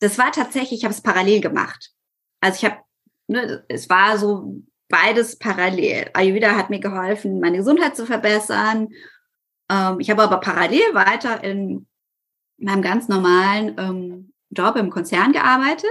Das 0.00 0.18
war 0.18 0.30
tatsächlich, 0.30 0.80
ich 0.80 0.84
habe 0.84 0.94
es 0.94 1.00
parallel 1.00 1.40
gemacht. 1.40 1.90
Also 2.40 2.58
ich 2.58 2.70
habe, 2.70 2.82
ne, 3.26 3.64
es 3.68 3.88
war 3.88 4.18
so 4.18 4.62
beides 4.88 5.38
parallel. 5.38 6.10
Ayurveda 6.12 6.56
hat 6.56 6.70
mir 6.70 6.80
geholfen, 6.80 7.40
meine 7.40 7.58
Gesundheit 7.58 7.96
zu 7.96 8.06
verbessern. 8.06 8.88
Ähm, 9.70 10.00
ich 10.00 10.10
habe 10.10 10.22
aber 10.22 10.38
parallel 10.38 10.94
weiter 10.94 11.42
in 11.44 11.86
meinem 12.58 12.82
ganz 12.82 13.08
normalen 13.08 13.76
ähm, 13.78 14.32
Job 14.50 14.76
im 14.76 14.90
Konzern 14.90 15.32
gearbeitet 15.32 15.86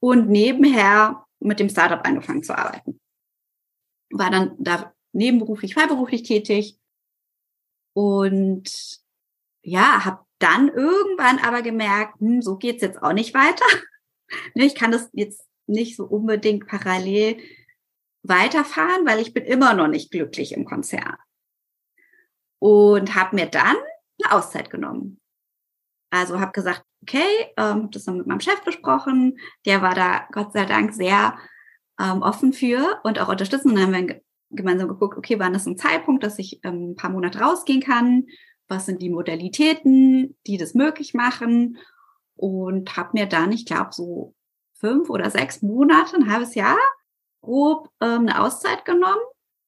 und 0.00 0.28
nebenher 0.28 1.24
mit 1.40 1.60
dem 1.60 1.68
Startup 1.68 2.06
angefangen 2.06 2.42
zu 2.42 2.56
arbeiten. 2.56 3.00
War 4.10 4.30
dann 4.30 4.54
da 4.58 4.92
nebenberuflich, 5.12 5.74
freiberuflich 5.74 6.22
tätig 6.22 6.78
und 7.94 9.00
ja, 9.62 10.04
habe 10.04 10.24
dann 10.38 10.68
irgendwann 10.68 11.38
aber 11.38 11.62
gemerkt, 11.62 12.20
hm, 12.20 12.42
so 12.42 12.56
geht's 12.56 12.82
jetzt 12.82 13.02
auch 13.02 13.12
nicht 13.12 13.34
weiter. 13.34 13.64
Ne, 14.56 14.64
ich 14.64 14.74
kann 14.74 14.90
das 14.90 15.08
jetzt 15.12 15.46
nicht 15.68 15.94
so 15.94 16.04
unbedingt 16.04 16.66
parallel 16.66 17.38
weiterfahren, 18.24 19.06
weil 19.06 19.20
ich 19.20 19.32
bin 19.32 19.44
immer 19.44 19.72
noch 19.72 19.86
nicht 19.86 20.10
glücklich 20.10 20.50
im 20.50 20.64
Konzern. 20.64 21.16
Und 22.58 23.14
habe 23.14 23.36
mir 23.36 23.46
dann 23.46 23.76
eine 24.22 24.34
Auszeit 24.34 24.70
genommen. 24.70 25.18
Also 26.10 26.40
habe 26.40 26.52
gesagt, 26.52 26.84
okay, 27.02 27.52
ähm, 27.56 27.90
das 27.90 28.04
dann 28.04 28.18
mit 28.18 28.26
meinem 28.26 28.40
Chef 28.40 28.62
besprochen. 28.64 29.38
Der 29.64 29.82
war 29.82 29.94
da 29.94 30.26
Gott 30.32 30.52
sei 30.52 30.64
Dank 30.64 30.94
sehr 30.94 31.36
ähm, 32.00 32.22
offen 32.22 32.52
für 32.52 33.00
und 33.04 33.18
auch 33.18 33.28
unterstützen. 33.28 33.70
Und 33.70 33.76
dann 33.76 33.94
haben 33.94 34.08
wir 34.08 34.20
gemeinsam 34.50 34.88
geguckt, 34.88 35.16
okay, 35.16 35.38
wann 35.38 35.54
ist 35.54 35.66
ein 35.66 35.76
Zeitpunkt, 35.76 36.22
dass 36.22 36.38
ich 36.38 36.60
ähm, 36.64 36.90
ein 36.90 36.96
paar 36.96 37.10
Monate 37.10 37.40
rausgehen 37.40 37.82
kann? 37.82 38.26
Was 38.68 38.86
sind 38.86 39.02
die 39.02 39.10
Modalitäten, 39.10 40.36
die 40.46 40.56
das 40.56 40.74
möglich 40.74 41.14
machen? 41.14 41.78
Und 42.34 42.96
habe 42.96 43.10
mir 43.14 43.26
dann, 43.26 43.52
ich 43.52 43.66
glaube, 43.66 43.90
so 43.92 44.34
fünf 44.74 45.08
oder 45.08 45.30
sechs 45.30 45.62
Monate, 45.62 46.16
ein 46.16 46.30
halbes 46.30 46.54
Jahr, 46.54 46.76
grob 47.40 47.88
ähm, 48.00 48.20
eine 48.20 48.42
Auszeit 48.42 48.84
genommen, 48.84 49.22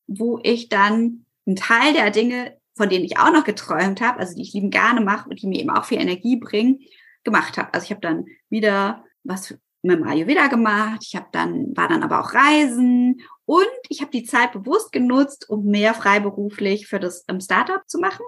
wo 0.07 0.39
ich 0.43 0.69
dann 0.69 1.25
einen 1.47 1.57
Teil 1.57 1.93
der 1.95 2.11
Dinge 2.11 2.59
von 2.79 2.89
denen 2.89 3.05
ich 3.05 3.19
auch 3.19 3.33
noch 3.33 3.45
geträumt 3.45 4.01
habe, 4.01 4.21
also 4.21 4.35
die 4.35 4.43
ich 4.43 4.55
lieben 4.55 4.71
gerne 4.71 5.03
mache 5.03 5.29
und 5.29 5.43
die 5.43 5.47
mir 5.47 5.61
eben 5.61 5.71
auch 5.71 5.85
viel 5.85 6.01
Energie 6.01 6.37
bringen, 6.37 6.81
gemacht 7.25 7.59
habe. 7.59 7.75
Also 7.75 7.85
ich 7.85 7.91
habe 7.91 8.01
dann 8.01 8.25
wieder 8.49 9.05
was 9.25 9.51
mit 9.83 9.99
dem 9.99 10.05
Ayurveda 10.05 10.47
gemacht, 10.47 11.05
ich 11.07 11.15
habe 11.15 11.29
dann 11.33 11.77
war 11.77 11.89
dann 11.89 12.03
aber 12.03 12.21
auch 12.21 12.33
Reisen 12.33 13.21
und 13.45 13.67
ich 13.89 14.01
habe 14.01 14.11
die 14.11 14.25
Zeit 14.25 14.53
bewusst 14.53 14.93
genutzt, 14.93 15.49
um 15.51 15.65
mehr 15.65 15.93
freiberuflich 15.93 16.87
für 16.87 16.99
das 16.99 17.25
ähm, 17.29 17.41
Startup 17.41 17.83
zu 17.87 17.99
machen. 17.99 18.25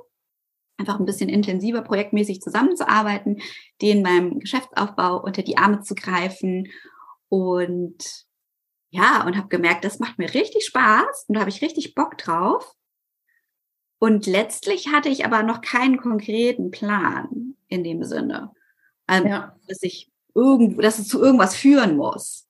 Einfach 0.79 0.99
ein 0.99 1.07
bisschen 1.07 1.29
intensiver 1.29 1.83
projektmäßig 1.83 2.41
zusammenzuarbeiten, 2.41 3.41
denen 3.83 4.03
beim 4.03 4.41
Geschäftsaufbau 4.41 5.23
unter 5.23 5.43
die 5.43 5.59
Arme 5.59 5.81
zu 5.81 5.95
greifen 5.95 6.69
und 7.29 8.27
ja, 8.91 9.25
und 9.25 9.37
habe 9.37 9.49
gemerkt, 9.49 9.85
das 9.85 10.01
macht 10.01 10.19
mir 10.19 10.33
richtig 10.35 10.65
Spaß 10.67 11.27
und 11.29 11.35
da 11.35 11.41
habe 11.41 11.51
ich 11.51 11.63
richtig 11.63 11.95
Bock 11.95 12.19
drauf. 12.19 12.75
Und 14.01 14.27
letztlich 14.27 14.89
hatte 14.89 15.11
ich 15.11 15.27
aber 15.27 15.43
noch 15.43 15.61
keinen 15.61 15.99
konkreten 15.99 16.71
Plan 16.71 17.55
in 17.69 17.85
dem 17.85 18.03
Sinne, 18.03 18.51
ähm, 19.07 19.27
ja. 19.27 19.55
dass 19.69 19.83
ich 19.83 20.11
irgendwo, 20.35 20.81
dass 20.81 20.99
es 20.99 21.07
zu 21.07 21.23
irgendwas 21.23 21.55
führen 21.55 21.97
muss. 21.97 22.47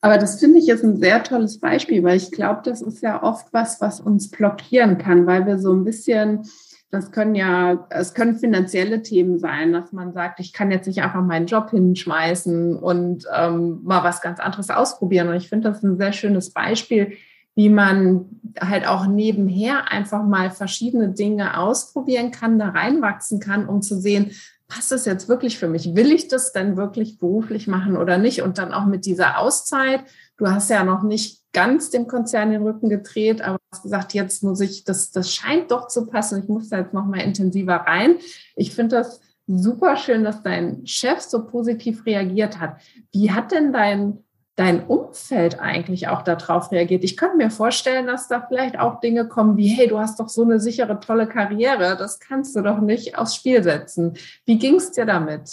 Aber 0.00 0.16
das 0.16 0.40
finde 0.40 0.58
ich 0.58 0.66
jetzt 0.66 0.82
ein 0.82 0.96
sehr 0.96 1.22
tolles 1.22 1.60
Beispiel, 1.60 2.02
weil 2.02 2.16
ich 2.16 2.32
glaube, 2.32 2.62
das 2.64 2.80
ist 2.80 3.02
ja 3.02 3.22
oft 3.22 3.52
was, 3.52 3.82
was 3.82 4.00
uns 4.00 4.30
blockieren 4.30 4.96
kann, 4.96 5.26
weil 5.26 5.46
wir 5.46 5.58
so 5.58 5.74
ein 5.74 5.84
bisschen, 5.84 6.48
das 6.90 7.12
können 7.12 7.34
ja, 7.34 7.86
es 7.90 8.14
können 8.14 8.38
finanzielle 8.38 9.02
Themen 9.02 9.38
sein, 9.38 9.74
dass 9.74 9.92
man 9.92 10.14
sagt, 10.14 10.40
ich 10.40 10.54
kann 10.54 10.70
jetzt 10.70 10.86
nicht 10.86 11.02
einfach 11.02 11.22
meinen 11.22 11.46
Job 11.46 11.70
hinschmeißen 11.70 12.76
und 12.76 13.26
ähm, 13.36 13.80
mal 13.82 14.02
was 14.02 14.22
ganz 14.22 14.40
anderes 14.40 14.70
ausprobieren. 14.70 15.28
Und 15.28 15.36
ich 15.36 15.50
finde 15.50 15.68
das 15.68 15.82
ein 15.82 15.98
sehr 15.98 16.14
schönes 16.14 16.50
Beispiel, 16.50 17.12
wie 17.54 17.68
man 17.68 18.26
halt 18.60 18.86
auch 18.86 19.06
nebenher 19.06 19.90
einfach 19.90 20.22
mal 20.24 20.50
verschiedene 20.50 21.10
Dinge 21.10 21.58
ausprobieren 21.58 22.30
kann, 22.30 22.58
da 22.58 22.70
reinwachsen 22.70 23.40
kann, 23.40 23.68
um 23.68 23.82
zu 23.82 23.98
sehen, 24.00 24.32
passt 24.68 24.90
das 24.90 25.04
jetzt 25.04 25.28
wirklich 25.28 25.58
für 25.58 25.68
mich? 25.68 25.94
Will 25.94 26.12
ich 26.12 26.28
das 26.28 26.52
denn 26.52 26.76
wirklich 26.76 27.18
beruflich 27.18 27.66
machen 27.66 27.96
oder 27.96 28.16
nicht? 28.16 28.42
Und 28.42 28.56
dann 28.58 28.72
auch 28.72 28.86
mit 28.86 29.04
dieser 29.04 29.38
Auszeit. 29.38 30.00
Du 30.38 30.48
hast 30.48 30.70
ja 30.70 30.82
noch 30.82 31.02
nicht 31.02 31.42
ganz 31.52 31.90
dem 31.90 32.06
Konzern 32.06 32.50
den 32.50 32.62
Rücken 32.62 32.88
gedreht, 32.88 33.42
aber 33.42 33.58
hast 33.70 33.82
gesagt, 33.82 34.14
jetzt 34.14 34.42
muss 34.42 34.60
ich, 34.60 34.84
das, 34.84 35.10
das 35.10 35.32
scheint 35.34 35.70
doch 35.70 35.88
zu 35.88 36.06
passen. 36.06 36.42
Ich 36.42 36.48
muss 36.48 36.70
da 36.70 36.78
jetzt 36.78 36.94
noch 36.94 37.04
mal 37.04 37.20
intensiver 37.20 37.74
rein. 37.74 38.16
Ich 38.56 38.74
finde 38.74 38.96
das 38.96 39.20
super 39.46 39.96
schön, 39.96 40.24
dass 40.24 40.42
dein 40.42 40.86
Chef 40.86 41.20
so 41.20 41.44
positiv 41.44 42.06
reagiert 42.06 42.58
hat. 42.58 42.76
Wie 43.12 43.30
hat 43.30 43.52
denn 43.52 43.74
dein 43.74 44.24
dein 44.56 44.86
Umfeld 44.86 45.60
eigentlich 45.60 46.08
auch 46.08 46.22
darauf 46.22 46.70
reagiert. 46.72 47.04
Ich 47.04 47.16
könnte 47.16 47.38
mir 47.38 47.50
vorstellen, 47.50 48.06
dass 48.06 48.28
da 48.28 48.44
vielleicht 48.46 48.78
auch 48.78 49.00
Dinge 49.00 49.26
kommen 49.26 49.56
wie, 49.56 49.68
hey, 49.68 49.88
du 49.88 49.98
hast 49.98 50.20
doch 50.20 50.28
so 50.28 50.42
eine 50.42 50.60
sichere, 50.60 51.00
tolle 51.00 51.26
Karriere, 51.26 51.96
das 51.96 52.20
kannst 52.20 52.54
du 52.54 52.62
doch 52.62 52.80
nicht 52.80 53.16
aufs 53.16 53.34
Spiel 53.34 53.62
setzen. 53.62 54.18
Wie 54.44 54.58
ging 54.58 54.76
es 54.76 54.92
dir 54.92 55.06
damit? 55.06 55.50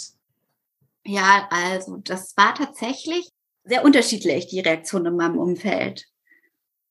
Ja, 1.04 1.48
also 1.50 1.96
das 1.98 2.36
war 2.36 2.54
tatsächlich 2.54 3.30
sehr 3.64 3.84
unterschiedlich, 3.84 4.48
die 4.48 4.60
Reaktion 4.60 5.06
in 5.06 5.16
meinem 5.16 5.38
Umfeld. 5.38 6.06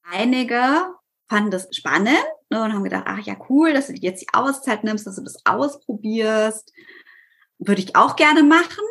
Einige 0.01 0.95
fanden 1.27 1.51
das 1.51 1.67
spannend 1.71 2.17
ne, 2.49 2.63
und 2.63 2.73
haben 2.73 2.83
gedacht, 2.83 3.05
ach 3.05 3.19
ja, 3.19 3.35
cool, 3.49 3.73
dass 3.73 3.87
du 3.87 3.93
jetzt 3.93 4.21
die 4.21 4.33
Auszeit 4.33 4.83
nimmst, 4.83 5.05
dass 5.05 5.17
du 5.17 5.23
das 5.23 5.45
ausprobierst. 5.45 6.73
Würde 7.59 7.81
ich 7.81 7.95
auch 7.95 8.15
gerne 8.15 8.41
machen. 8.41 8.83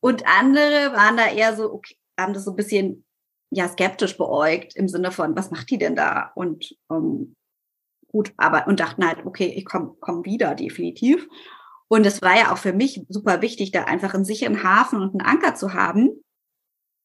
Und 0.00 0.26
andere 0.26 0.92
waren 0.92 1.16
da 1.16 1.26
eher 1.28 1.56
so, 1.56 1.72
okay, 1.72 1.96
haben 2.18 2.34
das 2.34 2.44
so 2.44 2.52
ein 2.52 2.56
bisschen 2.56 3.04
ja 3.50 3.68
skeptisch 3.68 4.16
beäugt 4.16 4.74
im 4.76 4.88
Sinne 4.88 5.12
von, 5.12 5.36
was 5.36 5.50
macht 5.50 5.70
die 5.70 5.78
denn 5.78 5.94
da? 5.94 6.32
Und 6.34 6.76
ähm, 6.90 7.36
gut, 8.08 8.32
aber 8.36 8.66
und 8.66 8.80
dachten 8.80 9.06
halt, 9.06 9.24
okay, 9.26 9.52
ich 9.54 9.64
komme 9.64 9.94
komm 10.00 10.24
wieder, 10.24 10.54
definitiv. 10.54 11.28
Und 11.88 12.06
es 12.06 12.22
war 12.22 12.36
ja 12.36 12.52
auch 12.52 12.58
für 12.58 12.72
mich 12.72 13.04
super 13.08 13.42
wichtig, 13.42 13.70
da 13.70 13.84
einfach 13.84 14.14
einen 14.14 14.24
sicheren 14.24 14.62
Hafen 14.62 15.00
und 15.00 15.10
einen 15.10 15.20
Anker 15.20 15.54
zu 15.54 15.74
haben, 15.74 16.24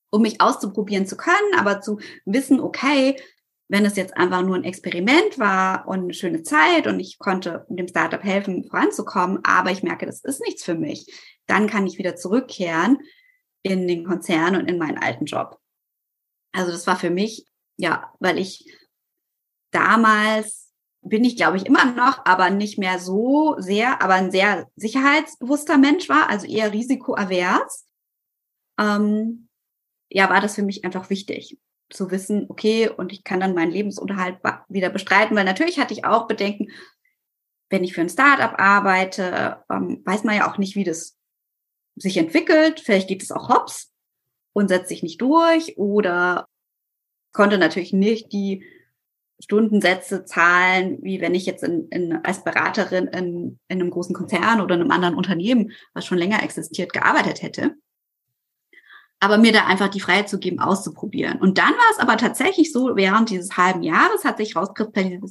um 0.10 0.22
mich 0.22 0.40
auszuprobieren 0.40 1.06
zu 1.06 1.18
können, 1.18 1.54
aber 1.58 1.82
zu 1.82 2.00
wissen, 2.26 2.62
okay, 2.62 3.18
wenn 3.70 3.86
es 3.86 3.98
jetzt 3.98 4.16
einfach 4.16 4.44
nur 4.44 4.56
ein 4.56 4.64
Experiment 4.64 5.38
war 5.38 5.88
und 5.90 6.00
eine 6.00 6.14
schöne 6.14 6.44
Zeit 6.44 6.88
und 6.88 7.02
ich 7.02 7.20
konnte 7.20 7.66
dem 7.68 7.90
Startup 7.90 8.24
helfen, 8.24 8.64
voranzukommen, 8.64 9.40
aber 9.44 9.72
ich 9.72 9.84
merke, 9.84 10.06
das 10.06 10.24
ist 10.24 10.40
nichts 10.40 10.64
für 10.64 10.76
mich, 10.76 11.14
dann 11.48 11.68
kann 11.68 11.86
ich 11.86 11.98
wieder 11.98 12.16
zurückkehren 12.16 13.00
in 13.64 13.88
den 13.88 14.06
Konzern 14.06 14.56
und 14.56 14.68
in 14.68 14.78
meinen 14.78 14.98
alten 14.98 15.26
Job. 15.26 15.60
Also 16.54 16.72
das 16.72 16.88
war 16.88 16.98
für 16.98 17.10
mich, 17.10 17.46
ja, 17.78 18.14
weil 18.20 18.38
ich 18.38 18.72
damals 19.72 20.74
bin 21.02 21.24
ich, 21.24 21.36
glaube 21.36 21.58
ich, 21.58 21.66
immer 21.66 21.86
noch, 21.86 22.26
aber 22.26 22.50
nicht 22.50 22.78
mehr 22.78 23.00
so 23.00 23.56
sehr, 23.60 24.02
aber 24.02 24.16
ein 24.16 24.32
sehr 24.32 24.68
sicherheitsbewusster 24.76 25.78
Mensch 25.78 26.10
war, 26.10 26.30
also 26.30 26.48
eher 26.48 26.74
risikoavers. 26.74 27.86
Ähm, 28.80 29.48
ja, 30.10 30.30
war 30.30 30.42
das 30.42 30.56
für 30.56 30.64
mich 30.64 30.86
einfach 30.86 31.10
wichtig 31.10 31.58
zu 31.90 32.12
wissen, 32.12 32.48
okay, 32.50 32.90
und 32.90 33.14
ich 33.14 33.24
kann 33.24 33.40
dann 33.40 33.54
meinen 33.54 33.72
Lebensunterhalt 33.72 34.40
wieder 34.68 34.90
bestreiten, 34.90 35.36
weil 35.38 35.46
natürlich 35.46 35.80
hatte 35.80 35.94
ich 35.94 36.06
auch 36.06 36.28
Bedenken, 36.28 36.68
wenn 37.70 37.84
ich 37.84 37.94
für 37.94 38.02
ein 38.02 38.10
Startup 38.10 38.60
arbeite, 38.60 39.64
ähm, 39.70 40.02
weiß 40.06 40.24
man 40.24 40.36
ja 40.36 40.52
auch 40.52 40.58
nicht, 40.58 40.76
wie 40.76 40.84
das 40.84 41.17
sich 41.98 42.18
entwickelt, 42.18 42.80
vielleicht 42.80 43.08
geht 43.08 43.24
es 43.24 43.32
auch 43.32 43.50
hops 43.50 43.92
und 44.54 44.70
setzt 44.70 44.90
sich 44.90 45.04
nicht 45.04 45.22
durch 45.22 45.78
oder 45.78 46.48
konnte 47.34 47.58
natürlich 47.58 47.94
nicht 47.94 48.32
die 48.32 48.66
Stundensätze 49.40 50.26
zahlen, 50.26 50.98
wie 51.02 51.22
wenn 51.22 51.36
ich 51.36 51.46
jetzt 51.46 51.64
in, 51.64 51.88
in, 51.90 52.26
als 52.26 52.44
Beraterin 52.44 53.08
in, 53.08 53.60
in 53.68 53.82
einem 53.82 53.92
großen 53.92 54.16
Konzern 54.16 54.62
oder 54.62 54.76
einem 54.76 54.90
anderen 54.90 55.16
Unternehmen, 55.16 55.72
was 55.94 56.06
schon 56.06 56.18
länger 56.18 56.42
existiert, 56.44 56.92
gearbeitet 56.94 57.44
hätte. 57.44 57.76
Aber 59.20 59.38
mir 59.38 59.52
da 59.52 59.66
einfach 59.66 59.90
die 59.90 60.00
Freiheit 60.00 60.30
zu 60.30 60.40
geben, 60.40 60.60
auszuprobieren. 60.60 61.40
Und 61.40 61.58
dann 61.58 61.72
war 61.72 61.92
es 61.92 62.00
aber 62.00 62.18
tatsächlich 62.18 62.72
so, 62.72 62.96
während 62.96 63.30
dieses 63.30 63.58
halben 63.58 63.84
Jahres 63.84 64.26
hat 64.26 64.38
sich 64.38 64.56
rauskristallisiert, 64.56 65.24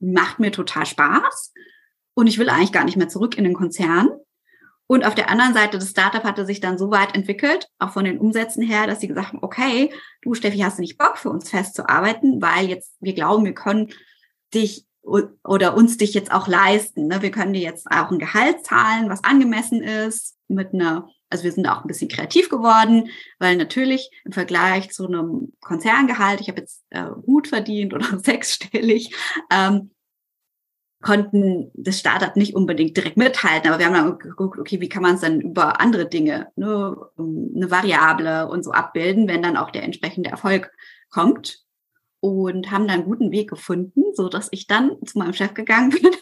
macht 0.00 0.38
mir 0.38 0.52
total 0.52 0.86
Spaß. 0.86 1.52
Und 2.14 2.26
ich 2.26 2.38
will 2.38 2.50
eigentlich 2.50 2.72
gar 2.72 2.84
nicht 2.84 2.96
mehr 2.96 3.08
zurück 3.08 3.38
in 3.38 3.44
den 3.44 3.54
Konzern. 3.54 4.10
Und 4.92 5.06
auf 5.06 5.14
der 5.14 5.30
anderen 5.30 5.54
Seite, 5.54 5.78
das 5.78 5.88
Startup 5.88 6.22
hatte 6.22 6.44
sich 6.44 6.60
dann 6.60 6.76
so 6.76 6.90
weit 6.90 7.14
entwickelt, 7.14 7.66
auch 7.78 7.92
von 7.92 8.04
den 8.04 8.18
Umsätzen 8.18 8.62
her, 8.62 8.86
dass 8.86 9.00
sie 9.00 9.08
gesagt 9.08 9.28
haben, 9.28 9.38
okay, 9.40 9.90
du 10.20 10.34
Steffi, 10.34 10.58
hast 10.58 10.76
du 10.76 10.82
nicht 10.82 10.98
Bock 10.98 11.16
für 11.16 11.30
uns 11.30 11.48
festzuarbeiten, 11.48 12.42
weil 12.42 12.68
jetzt 12.68 12.92
wir 13.00 13.14
glauben, 13.14 13.46
wir 13.46 13.54
können 13.54 13.88
dich 14.52 14.84
oder 15.02 15.78
uns 15.78 15.96
dich 15.96 16.12
jetzt 16.12 16.30
auch 16.30 16.46
leisten. 16.46 17.06
Ne? 17.06 17.22
Wir 17.22 17.30
können 17.30 17.54
dir 17.54 17.62
jetzt 17.62 17.86
auch 17.90 18.10
ein 18.10 18.18
Gehalt 18.18 18.66
zahlen, 18.66 19.08
was 19.08 19.24
angemessen 19.24 19.82
ist, 19.82 20.36
mit 20.48 20.74
einer, 20.74 21.08
also 21.30 21.44
wir 21.44 21.52
sind 21.52 21.66
auch 21.66 21.80
ein 21.80 21.88
bisschen 21.88 22.10
kreativ 22.10 22.50
geworden, 22.50 23.08
weil 23.38 23.56
natürlich 23.56 24.10
im 24.26 24.32
Vergleich 24.32 24.90
zu 24.90 25.06
einem 25.06 25.54
Konzerngehalt, 25.62 26.42
ich 26.42 26.48
habe 26.50 26.60
jetzt 26.60 26.84
äh, 26.90 27.06
gut 27.24 27.48
verdient 27.48 27.94
oder 27.94 28.18
sechsstellig, 28.22 29.16
ähm, 29.50 29.91
konnten 31.02 31.70
das 31.74 31.98
Startup 31.98 32.34
nicht 32.36 32.54
unbedingt 32.54 32.96
direkt 32.96 33.16
mithalten, 33.16 33.68
aber 33.68 33.78
wir 33.78 33.86
haben 33.86 33.94
dann 33.94 34.18
geguckt, 34.18 34.58
okay, 34.58 34.80
wie 34.80 34.88
kann 34.88 35.02
man 35.02 35.16
es 35.16 35.20
dann 35.20 35.40
über 35.40 35.80
andere 35.80 36.08
Dinge, 36.08 36.48
ne, 36.56 36.96
eine 37.18 37.70
Variable 37.70 38.48
und 38.48 38.64
so 38.64 38.70
abbilden, 38.70 39.28
wenn 39.28 39.42
dann 39.42 39.56
auch 39.56 39.70
der 39.70 39.82
entsprechende 39.82 40.30
Erfolg 40.30 40.72
kommt 41.10 41.62
und 42.20 42.70
haben 42.70 42.86
dann 42.86 43.00
einen 43.00 43.04
guten 43.04 43.32
Weg 43.32 43.50
gefunden, 43.50 44.14
so 44.14 44.28
dass 44.28 44.48
ich 44.52 44.66
dann 44.66 44.96
zu 45.04 45.18
meinem 45.18 45.32
Chef 45.32 45.54
gegangen 45.54 45.90
bin, 46.02 46.12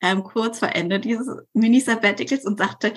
ähm, 0.00 0.24
kurz 0.24 0.58
vor 0.58 0.74
Ende 0.74 0.98
dieses 1.00 1.28
Mini-Sabbaticals 1.54 2.44
und 2.44 2.58
sagte, 2.58 2.92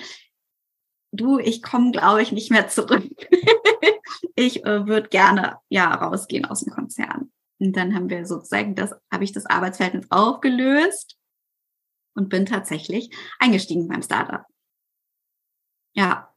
du, 1.12 1.38
ich 1.38 1.62
komme, 1.62 1.92
glaube 1.92 2.22
ich, 2.22 2.32
nicht 2.32 2.50
mehr 2.50 2.68
zurück. 2.68 3.04
ich 4.34 4.64
äh, 4.64 4.86
würde 4.86 5.08
gerne 5.08 5.58
ja 5.68 5.94
rausgehen 5.94 6.44
aus 6.44 6.64
dem 6.64 6.72
Konzern. 6.72 7.30
Und 7.62 7.76
dann 7.76 7.94
haben 7.94 8.10
wir 8.10 8.26
sozusagen 8.26 8.74
das, 8.74 8.94
habe 9.12 9.24
ich 9.24 9.32
das 9.32 9.46
Arbeitsverhältnis 9.46 10.10
aufgelöst 10.10 11.16
und 12.14 12.28
bin 12.28 12.46
tatsächlich 12.46 13.14
eingestiegen 13.38 13.88
beim 13.88 14.02
Startup. 14.02 14.44
Ja. 15.94 16.34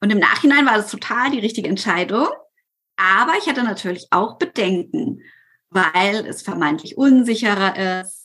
Und 0.00 0.10
im 0.10 0.18
Nachhinein 0.18 0.66
war 0.66 0.76
das 0.76 0.90
total 0.90 1.30
die 1.30 1.38
richtige 1.38 1.68
Entscheidung. 1.68 2.28
Aber 2.96 3.32
ich 3.38 3.48
hatte 3.48 3.62
natürlich 3.62 4.06
auch 4.10 4.38
Bedenken 4.38 5.22
weil 5.70 6.26
es 6.26 6.42
vermeintlich 6.42 6.96
unsicherer 6.96 8.00
ist. 8.00 8.24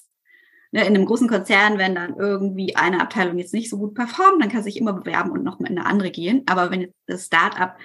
Ne, 0.73 0.81
in 0.81 0.95
einem 0.95 1.05
großen 1.05 1.27
Konzern, 1.27 1.77
wenn 1.77 1.95
dann 1.95 2.15
irgendwie 2.15 2.77
eine 2.77 3.01
Abteilung 3.01 3.37
jetzt 3.37 3.53
nicht 3.53 3.69
so 3.69 3.77
gut 3.77 3.93
performt, 3.93 4.41
dann 4.41 4.49
kann 4.49 4.63
sich 4.63 4.77
immer 4.77 4.93
bewerben 4.93 5.31
und 5.31 5.43
noch 5.43 5.59
in 5.59 5.65
eine 5.65 5.85
andere 5.85 6.11
gehen. 6.11 6.43
Aber 6.45 6.71
wenn 6.71 6.93
das 7.07 7.25
Startup 7.25 7.75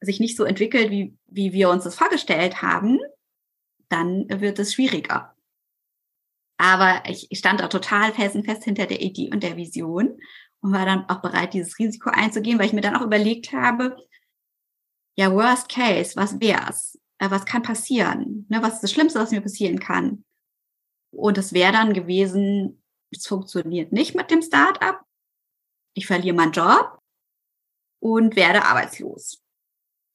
sich 0.00 0.20
nicht 0.20 0.38
so 0.38 0.44
entwickelt, 0.44 0.90
wie, 0.90 1.14
wie 1.26 1.52
wir 1.52 1.68
uns 1.68 1.84
das 1.84 1.96
vorgestellt 1.96 2.62
haben, 2.62 2.98
dann 3.90 4.26
wird 4.28 4.58
es 4.58 4.74
schwieriger. 4.74 5.34
Aber 6.58 7.02
ich 7.06 7.28
stand 7.32 7.60
da 7.60 7.68
total 7.68 8.12
felsenfest 8.12 8.64
hinter 8.64 8.86
der 8.86 9.00
Idee 9.00 9.30
und 9.32 9.42
der 9.42 9.56
Vision 9.56 10.18
und 10.60 10.72
war 10.72 10.84
dann 10.84 11.08
auch 11.08 11.22
bereit, 11.22 11.54
dieses 11.54 11.78
Risiko 11.78 12.10
einzugehen, 12.10 12.58
weil 12.58 12.66
ich 12.66 12.72
mir 12.72 12.82
dann 12.82 12.96
auch 12.96 13.02
überlegt 13.02 13.52
habe, 13.52 13.96
ja, 15.16 15.32
worst 15.32 15.68
case, 15.68 16.16
was 16.16 16.40
wär's? 16.40 17.00
äh, 17.20 17.30
was 17.30 17.44
kann 17.44 17.62
passieren? 17.62 18.46
Ne, 18.48 18.62
was 18.62 18.74
ist 18.74 18.82
das 18.82 18.92
Schlimmste, 18.92 19.20
was 19.20 19.30
mir 19.30 19.42
passieren 19.42 19.78
kann? 19.78 20.24
Und 21.12 21.38
es 21.38 21.52
wäre 21.52 21.72
dann 21.72 21.92
gewesen, 21.92 22.82
es 23.12 23.26
funktioniert 23.26 23.92
nicht 23.92 24.14
mit 24.14 24.30
dem 24.30 24.42
Startup. 24.42 25.00
Ich 25.94 26.06
verliere 26.06 26.36
meinen 26.36 26.52
Job 26.52 26.98
und 28.00 28.36
werde 28.36 28.64
arbeitslos. 28.64 29.42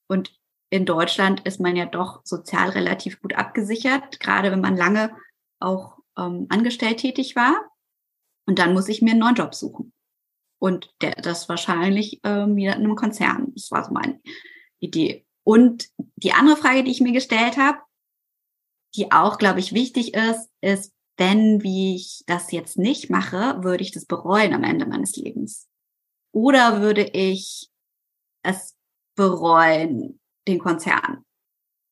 Und 0.10 0.38
in 0.69 0.86
Deutschland 0.86 1.41
ist 1.45 1.60
man 1.60 1.75
ja 1.75 1.86
doch 1.86 2.21
sozial 2.23 2.69
relativ 2.69 3.21
gut 3.21 3.36
abgesichert, 3.36 4.19
gerade 4.19 4.51
wenn 4.51 4.62
man 4.62 4.75
lange 4.75 5.15
auch 5.60 5.99
ähm, 6.17 6.47
angestellt 6.49 6.97
tätig 6.97 7.36
war. 7.36 7.56
Und 8.47 8.60
dann 8.60 8.73
muss 8.73 8.89
ich 8.89 9.01
mir 9.01 9.12
einen 9.12 9.19
neuen 9.19 9.36
Job 9.36 9.56
suchen. 9.56 9.93
Und 10.60 10.93
der, 11.01 11.15
das 11.15 11.49
wahrscheinlich 11.49 12.21
ähm, 12.23 12.56
wieder 12.56 12.75
in 12.75 12.84
einem 12.84 12.95
Konzern. 12.95 13.51
Das 13.56 13.71
war 13.71 13.84
so 13.84 13.91
meine 13.91 14.19
Idee. 14.80 15.25
Und 15.43 15.89
die 16.15 16.34
andere 16.34 16.58
Frage, 16.58 16.84
die 16.84 16.91
ich 16.91 17.01
mir 17.01 17.12
gestellt 17.12 17.58
habe, 17.58 17.80
die 18.95 19.12
auch, 19.12 19.38
glaube 19.38 19.60
ich, 19.60 19.73
wichtig 19.73 20.13
ist, 20.13 20.49
ist, 20.62 20.93
wenn 21.17 21.63
wie 21.63 21.95
ich 21.95 22.23
das 22.25 22.51
jetzt 22.51 22.78
nicht 22.78 23.10
mache, 23.10 23.63
würde 23.63 23.84
ich 23.84 23.91
das 23.91 24.06
bereuen 24.06 24.54
am 24.54 24.63
Ende 24.63 24.86
meines 24.86 25.15
Lebens? 25.15 25.67
Oder 26.34 26.82
würde 26.82 27.04
ich 27.04 27.69
es 28.43 28.75
bereuen, 29.15 30.19
den 30.47 30.60
Konzern 30.60 31.25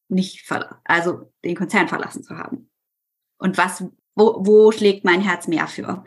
nicht, 0.09 0.49
also 0.83 1.31
den 1.43 1.55
Konzern 1.55 1.87
verlassen 1.87 2.23
zu 2.23 2.37
haben? 2.37 2.69
Und 3.37 3.57
was, 3.57 3.83
wo, 4.15 4.45
wo 4.45 4.71
schlägt 4.71 5.05
mein 5.05 5.21
Herz 5.21 5.47
mehr 5.47 5.67
für? 5.67 6.03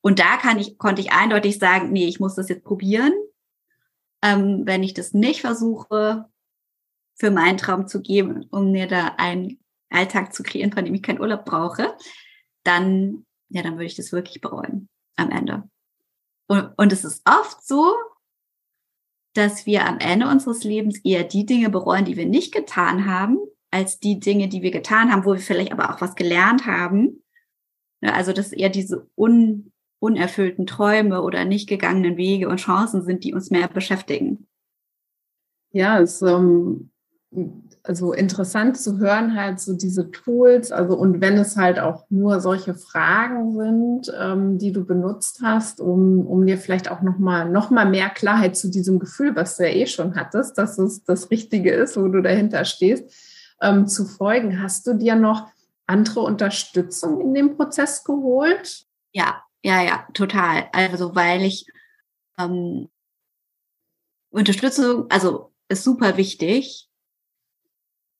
Und 0.00 0.18
da 0.18 0.36
kann 0.36 0.58
ich, 0.58 0.78
konnte 0.78 1.02
ich 1.02 1.12
eindeutig 1.12 1.58
sagen, 1.58 1.92
nee, 1.92 2.06
ich 2.06 2.20
muss 2.20 2.34
das 2.34 2.48
jetzt 2.48 2.64
probieren. 2.64 3.12
Ähm, 4.22 4.62
wenn 4.64 4.82
ich 4.82 4.94
das 4.94 5.12
nicht 5.12 5.40
versuche, 5.40 6.28
für 7.16 7.30
meinen 7.30 7.58
Traum 7.58 7.88
zu 7.88 8.00
geben, 8.00 8.46
um 8.50 8.70
mir 8.70 8.86
da 8.86 9.14
einen 9.16 9.58
Alltag 9.90 10.32
zu 10.32 10.42
kreieren, 10.42 10.72
von 10.72 10.84
dem 10.84 10.94
ich 10.94 11.02
keinen 11.02 11.20
Urlaub 11.20 11.44
brauche, 11.44 11.96
dann, 12.62 13.26
ja, 13.48 13.62
dann 13.62 13.74
würde 13.74 13.86
ich 13.86 13.96
das 13.96 14.12
wirklich 14.12 14.40
bereuen 14.40 14.88
am 15.16 15.30
Ende. 15.30 15.68
Und, 16.46 16.72
und 16.76 16.92
es 16.92 17.04
ist 17.04 17.28
oft 17.28 17.66
so, 17.66 17.94
dass 19.38 19.66
wir 19.66 19.86
am 19.86 19.98
Ende 20.00 20.26
unseres 20.26 20.64
Lebens 20.64 20.98
eher 21.04 21.22
die 21.22 21.46
Dinge 21.46 21.70
bereuen, 21.70 22.04
die 22.04 22.16
wir 22.16 22.26
nicht 22.26 22.52
getan 22.52 23.06
haben, 23.06 23.38
als 23.70 24.00
die 24.00 24.18
Dinge, 24.18 24.48
die 24.48 24.62
wir 24.62 24.72
getan 24.72 25.12
haben, 25.12 25.24
wo 25.24 25.32
wir 25.32 25.40
vielleicht 25.40 25.72
aber 25.72 25.94
auch 25.94 26.00
was 26.00 26.16
gelernt 26.16 26.66
haben. 26.66 27.22
Also, 28.00 28.32
dass 28.32 28.52
eher 28.52 28.68
diese 28.68 29.08
un, 29.16 29.72
unerfüllten 30.00 30.66
Träume 30.66 31.22
oder 31.22 31.44
nicht 31.44 31.68
gegangenen 31.68 32.16
Wege 32.16 32.48
und 32.48 32.58
Chancen 32.58 33.02
sind, 33.02 33.22
die 33.22 33.32
uns 33.32 33.50
mehr 33.50 33.68
beschäftigen. 33.68 34.48
Ja, 35.70 36.00
es 36.00 36.20
ähm, 36.22 36.90
also 37.82 38.12
interessant 38.14 38.78
zu 38.78 38.98
hören, 38.98 39.34
halt 39.34 39.60
so 39.60 39.74
diese 39.74 40.10
Tools, 40.10 40.72
also 40.72 40.96
und 40.96 41.20
wenn 41.20 41.36
es 41.36 41.56
halt 41.56 41.78
auch 41.78 42.06
nur 42.08 42.40
solche 42.40 42.74
Fragen 42.74 43.52
sind, 43.52 44.12
ähm, 44.18 44.58
die 44.58 44.72
du 44.72 44.84
benutzt 44.84 45.40
hast, 45.42 45.80
um, 45.80 46.26
um 46.26 46.46
dir 46.46 46.56
vielleicht 46.56 46.90
auch 46.90 47.02
nochmal 47.02 47.50
noch 47.50 47.70
mal 47.70 47.84
mehr 47.84 48.08
Klarheit 48.08 48.56
zu 48.56 48.70
diesem 48.70 48.98
Gefühl, 48.98 49.36
was 49.36 49.56
du 49.56 49.64
ja 49.64 49.74
eh 49.74 49.86
schon 49.86 50.16
hattest, 50.16 50.56
dass 50.56 50.78
es 50.78 51.04
das 51.04 51.30
Richtige 51.30 51.72
ist, 51.72 51.98
wo 51.98 52.08
du 52.08 52.22
dahinter 52.22 52.64
stehst, 52.64 53.04
ähm, 53.60 53.86
zu 53.86 54.06
folgen. 54.06 54.62
Hast 54.62 54.86
du 54.86 54.94
dir 54.94 55.14
noch 55.14 55.48
andere 55.86 56.20
Unterstützung 56.20 57.20
in 57.20 57.34
dem 57.34 57.56
Prozess 57.56 58.04
geholt? 58.04 58.86
Ja, 59.12 59.42
ja, 59.62 59.82
ja, 59.82 60.06
total. 60.14 60.68
Also 60.72 61.14
weil 61.14 61.42
ich 61.42 61.66
ähm, 62.38 62.88
Unterstützung, 64.30 65.10
also 65.10 65.52
ist 65.68 65.84
super 65.84 66.16
wichtig, 66.16 66.87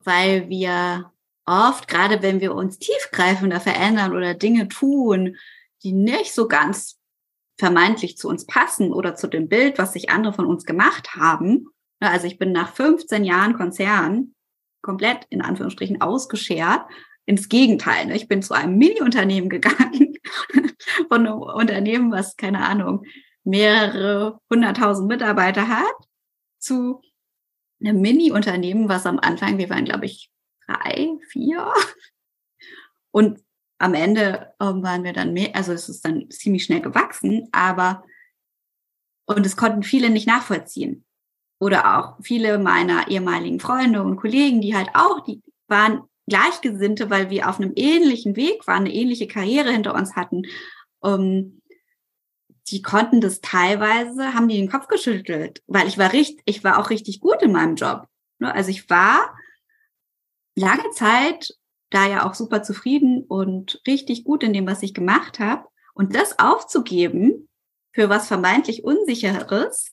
weil 0.09 0.49
wir 0.49 1.13
oft, 1.45 1.87
gerade 1.87 2.23
wenn 2.23 2.41
wir 2.41 2.55
uns 2.55 2.79
tiefgreifender 2.79 3.61
verändern 3.61 4.17
oder 4.17 4.33
Dinge 4.33 4.69
tun, 4.69 5.37
die 5.83 5.93
nicht 5.93 6.33
so 6.33 6.49
ganz 6.49 6.99
vermeintlich 7.59 8.17
zu 8.17 8.29
uns 8.29 8.47
passen 8.47 8.93
oder 8.93 9.17
zu 9.17 9.27
dem 9.27 9.49
Bild, 9.49 9.77
was 9.77 9.93
sich 9.93 10.09
andere 10.09 10.33
von 10.33 10.47
uns 10.47 10.65
gemacht 10.65 11.15
haben. 11.15 11.67
Also 12.01 12.27
ich 12.27 12.39
bin 12.39 12.53
nach 12.53 12.75
15 12.75 13.23
Jahren 13.23 13.55
Konzern 13.55 14.35
komplett 14.81 15.27
in 15.29 15.43
Anführungsstrichen 15.43 16.01
ausgeschert. 16.01 16.87
Ins 17.27 17.51
Gegenteil, 17.51 18.07
ne? 18.07 18.17
ich 18.17 18.27
bin 18.27 18.41
zu 18.43 18.55
einem 18.55 18.79
Mini-Unternehmen 18.79 19.51
gegangen, 19.51 20.15
von 21.09 21.27
einem 21.27 21.39
Unternehmen, 21.39 22.11
was, 22.11 22.39
keine 22.39 22.67
Ahnung, 22.67 23.05
mehrere 23.45 24.41
hunderttausend 24.49 25.09
Mitarbeiter 25.09 25.69
hat, 25.69 25.95
zu 26.59 27.03
einem 27.81 28.01
Mini-Unternehmen, 28.01 28.89
was 28.89 29.07
am 29.07 29.19
Anfang, 29.19 29.59
wir 29.59 29.71
waren, 29.71 29.85
glaube 29.85 30.07
ich, 30.07 30.31
drei, 30.67 31.17
vier. 31.31 31.73
Und 33.11 33.41
am 33.79 33.95
Ende 33.95 34.53
ähm, 34.61 34.83
waren 34.83 35.05
wir 35.05 35.13
dann 35.13 35.33
mehr, 35.33 35.55
also 35.55 35.73
es 35.73 35.89
ist 35.89 36.05
dann 36.05 36.31
ziemlich 36.31 36.65
schnell 36.65 36.81
gewachsen, 36.81 37.49
aber 37.53 38.05
und 39.27 39.45
es 39.45 39.57
konnten 39.57 39.83
viele 39.83 40.11
nicht 40.11 40.27
nachvollziehen. 40.27 41.05
Oder 41.61 41.99
auch 41.99 42.17
viele 42.23 42.59
meiner 42.59 43.09
ehemaligen 43.09 43.61
Freunde 43.61 44.03
und 44.03 44.17
Kollegen, 44.17 44.61
die 44.61 44.75
halt 44.75 44.91
auch, 44.95 45.21
die 45.21 45.43
waren 45.67 46.03
Gleichgesinnte, 46.29 47.11
weil 47.11 47.31
wir 47.31 47.49
auf 47.49 47.59
einem 47.59 47.73
ähnlichen 47.77 48.37
Weg 48.37 48.67
waren, 48.67 48.85
eine 48.85 48.95
ähnliche 48.95 49.27
Karriere 49.27 49.71
hinter 49.71 49.95
uns 49.95 50.17
hatten. 50.17 50.43
Ähm, 51.05 51.58
die 52.71 52.83
konnten 52.83 53.21
das 53.21 53.41
teilweise, 53.41 54.35
haben 54.35 54.49
die 54.49 54.57
den 54.57 54.71
Kopf 54.71 54.89
geschüttelt, 54.89 55.63
weil 55.67 55.89
ich 55.89 55.99
war 55.99 56.13
richtig, 56.13 56.43
ich 56.45 56.65
war 56.65 56.79
auch 56.79 56.91
richtig 56.91 57.21
gut 57.21 57.43
in 57.43 57.53
meinem 57.53 57.77
Job. 57.77 58.07
Ne? 58.39 58.53
Also 58.53 58.71
ich 58.71 58.89
war 58.91 59.37
lange 60.55 60.91
Zeit 60.91 61.55
da 61.91 62.07
ja 62.07 62.27
auch 62.27 62.35
super 62.35 62.63
zufrieden 62.63 63.25
und 63.25 63.81
richtig 63.87 64.25
gut 64.25 64.43
in 64.43 64.53
dem, 64.53 64.67
was 64.67 64.83
ich 64.83 64.93
gemacht 64.93 65.39
habe. 65.39 65.67
Und 65.95 66.15
das 66.15 66.39
aufzugeben 66.39 67.49
für 67.93 68.09
was 68.09 68.29
vermeintlich 68.29 68.85
Unsicheres, 68.85 69.93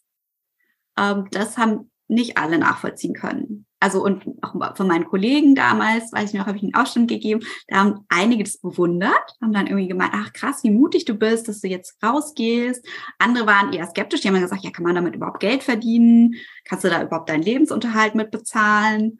ähm, 0.97 1.27
das 1.31 1.57
haben 1.57 1.91
nicht 2.07 2.37
alle 2.37 2.59
nachvollziehen 2.59 3.13
können 3.13 3.65
also 3.85 4.03
und 4.03 4.25
auch 4.41 4.75
von 4.75 4.87
meinen 4.87 5.05
Kollegen 5.05 5.53
damals, 5.53 6.11
weiß 6.11 6.33
ich 6.33 6.39
noch, 6.39 6.47
habe 6.47 6.57
ich 6.57 6.63
einen 6.63 6.73
Ausstand 6.73 7.07
gegeben, 7.07 7.45
da 7.67 7.77
haben 7.77 7.99
einige 8.09 8.43
das 8.43 8.57
bewundert, 8.57 9.13
haben 9.39 9.53
dann 9.53 9.67
irgendwie 9.67 9.87
gemeint, 9.87 10.11
ach 10.15 10.33
krass, 10.33 10.63
wie 10.63 10.71
mutig 10.71 11.05
du 11.05 11.13
bist, 11.13 11.47
dass 11.47 11.61
du 11.61 11.67
jetzt 11.67 12.01
rausgehst. 12.01 12.83
Andere 13.19 13.45
waren 13.45 13.73
eher 13.73 13.85
skeptisch, 13.85 14.21
die 14.21 14.27
haben 14.27 14.41
gesagt, 14.41 14.63
ja, 14.63 14.71
kann 14.71 14.83
man 14.83 14.95
damit 14.95 15.13
überhaupt 15.13 15.39
Geld 15.39 15.61
verdienen? 15.61 16.33
Kannst 16.63 16.83
du 16.83 16.89
da 16.89 17.03
überhaupt 17.03 17.29
deinen 17.29 17.43
Lebensunterhalt 17.43 18.15
mit 18.15 18.31
bezahlen? 18.31 19.19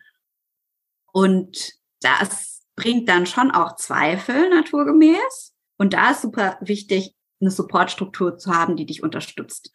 Und 1.11 1.73
das 2.01 2.63
bringt 2.75 3.07
dann 3.07 3.27
schon 3.27 3.51
auch 3.51 3.75
Zweifel 3.75 4.49
naturgemäß. 4.49 5.53
Und 5.77 5.93
da 5.93 6.09
ist 6.09 6.23
super 6.23 6.57
wichtig, 6.59 7.13
eine 7.39 7.51
Supportstruktur 7.51 8.39
zu 8.39 8.51
haben, 8.51 8.77
die 8.77 8.87
dich 8.87 9.03
unterstützt. 9.03 9.71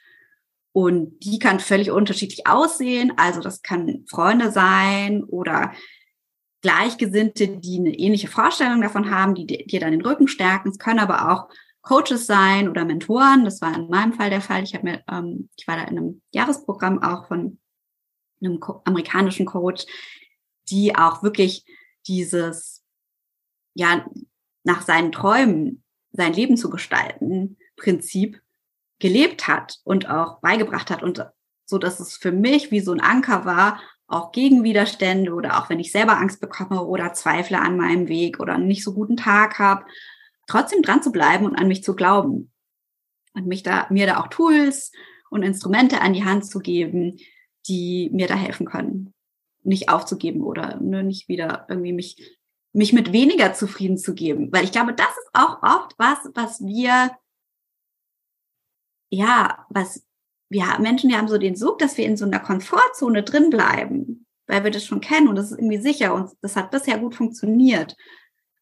Und 0.73 1.19
die 1.21 1.39
kann 1.39 1.61
völlig 1.61 1.91
unterschiedlich 1.91 2.47
aussehen. 2.47 3.13
Also 3.17 3.41
das 3.41 3.63
kann 3.63 4.05
Freunde 4.09 4.53
sein 4.53 5.25
oder 5.25 5.73
Gleichgesinnte, 6.63 7.59
die 7.59 7.79
eine 7.79 7.99
ähnliche 7.99 8.29
Vorstellung 8.29 8.81
davon 8.81 9.11
haben, 9.11 9.35
die 9.35 9.47
dir 9.47 9.81
dann 9.81 9.93
den 9.93 10.05
Rücken 10.05 10.29
stärken. 10.29 10.69
Es 10.69 10.79
können 10.79 10.99
aber 10.99 11.33
auch 11.33 11.49
Coaches 11.83 12.27
sein 12.27 12.69
oder 12.69 12.85
Mentoren. 12.85 13.45
Das 13.45 13.61
war 13.61 13.75
in 13.75 13.89
meinem 13.89 14.13
Fall 14.13 14.31
der 14.31 14.43
Fall. 14.43 14.63
Ich 14.63 14.75
habe 14.75 14.85
mir, 14.85 15.03
ähm, 15.11 15.49
ich 15.57 15.67
war 15.67 15.77
da 15.77 15.85
in 15.85 15.99
einem 15.99 16.23
Jahresprogramm 16.33 17.03
auch 17.03 17.27
von 17.27 17.59
einem 18.43 18.61
amerikanischen 18.85 19.47
Coach, 19.47 19.87
die 20.71 20.95
auch 20.95 21.23
wirklich 21.23 21.65
dieses, 22.07 22.85
ja, 23.75 24.07
nach 24.63 24.83
seinen 24.83 25.13
Träumen 25.13 25.83
sein 26.13 26.33
Leben 26.33 26.57
zu 26.57 26.71
gestalten, 26.71 27.57
Prinzip 27.77 28.41
gelebt 29.01 29.49
hat 29.49 29.79
und 29.83 30.09
auch 30.09 30.41
beigebracht 30.41 30.91
hat. 30.91 31.03
Und 31.03 31.27
so, 31.67 31.79
dass 31.79 31.99
es 31.99 32.17
für 32.17 32.33
mich 32.33 32.71
wie 32.71 32.81
so 32.81 32.93
ein 32.93 33.01
Anker 33.01 33.45
war, 33.45 33.81
auch 34.07 34.33
gegen 34.33 34.65
Widerstände 34.65 35.33
oder 35.33 35.59
auch 35.59 35.71
wenn 35.71 35.81
ich 35.81 35.93
selber 35.93 36.19
Angst 36.19 36.41
bekomme 36.41 36.85
oder 36.85 37.13
Zweifle 37.13 37.61
an 37.61 37.77
meinem 37.77 38.09
Weg 38.09 38.41
oder 38.41 38.55
einen 38.55 38.67
nicht 38.67 38.85
so 38.85 38.93
guten 38.93 39.17
Tag 39.17 39.59
habe, 39.59 39.85
trotzdem 40.47 40.83
dran 40.83 41.03
zu 41.03 41.13
bleiben 41.13 41.45
und 41.45 41.57
an 41.57 41.69
mich 41.69 41.83
zu 41.83 41.95
glauben. 41.95 42.53
Und 43.35 43.47
mich 43.47 43.63
da 43.63 43.87
mir 43.91 44.07
da 44.07 44.21
auch 44.21 44.27
Tools 44.27 44.91
und 45.31 45.45
Instrumente 45.45 46.01
an 46.01 46.13
die 46.13 46.25
Hand 46.25 46.45
zu 46.45 46.59
geben, 46.59 47.19
die 47.69 48.11
mir 48.13 48.27
da 48.27 48.35
helfen 48.35 48.67
können, 48.67 49.15
nicht 49.63 49.89
aufzugeben 49.89 50.43
oder 50.43 50.81
nur 50.81 51.03
nicht 51.03 51.29
wieder 51.29 51.67
irgendwie 51.69 51.93
mich 51.93 52.39
mich 52.73 52.93
mit 52.93 53.13
weniger 53.13 53.53
zufrieden 53.53 53.99
zu 53.99 54.15
geben, 54.15 54.53
weil 54.53 54.65
ich 54.65 54.73
glaube, 54.73 54.95
das 54.95 55.09
ist 55.09 55.31
auch 55.33 55.63
oft 55.63 55.95
was, 55.99 56.19
was 56.35 56.61
wir 56.61 57.11
ja, 59.11 59.67
was 59.69 60.05
wir 60.49 60.67
haben 60.69 60.83
Menschen, 60.83 61.11
die 61.11 61.17
haben 61.17 61.29
so 61.29 61.39
den 61.39 61.55
Sog, 61.55 61.79
dass 61.79 61.97
wir 61.97 62.05
in 62.05 62.17
so 62.17 62.25
einer 62.25 62.41
Komfortzone 62.41 63.23
drin 63.23 63.51
bleiben, 63.51 64.27
weil 64.47 64.65
wir 64.65 64.71
das 64.73 64.85
schon 64.85 65.01
kennen 65.01 65.29
und 65.29 65.37
das 65.37 65.53
ist 65.53 65.59
irgendwie 65.59 65.79
sicher 65.79 66.13
und 66.13 66.31
das 66.43 66.57
hat 66.57 66.73
bisher 66.73 66.99
gut 66.99 67.15
funktioniert. 67.15 67.97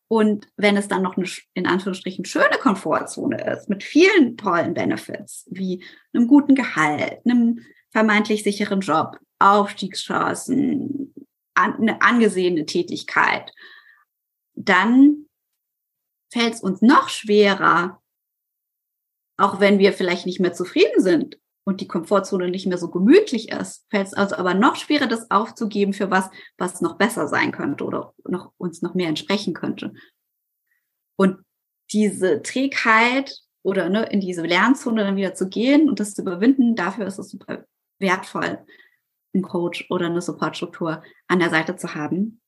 Und 0.06 0.48
wenn 0.56 0.76
es 0.76 0.88
dann 0.88 1.02
noch 1.02 1.16
eine, 1.16 1.26
in 1.54 1.66
Anführungsstrichen, 1.66 2.24
schöne 2.24 2.58
Komfortzone 2.60 3.42
ist, 3.52 3.68
mit 3.68 3.84
vielen 3.84 4.36
tollen 4.36 4.74
Benefits, 4.74 5.46
wie 5.50 5.84
einem 6.12 6.28
guten 6.28 6.54
Gehalt, 6.54 7.20
einem 7.24 7.64
vermeintlich 7.90 8.42
sicheren 8.42 8.80
Job, 8.80 9.18
Aufstiegschancen, 9.38 11.14
an, 11.54 11.74
eine 11.74 12.02
angesehene 12.02 12.64
Tätigkeit, 12.66 13.52
dann 14.54 15.26
fällt 16.30 16.54
es 16.54 16.60
uns 16.60 16.82
noch 16.82 17.08
schwerer, 17.08 18.02
auch 19.38 19.60
wenn 19.60 19.78
wir 19.78 19.92
vielleicht 19.92 20.26
nicht 20.26 20.40
mehr 20.40 20.52
zufrieden 20.52 21.00
sind 21.00 21.38
und 21.64 21.80
die 21.80 21.88
Komfortzone 21.88 22.50
nicht 22.50 22.66
mehr 22.66 22.78
so 22.78 22.90
gemütlich 22.90 23.50
ist, 23.50 23.86
fällt 23.88 24.08
es 24.08 24.14
also 24.14 24.36
aber 24.36 24.54
noch 24.54 24.76
schwerer, 24.76 25.06
das 25.06 25.30
aufzugeben 25.30 25.92
für 25.92 26.10
was, 26.10 26.28
was 26.58 26.80
noch 26.80 26.98
besser 26.98 27.28
sein 27.28 27.52
könnte 27.52 27.84
oder 27.84 28.14
noch, 28.24 28.52
uns 28.58 28.82
noch 28.82 28.94
mehr 28.94 29.08
entsprechen 29.08 29.54
könnte. 29.54 29.94
Und 31.16 31.38
diese 31.92 32.42
Trägheit 32.42 33.38
oder 33.62 33.88
ne, 33.88 34.04
in 34.10 34.20
diese 34.20 34.42
Lernzone 34.42 35.04
dann 35.04 35.16
wieder 35.16 35.34
zu 35.34 35.48
gehen 35.48 35.88
und 35.88 36.00
das 36.00 36.14
zu 36.14 36.22
überwinden, 36.22 36.74
dafür 36.74 37.06
ist 37.06 37.18
es 37.18 37.30
super 37.30 37.64
wertvoll, 38.00 38.64
einen 39.34 39.42
Coach 39.42 39.86
oder 39.90 40.06
eine 40.06 40.20
Supportstruktur 40.20 41.02
an 41.28 41.38
der 41.38 41.50
Seite 41.50 41.76
zu 41.76 41.94
haben. 41.94 42.40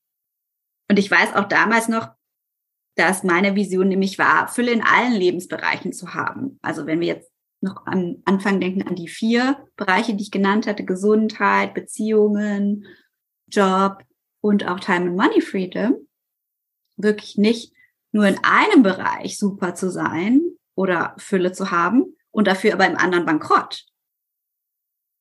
Und 0.88 0.98
ich 0.98 1.10
weiß 1.10 1.34
auch 1.34 1.46
damals 1.46 1.88
noch, 1.88 2.10
dass 3.00 3.24
meine 3.24 3.54
Vision 3.56 3.88
nämlich 3.88 4.18
war, 4.18 4.46
Fülle 4.48 4.72
in 4.72 4.82
allen 4.82 5.14
Lebensbereichen 5.14 5.92
zu 5.92 6.14
haben. 6.14 6.58
Also 6.60 6.86
wenn 6.86 7.00
wir 7.00 7.06
jetzt 7.08 7.30
noch 7.62 7.86
am 7.86 8.22
Anfang 8.26 8.60
denken 8.60 8.86
an 8.86 8.94
die 8.94 9.08
vier 9.08 9.66
Bereiche, 9.76 10.14
die 10.14 10.22
ich 10.22 10.30
genannt 10.30 10.66
hatte, 10.66 10.84
Gesundheit, 10.84 11.74
Beziehungen, 11.74 12.86
Job 13.48 14.02
und 14.40 14.66
auch 14.66 14.80
Time 14.80 15.08
and 15.08 15.16
Money 15.16 15.40
Freedom, 15.40 16.08
wirklich 16.96 17.38
nicht 17.38 17.72
nur 18.12 18.26
in 18.26 18.38
einem 18.42 18.82
Bereich 18.82 19.38
super 19.38 19.74
zu 19.74 19.90
sein 19.90 20.42
oder 20.74 21.14
Fülle 21.18 21.52
zu 21.52 21.70
haben 21.70 22.16
und 22.30 22.46
dafür 22.46 22.74
aber 22.74 22.86
im 22.86 22.96
anderen 22.96 23.26
bankrott. 23.26 23.86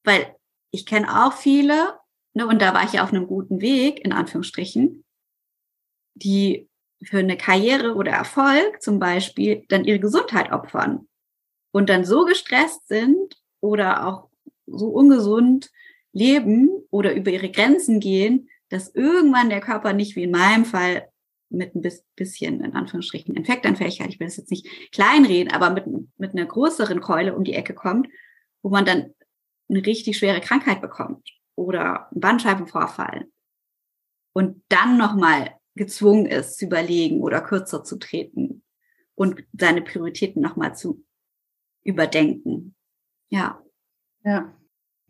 Weil 0.03 0.35
ich 0.71 0.85
kenne 0.85 1.25
auch 1.25 1.33
viele, 1.33 1.97
ne, 2.33 2.45
und 2.45 2.61
da 2.61 2.73
war 2.73 2.83
ich 2.83 2.93
ja 2.93 3.03
auf 3.03 3.13
einem 3.13 3.27
guten 3.27 3.61
Weg, 3.61 4.03
in 4.03 4.13
Anführungsstrichen, 4.13 5.03
die 6.15 6.68
für 7.01 7.19
eine 7.19 7.37
Karriere 7.37 7.95
oder 7.95 8.11
Erfolg 8.11 8.81
zum 8.81 8.99
Beispiel 8.99 9.63
dann 9.69 9.85
ihre 9.85 9.99
Gesundheit 9.99 10.51
opfern 10.51 11.07
und 11.71 11.89
dann 11.89 12.05
so 12.05 12.25
gestresst 12.25 12.87
sind 12.87 13.35
oder 13.61 14.05
auch 14.05 14.29
so 14.65 14.87
ungesund 14.87 15.71
leben 16.11 16.69
oder 16.89 17.13
über 17.13 17.31
ihre 17.31 17.49
Grenzen 17.49 17.99
gehen, 17.99 18.49
dass 18.69 18.93
irgendwann 18.93 19.49
der 19.49 19.61
Körper 19.61 19.93
nicht 19.93 20.15
wie 20.15 20.23
in 20.23 20.31
meinem 20.31 20.65
Fall 20.65 21.09
mit 21.49 21.75
ein 21.75 21.81
bisschen, 22.15 22.63
in 22.63 22.75
Anführungsstrichen, 22.75 23.35
Infektanfähigkeit, 23.35 24.09
ich 24.09 24.19
will 24.19 24.27
das 24.27 24.37
jetzt 24.37 24.51
nicht 24.51 24.67
kleinreden, 24.91 25.51
aber 25.51 25.71
mit, 25.71 25.85
mit 26.17 26.33
einer 26.33 26.45
größeren 26.45 27.01
Keule 27.01 27.35
um 27.35 27.43
die 27.43 27.53
Ecke 27.53 27.73
kommt, 27.73 28.07
wo 28.61 28.69
man 28.69 28.85
dann 28.85 29.15
eine 29.67 29.85
richtig 29.85 30.17
schwere 30.17 30.41
Krankheit 30.41 30.81
bekommt 30.81 31.27
oder 31.55 32.11
einen 32.11 32.21
Bandscheibenvorfall. 32.21 33.25
Und 34.33 34.63
dann 34.69 34.97
nochmal 34.97 35.58
gezwungen 35.75 36.25
ist 36.25 36.57
zu 36.57 36.65
überlegen 36.65 37.21
oder 37.21 37.41
kürzer 37.41 37.83
zu 37.83 37.97
treten 37.97 38.63
und 39.15 39.43
seine 39.57 39.81
Prioritäten 39.81 40.41
nochmal 40.41 40.75
zu 40.75 41.03
überdenken. 41.83 42.75
Ja. 43.29 43.61
Ja. 44.23 44.53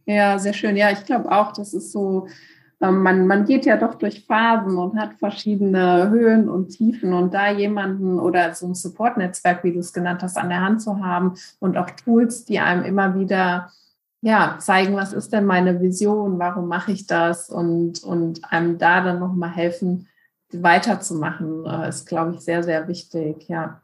Ja, 0.06 0.40
sehr 0.40 0.54
schön. 0.54 0.76
Ja, 0.76 0.92
ich 0.92 1.06
glaube 1.06 1.32
auch, 1.32 1.54
das 1.54 1.74
ist 1.74 1.92
so, 1.92 2.28
ähm, 2.82 3.04
man, 3.04 3.28
man 3.28 3.46
geht 3.46 3.66
ja 3.66 3.78
doch 3.78 3.96
durch 3.96 4.26
Phasen 4.26 4.78
und 4.78 4.98
hat 4.98 5.14
verschiedene 5.16 6.10
Höhen 6.10 6.50
und 6.50 6.70
Tiefen 6.70 7.14
und 7.14 7.34
da 7.34 7.52
jemanden 7.52 8.20
oder 8.20 8.54
so 8.56 8.68
ein 8.68 8.76
Support-Netzwerk, 8.76 9.64
wie 9.64 9.74
du 9.74 9.80
es 9.80 9.94
genannt 9.94 10.24
hast, 10.24 10.38
an 10.38 10.50
der 10.50 10.62
Hand 10.62 10.82
zu 10.82 11.04
haben 11.04 11.36
und 11.60 11.78
auch 11.78 11.90
Tools, 11.92 12.46
die 12.46 12.60
einem 12.60 12.84
immer 12.84 13.20
wieder 13.20 13.72
ja, 14.22 14.58
zeigen, 14.60 14.96
was 14.96 15.14
ist 15.14 15.32
denn 15.32 15.46
meine 15.46 15.80
Vision, 15.80 16.40
warum 16.40 16.68
mache 16.68 16.92
ich 16.92 17.08
das 17.08 17.50
und, 17.50 18.04
und 18.04 18.52
einem 18.52 18.78
da 18.78 19.02
dann 19.02 19.20
nochmal 19.20 19.52
helfen, 19.52 20.09
weiterzumachen, 20.52 21.66
äh, 21.66 21.90
ist, 21.90 22.08
glaube 22.08 22.34
ich, 22.36 22.42
sehr, 22.42 22.64
sehr 22.64 22.88
wichtig, 22.88 23.48
ja. 23.48 23.82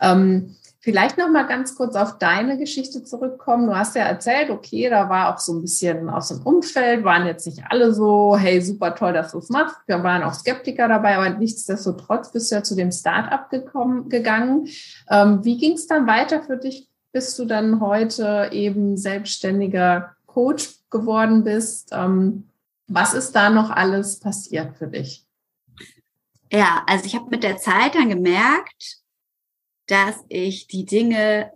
Ähm, 0.00 0.56
Vielleicht 0.86 1.18
noch 1.18 1.28
mal 1.28 1.48
ganz 1.48 1.74
kurz 1.74 1.96
auf 1.96 2.16
deine 2.18 2.58
Geschichte 2.58 3.02
zurückkommen. 3.02 3.66
Du 3.66 3.76
hast 3.76 3.96
ja 3.96 4.04
erzählt, 4.04 4.50
okay, 4.50 4.88
da 4.88 5.08
war 5.08 5.34
auch 5.34 5.40
so 5.40 5.52
ein 5.52 5.60
bisschen 5.60 6.08
aus 6.08 6.28
dem 6.28 6.42
Umfeld, 6.42 7.02
waren 7.02 7.26
jetzt 7.26 7.44
nicht 7.44 7.60
alle 7.68 7.92
so, 7.92 8.36
hey, 8.36 8.60
super 8.60 8.94
toll, 8.94 9.12
dass 9.12 9.32
du 9.32 9.38
es 9.38 9.48
machst. 9.48 9.74
Wir 9.88 10.00
waren 10.04 10.22
auch 10.22 10.32
Skeptiker 10.32 10.86
dabei, 10.86 11.16
aber 11.16 11.30
nichtsdestotrotz 11.30 12.30
bist 12.30 12.52
du 12.52 12.54
ja 12.54 12.62
zu 12.62 12.76
dem 12.76 12.92
Start-up 12.92 13.50
gegangen. 13.50 14.68
Ähm, 15.10 15.44
wie 15.44 15.58
ging 15.58 15.72
es 15.72 15.88
dann 15.88 16.06
weiter 16.06 16.44
für 16.44 16.56
dich, 16.56 16.88
bis 17.10 17.34
du 17.34 17.46
dann 17.46 17.80
heute 17.80 18.50
eben 18.52 18.96
selbstständiger 18.96 20.14
Coach 20.26 20.68
geworden 20.90 21.42
bist? 21.42 21.88
Ähm, 21.90 22.44
was 22.86 23.12
ist 23.12 23.32
da 23.32 23.50
noch 23.50 23.70
alles 23.70 24.20
passiert 24.20 24.76
für 24.76 24.86
dich? 24.86 25.25
Ja, 26.52 26.84
also 26.86 27.06
ich 27.06 27.14
habe 27.14 27.30
mit 27.30 27.42
der 27.42 27.56
Zeit 27.56 27.94
dann 27.94 28.08
gemerkt, 28.08 28.98
dass 29.86 30.24
ich 30.28 30.66
die 30.68 30.84
Dinge, 30.84 31.52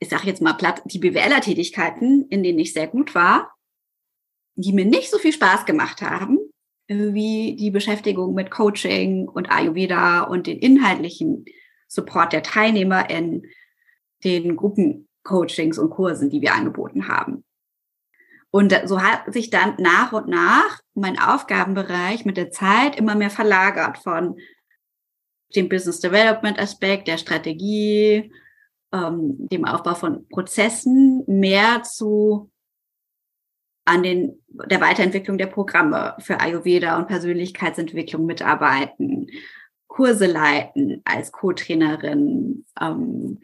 ich 0.00 0.08
sage 0.08 0.26
jetzt 0.26 0.42
mal 0.42 0.54
platt, 0.54 0.82
die 0.84 0.98
BWLer-Tätigkeiten, 0.98 2.26
in 2.28 2.42
denen 2.42 2.58
ich 2.58 2.72
sehr 2.72 2.86
gut 2.86 3.14
war, 3.14 3.54
die 4.56 4.72
mir 4.72 4.84
nicht 4.84 5.10
so 5.10 5.18
viel 5.18 5.32
Spaß 5.32 5.66
gemacht 5.66 6.02
haben, 6.02 6.38
wie 6.86 7.56
die 7.56 7.70
Beschäftigung 7.70 8.34
mit 8.34 8.50
Coaching 8.50 9.28
und 9.28 9.50
Ayurveda 9.50 10.22
und 10.22 10.46
den 10.46 10.58
inhaltlichen 10.58 11.44
Support 11.88 12.32
der 12.32 12.42
Teilnehmer 12.42 13.08
in 13.10 13.46
den 14.22 14.56
Gruppencoachings 14.56 15.78
und 15.78 15.90
Kursen, 15.90 16.30
die 16.30 16.40
wir 16.40 16.54
angeboten 16.54 17.08
haben. 17.08 17.44
Und 18.50 18.72
so 18.84 19.02
hat 19.02 19.32
sich 19.32 19.50
dann 19.50 19.74
nach 19.78 20.12
und 20.12 20.28
nach 20.28 20.80
mein 20.94 21.18
Aufgabenbereich 21.18 22.24
mit 22.24 22.36
der 22.36 22.50
Zeit 22.50 22.96
immer 22.96 23.14
mehr 23.14 23.30
verlagert 23.30 23.98
von 23.98 24.38
dem 25.54 25.68
Business 25.68 26.00
Development 26.00 26.58
Aspekt, 26.58 27.08
der 27.08 27.18
Strategie, 27.18 28.32
ähm, 28.92 29.48
dem 29.48 29.64
Aufbau 29.64 29.94
von 29.94 30.28
Prozessen 30.28 31.24
mehr 31.26 31.82
zu 31.82 32.50
an 33.86 34.02
den, 34.02 34.42
der 34.48 34.80
Weiterentwicklung 34.80 35.36
der 35.36 35.46
Programme 35.46 36.16
für 36.18 36.40
Ayurveda 36.40 36.96
und 36.96 37.06
Persönlichkeitsentwicklung 37.06 38.24
mitarbeiten, 38.24 39.26
Kurse 39.88 40.26
leiten 40.26 41.02
als 41.04 41.32
Co-Trainerin, 41.32 42.64
ähm, 42.80 43.40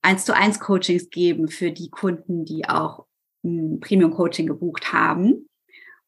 eins 0.00 0.24
zu 0.24 0.34
eins 0.34 0.58
Coachings 0.58 1.10
geben 1.10 1.48
für 1.48 1.70
die 1.70 1.90
Kunden, 1.90 2.44
die 2.44 2.66
auch 2.68 3.06
hm, 3.42 3.80
Premium 3.80 4.12
Coaching 4.12 4.46
gebucht 4.46 4.92
haben 4.92 5.48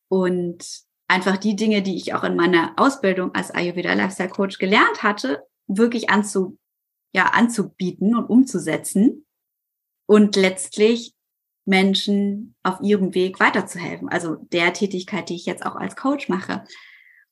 und 0.08 0.86
einfach 1.08 1.36
die 1.36 1.56
Dinge, 1.56 1.82
die 1.82 1.96
ich 1.96 2.14
auch 2.14 2.24
in 2.24 2.36
meiner 2.36 2.74
Ausbildung 2.76 3.34
als 3.34 3.50
Ayurveda 3.50 3.92
Lifestyle 3.94 4.28
Coach 4.28 4.58
gelernt 4.58 5.02
hatte, 5.02 5.42
wirklich 5.66 6.10
anzu, 6.10 6.58
ja 7.14 7.26
anzubieten 7.26 8.14
und 8.16 8.26
umzusetzen 8.26 9.26
und 10.06 10.36
letztlich 10.36 11.14
Menschen 11.64 12.54
auf 12.62 12.80
ihrem 12.80 13.14
Weg 13.14 13.40
weiterzuhelfen. 13.40 14.08
Also 14.08 14.36
der 14.52 14.72
Tätigkeit, 14.72 15.28
die 15.28 15.34
ich 15.34 15.46
jetzt 15.46 15.66
auch 15.66 15.76
als 15.76 15.96
Coach 15.96 16.28
mache. 16.28 16.64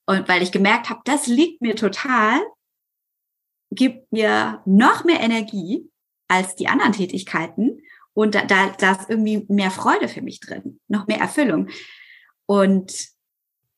Und 0.06 0.28
weil 0.28 0.42
ich 0.42 0.52
gemerkt 0.52 0.90
habe, 0.90 1.00
das 1.04 1.26
liegt 1.26 1.62
mir 1.62 1.76
total, 1.76 2.40
gibt 3.70 4.12
mir 4.12 4.62
noch 4.66 5.04
mehr 5.04 5.20
Energie 5.20 5.88
als 6.28 6.56
die 6.56 6.68
anderen 6.68 6.92
Tätigkeiten. 6.92 7.80
Und 8.12 8.34
da, 8.34 8.44
da, 8.44 8.70
da 8.70 8.92
ist 8.92 9.08
irgendwie 9.08 9.46
mehr 9.48 9.70
Freude 9.70 10.08
für 10.08 10.22
mich 10.22 10.40
drin, 10.40 10.80
noch 10.88 11.06
mehr 11.06 11.18
Erfüllung. 11.18 11.68
Und 12.46 12.92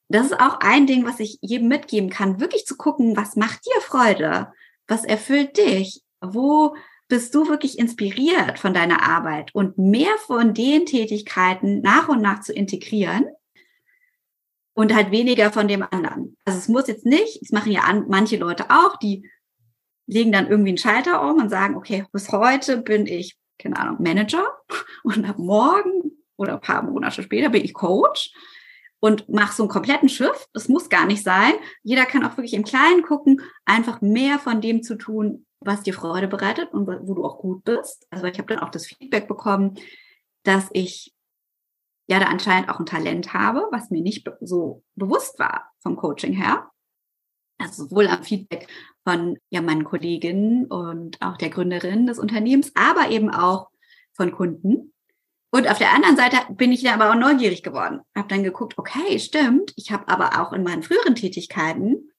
das 0.08 0.26
ist 0.26 0.40
auch 0.40 0.60
ein 0.60 0.86
Ding, 0.86 1.04
was 1.04 1.20
ich 1.20 1.38
jedem 1.40 1.68
mitgeben 1.68 2.10
kann, 2.10 2.40
wirklich 2.40 2.66
zu 2.66 2.76
gucken, 2.76 3.16
was 3.16 3.36
macht 3.36 3.64
dir 3.66 3.80
Freude? 3.80 4.52
Was 4.86 5.04
erfüllt 5.04 5.56
dich? 5.56 6.02
Wo 6.20 6.76
bist 7.08 7.34
du 7.34 7.48
wirklich 7.48 7.78
inspiriert 7.78 8.58
von 8.58 8.74
deiner 8.74 9.02
Arbeit 9.02 9.54
und 9.54 9.78
mehr 9.78 10.16
von 10.18 10.54
den 10.54 10.86
Tätigkeiten 10.86 11.80
nach 11.80 12.08
und 12.08 12.20
nach 12.20 12.40
zu 12.40 12.52
integrieren 12.52 13.26
und 14.74 14.94
halt 14.94 15.10
weniger 15.10 15.52
von 15.52 15.68
dem 15.68 15.82
anderen. 15.82 16.36
Also 16.44 16.58
es 16.58 16.68
muss 16.68 16.88
jetzt 16.88 17.06
nicht, 17.06 17.40
es 17.42 17.52
machen 17.52 17.72
ja 17.72 17.82
an, 17.82 18.06
manche 18.08 18.36
Leute 18.36 18.70
auch, 18.70 18.96
die 18.96 19.28
legen 20.06 20.32
dann 20.32 20.48
irgendwie 20.48 20.70
einen 20.70 20.78
Schalter 20.78 21.22
um 21.22 21.40
und 21.40 21.48
sagen, 21.48 21.76
okay, 21.76 22.04
bis 22.12 22.30
heute 22.30 22.78
bin 22.78 23.06
ich, 23.06 23.36
keine 23.58 23.78
Ahnung, 23.78 23.96
Manager 24.00 24.44
und 25.04 25.24
ab 25.24 25.38
morgen 25.38 26.12
oder 26.36 26.54
ein 26.54 26.60
paar 26.60 26.82
Monate 26.82 27.22
später 27.22 27.50
bin 27.50 27.64
ich 27.64 27.72
Coach 27.72 28.32
und 29.00 29.28
mach 29.28 29.52
so 29.52 29.64
einen 29.64 29.70
kompletten 29.70 30.08
Schiff. 30.08 30.46
Das 30.52 30.68
muss 30.68 30.88
gar 30.88 31.06
nicht 31.06 31.22
sein. 31.22 31.54
Jeder 31.82 32.06
kann 32.06 32.24
auch 32.24 32.36
wirklich 32.36 32.54
im 32.54 32.64
Kleinen 32.64 33.02
gucken, 33.02 33.40
einfach 33.64 34.00
mehr 34.00 34.38
von 34.38 34.60
dem 34.60 34.82
zu 34.82 34.96
tun, 34.96 35.46
was 35.60 35.82
dir 35.82 35.94
Freude 35.94 36.28
bereitet 36.28 36.72
und 36.72 36.86
wo 36.86 37.14
du 37.14 37.24
auch 37.24 37.38
gut 37.38 37.64
bist. 37.64 38.06
Also 38.10 38.26
ich 38.26 38.38
habe 38.38 38.54
dann 38.54 38.62
auch 38.62 38.70
das 38.70 38.86
Feedback 38.86 39.28
bekommen, 39.28 39.78
dass 40.44 40.68
ich 40.72 41.12
ja 42.08 42.20
da 42.20 42.26
anscheinend 42.26 42.68
auch 42.68 42.78
ein 42.78 42.86
Talent 42.86 43.34
habe, 43.34 43.66
was 43.70 43.90
mir 43.90 44.00
nicht 44.00 44.28
so 44.40 44.84
bewusst 44.94 45.38
war 45.38 45.72
vom 45.80 45.96
Coaching 45.96 46.32
her. 46.32 46.70
Also 47.58 47.84
sowohl 47.84 48.06
am 48.08 48.22
Feedback 48.22 48.68
von 49.02 49.38
ja 49.50 49.62
meinen 49.62 49.84
Kolleginnen 49.84 50.66
und 50.66 51.20
auch 51.22 51.36
der 51.36 51.50
Gründerin 51.50 52.06
des 52.06 52.18
Unternehmens, 52.18 52.72
aber 52.74 53.10
eben 53.10 53.30
auch 53.30 53.70
von 54.12 54.32
Kunden. 54.32 54.92
Und 55.56 55.70
auf 55.70 55.78
der 55.78 55.94
anderen 55.94 56.18
Seite 56.18 56.36
bin 56.50 56.70
ich 56.70 56.82
dann 56.82 57.00
aber 57.00 57.10
auch 57.10 57.18
neugierig 57.18 57.62
geworden. 57.62 58.00
Habe 58.14 58.28
dann 58.28 58.42
geguckt, 58.42 58.76
okay, 58.76 59.18
stimmt. 59.18 59.72
Ich 59.76 59.90
habe 59.90 60.06
aber 60.06 60.42
auch 60.42 60.52
in 60.52 60.62
meinen 60.62 60.82
früheren 60.82 61.14
Tätigkeiten 61.14 62.10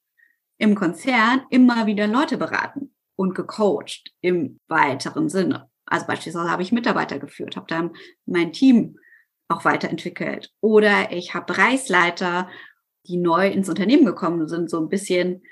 im 0.58 0.74
Konzern 0.74 1.42
immer 1.48 1.86
wieder 1.86 2.08
Leute 2.08 2.36
beraten 2.36 2.92
und 3.14 3.36
gecoacht 3.36 4.12
im 4.22 4.58
weiteren 4.66 5.28
Sinne. 5.28 5.70
Also 5.86 6.04
beispielsweise 6.08 6.50
habe 6.50 6.62
ich 6.62 6.72
Mitarbeiter 6.72 7.20
geführt, 7.20 7.54
habe 7.54 7.68
dann 7.68 7.92
mein 8.26 8.52
Team 8.52 8.98
auch 9.46 9.64
weiterentwickelt. 9.64 10.52
Oder 10.60 11.12
ich 11.12 11.32
habe 11.32 11.46
Bereichsleiter, 11.46 12.48
die 13.06 13.18
neu 13.18 13.46
ins 13.46 13.68
Unternehmen 13.68 14.04
gekommen 14.04 14.48
sind, 14.48 14.68
so 14.68 14.80
ein 14.80 14.88
bisschen 14.88 15.44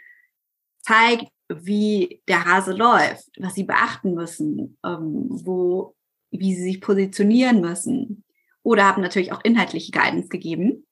zeigt, 0.81 1.27
wie 1.49 2.21
der 2.27 2.47
Hase 2.47 2.73
läuft, 2.73 3.31
was 3.39 3.55
sie 3.55 3.63
beachten 3.63 4.15
müssen, 4.15 4.77
ähm, 4.85 5.29
wo, 5.31 5.96
wie 6.31 6.55
sie 6.55 6.63
sich 6.63 6.81
positionieren 6.81 7.61
müssen. 7.61 8.25
Oder 8.63 8.85
habe 8.85 9.01
natürlich 9.01 9.33
auch 9.33 9.45
inhaltliche 9.45 9.93
Guidance 9.93 10.29
gegeben, 10.29 10.87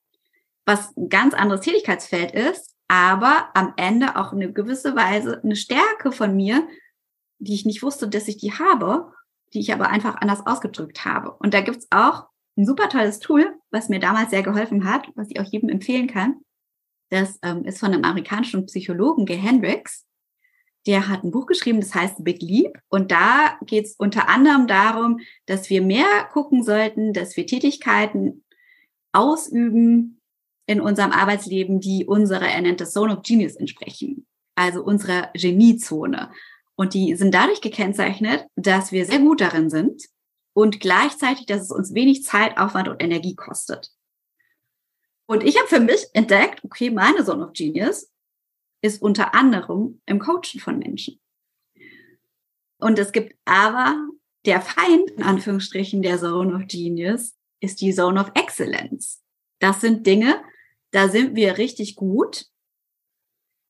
was 0.64 0.96
ein 0.96 1.08
ganz 1.08 1.34
anderes 1.34 1.62
Tätigkeitsfeld 1.62 2.32
ist, 2.32 2.74
aber 2.88 3.48
am 3.54 3.74
Ende 3.76 4.16
auch 4.16 4.32
eine 4.32 4.52
gewisse 4.52 4.94
Weise 4.94 5.42
eine 5.42 5.56
Stärke 5.56 6.12
von 6.12 6.36
mir, 6.36 6.66
die 7.38 7.54
ich 7.54 7.64
nicht 7.64 7.82
wusste, 7.82 8.08
dass 8.08 8.28
ich 8.28 8.36
die 8.36 8.52
habe, 8.52 9.12
die 9.52 9.60
ich 9.60 9.72
aber 9.72 9.88
einfach 9.88 10.16
anders 10.16 10.46
ausgedrückt 10.46 11.04
habe. 11.04 11.32
Und 11.32 11.54
da 11.54 11.60
gibt's 11.60 11.86
auch 11.90 12.28
ein 12.56 12.66
super 12.66 12.88
tolles 12.88 13.18
Tool, 13.18 13.58
was 13.70 13.88
mir 13.88 14.00
damals 14.00 14.30
sehr 14.30 14.42
geholfen 14.42 14.84
hat, 14.84 15.08
was 15.16 15.28
ich 15.30 15.40
auch 15.40 15.44
jedem 15.44 15.68
empfehlen 15.68 16.06
kann. 16.06 16.36
Das 17.10 17.38
ähm, 17.42 17.64
ist 17.64 17.80
von 17.80 17.92
einem 17.92 18.04
amerikanischen 18.04 18.66
Psychologen, 18.66 19.26
Gay 19.26 19.38
Hendricks. 19.38 20.06
Der 20.86 21.08
hat 21.08 21.24
ein 21.24 21.30
Buch 21.30 21.46
geschrieben, 21.46 21.80
das 21.80 21.94
heißt 21.94 22.22
Big 22.24 22.42
Leap. 22.42 22.78
Und 22.88 23.10
da 23.10 23.58
geht's 23.64 23.94
unter 23.96 24.28
anderem 24.28 24.66
darum, 24.66 25.20
dass 25.46 25.70
wir 25.70 25.82
mehr 25.82 26.28
gucken 26.32 26.62
sollten, 26.62 27.12
dass 27.12 27.36
wir 27.36 27.46
Tätigkeiten 27.46 28.44
ausüben, 29.12 30.20
in 30.66 30.80
unserem 30.80 31.12
Arbeitsleben, 31.12 31.80
die 31.80 32.06
unserer, 32.06 32.48
er 32.48 32.60
nennt 32.62 32.80
das 32.80 32.92
Zone 32.92 33.16
of 33.16 33.22
Genius 33.22 33.56
entsprechen, 33.56 34.26
also 34.54 34.82
unserer 34.82 35.30
Geniezone. 35.34 36.30
Und 36.74 36.94
die 36.94 37.14
sind 37.14 37.34
dadurch 37.34 37.60
gekennzeichnet, 37.60 38.46
dass 38.56 38.92
wir 38.92 39.04
sehr 39.04 39.20
gut 39.20 39.40
darin 39.40 39.70
sind 39.70 40.04
und 40.54 40.80
gleichzeitig, 40.80 41.46
dass 41.46 41.62
es 41.62 41.70
uns 41.70 41.94
wenig 41.94 42.24
Zeit, 42.24 42.58
Aufwand 42.58 42.88
und 42.88 43.02
Energie 43.02 43.34
kostet. 43.34 43.90
Und 45.26 45.42
ich 45.42 45.56
habe 45.58 45.68
für 45.68 45.80
mich 45.80 46.06
entdeckt, 46.12 46.64
okay, 46.64 46.90
meine 46.90 47.24
Zone 47.24 47.46
of 47.46 47.52
Genius 47.52 48.10
ist 48.84 49.00
unter 49.00 49.34
anderem 49.34 50.02
im 50.04 50.18
Coachen 50.18 50.60
von 50.60 50.78
Menschen. 50.78 51.18
Und 52.78 52.98
es 52.98 53.12
gibt 53.12 53.34
aber 53.46 53.96
der 54.44 54.60
Feind, 54.60 55.10
in 55.12 55.22
Anführungsstrichen, 55.22 56.02
der 56.02 56.18
Zone 56.18 56.54
of 56.54 56.66
Genius, 56.68 57.34
ist 57.60 57.80
die 57.80 57.94
Zone 57.94 58.20
of 58.20 58.32
Excellence. 58.34 59.24
Das 59.58 59.80
sind 59.80 60.06
Dinge, 60.06 60.44
da 60.90 61.08
sind 61.08 61.34
wir 61.34 61.56
richtig 61.56 61.96
gut. 61.96 62.44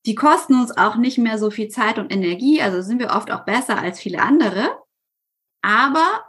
Die 0.04 0.16
kosten 0.16 0.60
uns 0.60 0.76
auch 0.76 0.96
nicht 0.96 1.18
mehr 1.18 1.38
so 1.38 1.52
viel 1.52 1.68
Zeit 1.68 2.00
und 2.00 2.12
Energie, 2.12 2.60
also 2.60 2.82
sind 2.82 2.98
wir 2.98 3.10
oft 3.10 3.30
auch 3.30 3.44
besser 3.44 3.78
als 3.78 4.00
viele 4.00 4.20
andere. 4.20 4.82
Aber 5.62 6.24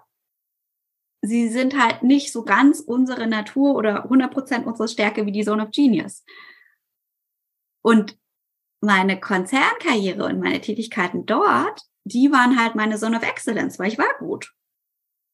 sie 1.24 1.50
sind 1.50 1.76
halt 1.76 2.04
nicht 2.04 2.32
so 2.32 2.46
ganz 2.46 2.82
unsere 2.82 3.26
Natur 3.26 3.74
oder 3.74 4.04
100 4.04 4.32
Prozent 4.32 4.68
unsere 4.68 4.88
Stärke 4.88 5.26
wie 5.26 5.32
die 5.32 5.44
Zone 5.44 5.64
of 5.64 5.72
Genius. 5.72 6.24
Und 7.82 8.16
meine 8.86 9.20
Konzernkarriere 9.20 10.26
und 10.26 10.40
meine 10.40 10.62
Tätigkeiten 10.62 11.26
dort, 11.26 11.82
die 12.06 12.32
waren 12.32 12.60
halt 12.60 12.76
meine 12.76 12.98
Zone 12.98 13.18
of 13.18 13.24
Excellence, 13.24 13.80
weil 13.80 13.90
ich 13.90 13.98
war 13.98 14.18
gut. 14.20 14.54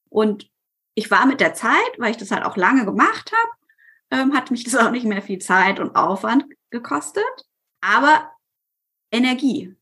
Und 0.08 0.50
ich 0.94 1.10
war 1.10 1.26
mit 1.26 1.40
der 1.40 1.54
Zeit, 1.54 1.92
weil 1.98 2.10
ich 2.10 2.16
das 2.16 2.30
halt 2.30 2.44
auch 2.44 2.56
lange 2.56 2.84
gemacht 2.84 3.32
habe, 3.32 3.52
ähm, 4.22 4.34
hat 4.34 4.50
mich 4.50 4.64
das 4.64 4.76
auch 4.76 4.90
nicht 4.90 5.06
mehr 5.06 5.22
viel 5.22 5.38
Zeit 5.38 5.78
und 5.78 5.94
Aufwand 5.96 6.44
gekostet, 6.70 7.24
aber 7.80 8.30
Energie, 9.10 9.76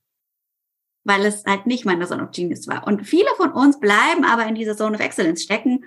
weil 1.05 1.25
es 1.25 1.45
halt 1.45 1.67
nicht 1.67 1.85
meine 1.85 2.07
Zone 2.07 2.25
of 2.25 2.33
Genius 2.33 2.67
war. 2.67 2.87
Und 2.87 3.07
viele 3.07 3.31
von 3.37 3.53
uns 3.53 3.79
bleiben 3.79 4.25
aber 4.25 4.47
in 4.47 4.55
dieser 4.55 4.77
Zone 4.77 4.97
of 4.97 5.01
Excellence 5.01 5.43
stecken, 5.43 5.85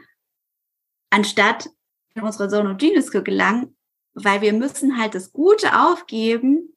anstatt 1.10 1.70
in 2.16 2.24
unsere 2.24 2.50
Zone 2.50 2.72
of 2.72 2.78
Genius 2.78 3.08
zu 3.08 3.24
gelangen, 3.24 3.76
weil 4.14 4.42
wir 4.42 4.54
müssen 4.54 4.98
halt 4.98 5.16
das 5.16 5.32
Gute 5.32 5.80
aufgeben, 5.80 6.74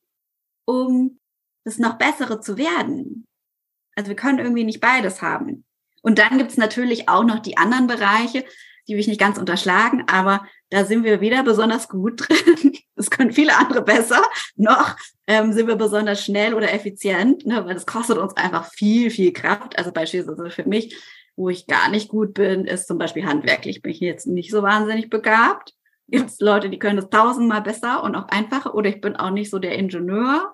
um 0.66 1.18
das 1.64 1.78
noch 1.78 1.96
Bessere 1.96 2.40
zu 2.40 2.58
werden. 2.58 3.26
Also 3.96 4.08
wir 4.08 4.16
können 4.16 4.38
irgendwie 4.38 4.64
nicht 4.64 4.80
beides 4.80 5.22
haben. 5.22 5.64
Und 6.02 6.18
dann 6.18 6.38
gibt's 6.38 6.58
natürlich 6.58 7.08
auch 7.08 7.24
noch 7.24 7.40
die 7.40 7.56
anderen 7.56 7.86
Bereiche, 7.86 8.44
die 8.86 8.92
will 8.92 9.00
ich 9.00 9.08
nicht 9.08 9.20
ganz 9.20 9.38
unterschlagen, 9.38 10.04
aber 10.06 10.46
da 10.70 10.84
sind 10.84 11.04
wir 11.04 11.20
weder 11.20 11.42
besonders 11.42 11.88
gut 11.88 12.28
drin, 12.28 12.72
das 12.94 13.10
können 13.10 13.32
viele 13.32 13.56
andere 13.56 13.82
besser, 13.82 14.22
noch 14.54 14.96
ähm, 15.26 15.52
sind 15.52 15.66
wir 15.66 15.76
besonders 15.76 16.24
schnell 16.24 16.54
oder 16.54 16.72
effizient, 16.72 17.46
ne, 17.46 17.64
weil 17.64 17.74
das 17.74 17.86
kostet 17.86 18.18
uns 18.18 18.36
einfach 18.36 18.70
viel, 18.72 19.10
viel 19.10 19.32
Kraft. 19.32 19.78
Also 19.78 19.92
beispielsweise 19.92 20.50
für 20.50 20.68
mich, 20.68 20.96
wo 21.34 21.48
ich 21.48 21.66
gar 21.66 21.88
nicht 21.90 22.08
gut 22.08 22.34
bin, 22.34 22.64
ist 22.64 22.86
zum 22.86 22.98
Beispiel 22.98 23.26
handwerklich, 23.26 23.82
bin 23.82 23.92
ich 23.92 24.00
jetzt 24.00 24.26
nicht 24.26 24.50
so 24.50 24.62
wahnsinnig 24.62 25.10
begabt. 25.10 25.74
Gibt 26.08 26.30
es 26.30 26.40
Leute, 26.40 26.70
die 26.70 26.78
können 26.78 26.96
das 26.96 27.10
tausendmal 27.10 27.62
besser 27.62 28.04
und 28.04 28.14
auch 28.14 28.28
einfacher, 28.28 28.74
oder 28.74 28.88
ich 28.88 29.00
bin 29.00 29.16
auch 29.16 29.30
nicht 29.30 29.50
so 29.50 29.58
der 29.58 29.76
Ingenieur. 29.76 30.52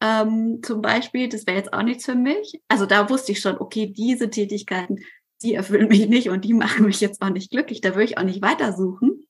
Ähm, 0.00 0.60
zum 0.62 0.82
Beispiel, 0.82 1.28
das 1.28 1.46
wäre 1.46 1.58
jetzt 1.58 1.72
auch 1.72 1.82
nichts 1.82 2.04
für 2.04 2.14
mich. 2.14 2.60
Also 2.68 2.86
da 2.86 3.08
wusste 3.08 3.32
ich 3.32 3.40
schon, 3.40 3.58
okay, 3.58 3.86
diese 3.86 4.30
Tätigkeiten, 4.30 4.98
die 5.42 5.54
erfüllen 5.54 5.88
mich 5.88 6.08
nicht 6.08 6.28
und 6.28 6.44
die 6.44 6.54
machen 6.54 6.86
mich 6.86 7.00
jetzt 7.00 7.22
auch 7.22 7.30
nicht 7.30 7.50
glücklich. 7.50 7.80
Da 7.80 7.90
würde 7.90 8.04
ich 8.04 8.18
auch 8.18 8.24
nicht 8.24 8.42
weitersuchen. 8.42 9.24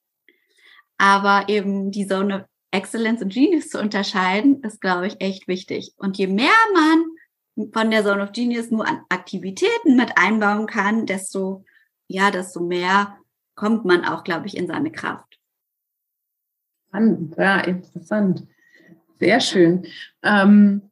Aber 0.99 1.49
eben 1.49 1.91
die 1.91 2.07
Zone 2.07 2.37
of 2.37 2.43
Excellence 2.73 3.23
und 3.23 3.33
Genius 3.33 3.69
zu 3.69 3.81
unterscheiden, 3.81 4.63
ist, 4.63 4.81
glaube 4.81 5.09
ich, 5.09 5.21
echt 5.21 5.49
wichtig. 5.49 5.93
Und 5.97 6.19
je 6.19 6.27
mehr 6.27 6.51
man 6.73 7.71
von 7.73 7.91
der 7.91 8.05
Zone 8.05 8.23
of 8.23 8.33
Genius 8.33 8.71
nur 8.71 8.87
an 8.87 9.03
Aktivitäten 9.09 9.97
mit 9.97 10.17
einbauen 10.17 10.67
kann, 10.67 11.07
desto, 11.07 11.65
ja, 12.07 12.31
desto 12.31 12.61
mehr 12.61 13.19
kommt 13.55 13.85
man 13.85 14.05
auch, 14.05 14.25
glaube 14.25 14.47
ich, 14.47 14.57
in 14.57 14.67
seine 14.67 14.93
Kraft. 14.93 15.30
Spannend, 16.91 17.37
ja, 17.39 17.61
interessant. 17.61 18.47
Sehr 19.21 19.41
schön. 19.41 19.87
Ähm, 20.25 20.83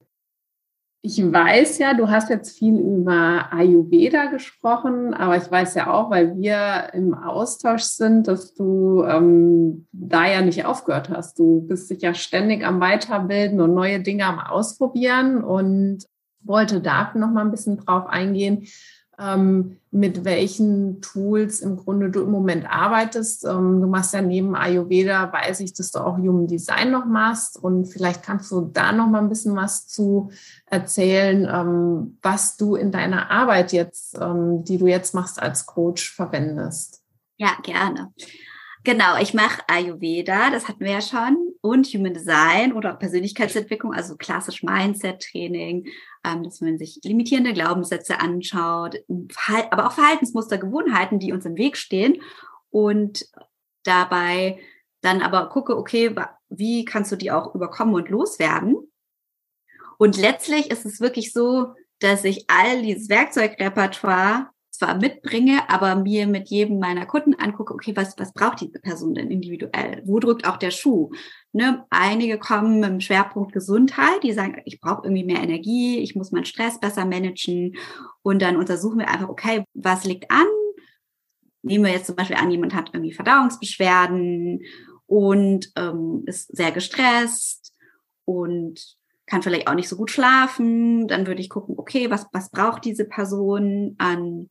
ich 1.02 1.20
weiß 1.20 1.78
ja, 1.78 1.94
du 1.94 2.08
hast 2.08 2.30
jetzt 2.30 2.56
viel 2.56 2.78
über 2.78 3.52
Ayurveda 3.52 4.26
gesprochen, 4.26 5.12
aber 5.12 5.36
ich 5.36 5.50
weiß 5.50 5.74
ja 5.74 5.92
auch, 5.92 6.10
weil 6.10 6.36
wir 6.36 6.90
im 6.92 7.14
Austausch 7.14 7.82
sind, 7.82 8.28
dass 8.28 8.54
du 8.54 9.02
ähm, 9.04 9.86
da 9.92 10.26
ja 10.26 10.40
nicht 10.40 10.64
aufgehört 10.64 11.08
hast. 11.08 11.38
Du 11.38 11.66
bist 11.66 11.90
dich 11.90 12.02
ja 12.02 12.14
ständig 12.14 12.64
am 12.64 12.80
Weiterbilden 12.80 13.60
und 13.60 13.74
neue 13.74 14.00
Dinge 14.00 14.26
am 14.26 14.38
Ausprobieren. 14.38 15.42
Und 15.42 16.04
wollte 16.40 16.80
da 16.80 17.12
noch 17.14 17.30
mal 17.30 17.44
ein 17.44 17.50
bisschen 17.50 17.78
drauf 17.78 18.06
eingehen, 18.06 18.66
mit 19.90 20.24
welchen 20.24 21.00
Tools 21.00 21.60
im 21.60 21.76
Grunde 21.76 22.10
du 22.10 22.22
im 22.22 22.30
Moment 22.30 22.70
arbeitest. 22.70 23.44
Ähm, 23.44 23.80
du 23.80 23.88
machst 23.88 24.14
ja 24.14 24.22
neben 24.22 24.54
Ayurveda, 24.54 25.32
weiß 25.32 25.60
ich, 25.60 25.72
dass 25.72 25.90
du 25.90 25.98
auch 25.98 26.18
Human 26.18 26.46
Design 26.46 26.92
noch 26.92 27.04
machst 27.04 27.56
und 27.62 27.86
vielleicht 27.86 28.22
kannst 28.22 28.52
du 28.52 28.70
da 28.72 28.92
noch 28.92 29.08
mal 29.08 29.20
ein 29.20 29.28
bisschen 29.28 29.56
was 29.56 29.88
zu 29.88 30.30
erzählen, 30.66 31.48
ähm, 31.50 32.18
was 32.22 32.56
du 32.56 32.76
in 32.76 32.92
deiner 32.92 33.30
Arbeit 33.30 33.72
jetzt, 33.72 34.16
ähm, 34.20 34.62
die 34.64 34.78
du 34.78 34.86
jetzt 34.86 35.14
machst 35.14 35.42
als 35.42 35.66
Coach, 35.66 36.14
verwendest. 36.14 37.02
Ja, 37.36 37.56
gerne. 37.62 38.12
Genau, 38.84 39.18
ich 39.20 39.34
mache 39.34 39.62
Ayurveda, 39.66 40.50
das 40.50 40.68
hatten 40.68 40.84
wir 40.84 40.92
ja 40.92 41.00
schon, 41.00 41.36
und 41.60 41.86
Human 41.88 42.14
Design 42.14 42.72
oder 42.72 42.94
Persönlichkeitsentwicklung, 42.94 43.92
also 43.92 44.16
klassisch 44.16 44.62
Mindset-Training, 44.62 45.86
ähm, 46.24 46.42
dass 46.44 46.60
man 46.60 46.78
sich 46.78 47.00
limitierende 47.02 47.52
Glaubenssätze 47.52 48.20
anschaut, 48.20 48.96
aber 49.70 49.86
auch 49.86 49.92
Verhaltensmuster, 49.92 50.58
Gewohnheiten, 50.58 51.18
die 51.18 51.32
uns 51.32 51.44
im 51.44 51.56
Weg 51.56 51.76
stehen 51.76 52.22
und 52.70 53.26
dabei 53.84 54.60
dann 55.00 55.22
aber 55.22 55.48
gucke, 55.48 55.76
okay, 55.76 56.14
wie 56.48 56.84
kannst 56.84 57.12
du 57.12 57.16
die 57.16 57.30
auch 57.30 57.54
überkommen 57.54 57.94
und 57.94 58.08
loswerden? 58.08 58.76
Und 59.98 60.16
letztlich 60.16 60.70
ist 60.70 60.86
es 60.86 61.00
wirklich 61.00 61.32
so, 61.32 61.74
dass 61.98 62.24
ich 62.24 62.44
all 62.48 62.82
dieses 62.82 63.08
Werkzeugrepertoire 63.08 64.50
zwar 64.78 64.96
mitbringe, 64.96 65.68
aber 65.68 65.96
mir 65.96 66.26
mit 66.26 66.48
jedem 66.48 66.78
meiner 66.78 67.04
Kunden 67.04 67.34
angucke, 67.34 67.74
okay, 67.74 67.96
was, 67.96 68.16
was 68.16 68.32
braucht 68.32 68.60
die 68.60 68.68
Person 68.68 69.14
denn 69.14 69.30
individuell? 69.30 70.02
Wo 70.04 70.20
drückt 70.20 70.46
auch 70.46 70.56
der 70.56 70.70
Schuh? 70.70 71.10
Ne? 71.52 71.84
Einige 71.90 72.38
kommen 72.38 72.80
dem 72.82 73.00
Schwerpunkt 73.00 73.52
Gesundheit, 73.52 74.22
die 74.22 74.32
sagen, 74.32 74.62
ich 74.64 74.80
brauche 74.80 75.02
irgendwie 75.04 75.24
mehr 75.24 75.42
Energie, 75.42 75.98
ich 75.98 76.14
muss 76.14 76.30
meinen 76.30 76.44
Stress 76.44 76.78
besser 76.78 77.04
managen. 77.04 77.76
Und 78.22 78.40
dann 78.40 78.56
untersuchen 78.56 79.00
wir 79.00 79.08
einfach, 79.08 79.28
okay, 79.28 79.64
was 79.74 80.04
liegt 80.04 80.30
an? 80.30 80.46
Nehmen 81.62 81.84
wir 81.84 81.92
jetzt 81.92 82.06
zum 82.06 82.14
Beispiel 82.14 82.36
an, 82.36 82.50
jemand 82.50 82.72
hat 82.72 82.90
irgendwie 82.92 83.12
Verdauungsbeschwerden 83.12 84.62
und 85.06 85.72
ähm, 85.76 86.22
ist 86.26 86.56
sehr 86.56 86.70
gestresst 86.70 87.74
und 88.24 88.96
kann 89.26 89.42
vielleicht 89.42 89.66
auch 89.66 89.74
nicht 89.74 89.88
so 89.88 89.96
gut 89.96 90.12
schlafen. 90.12 91.08
Dann 91.08 91.26
würde 91.26 91.40
ich 91.40 91.50
gucken, 91.50 91.74
okay, 91.76 92.10
was, 92.10 92.26
was 92.32 92.50
braucht 92.50 92.84
diese 92.84 93.04
Person 93.04 93.96
an 93.98 94.48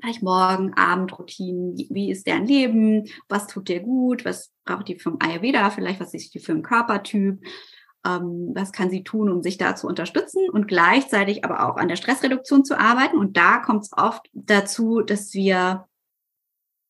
vielleicht 0.00 0.22
Morgen, 0.22 0.74
Abendroutinen, 0.74 1.76
wie 1.90 2.10
ist 2.10 2.26
deren 2.26 2.46
Leben, 2.46 3.08
was 3.28 3.46
tut 3.46 3.68
dir 3.68 3.80
gut, 3.80 4.24
was 4.24 4.52
braucht 4.64 4.88
die 4.88 4.98
vom 4.98 5.16
Ayurveda, 5.20 5.70
vielleicht 5.70 6.00
was 6.00 6.14
ist 6.14 6.34
die 6.34 6.38
für 6.38 6.52
ein 6.52 6.62
Körpertyp, 6.62 7.40
ähm, 8.04 8.52
was 8.54 8.72
kann 8.72 8.90
sie 8.90 9.04
tun, 9.04 9.30
um 9.30 9.42
sich 9.42 9.58
da 9.58 9.74
zu 9.74 9.86
unterstützen 9.86 10.48
und 10.50 10.68
gleichzeitig 10.68 11.44
aber 11.44 11.68
auch 11.68 11.76
an 11.76 11.88
der 11.88 11.96
Stressreduktion 11.96 12.64
zu 12.64 12.78
arbeiten. 12.78 13.18
Und 13.18 13.36
da 13.36 13.58
kommt 13.58 13.84
es 13.84 13.90
oft 13.92 14.26
dazu, 14.32 15.00
dass 15.00 15.34
wir 15.34 15.86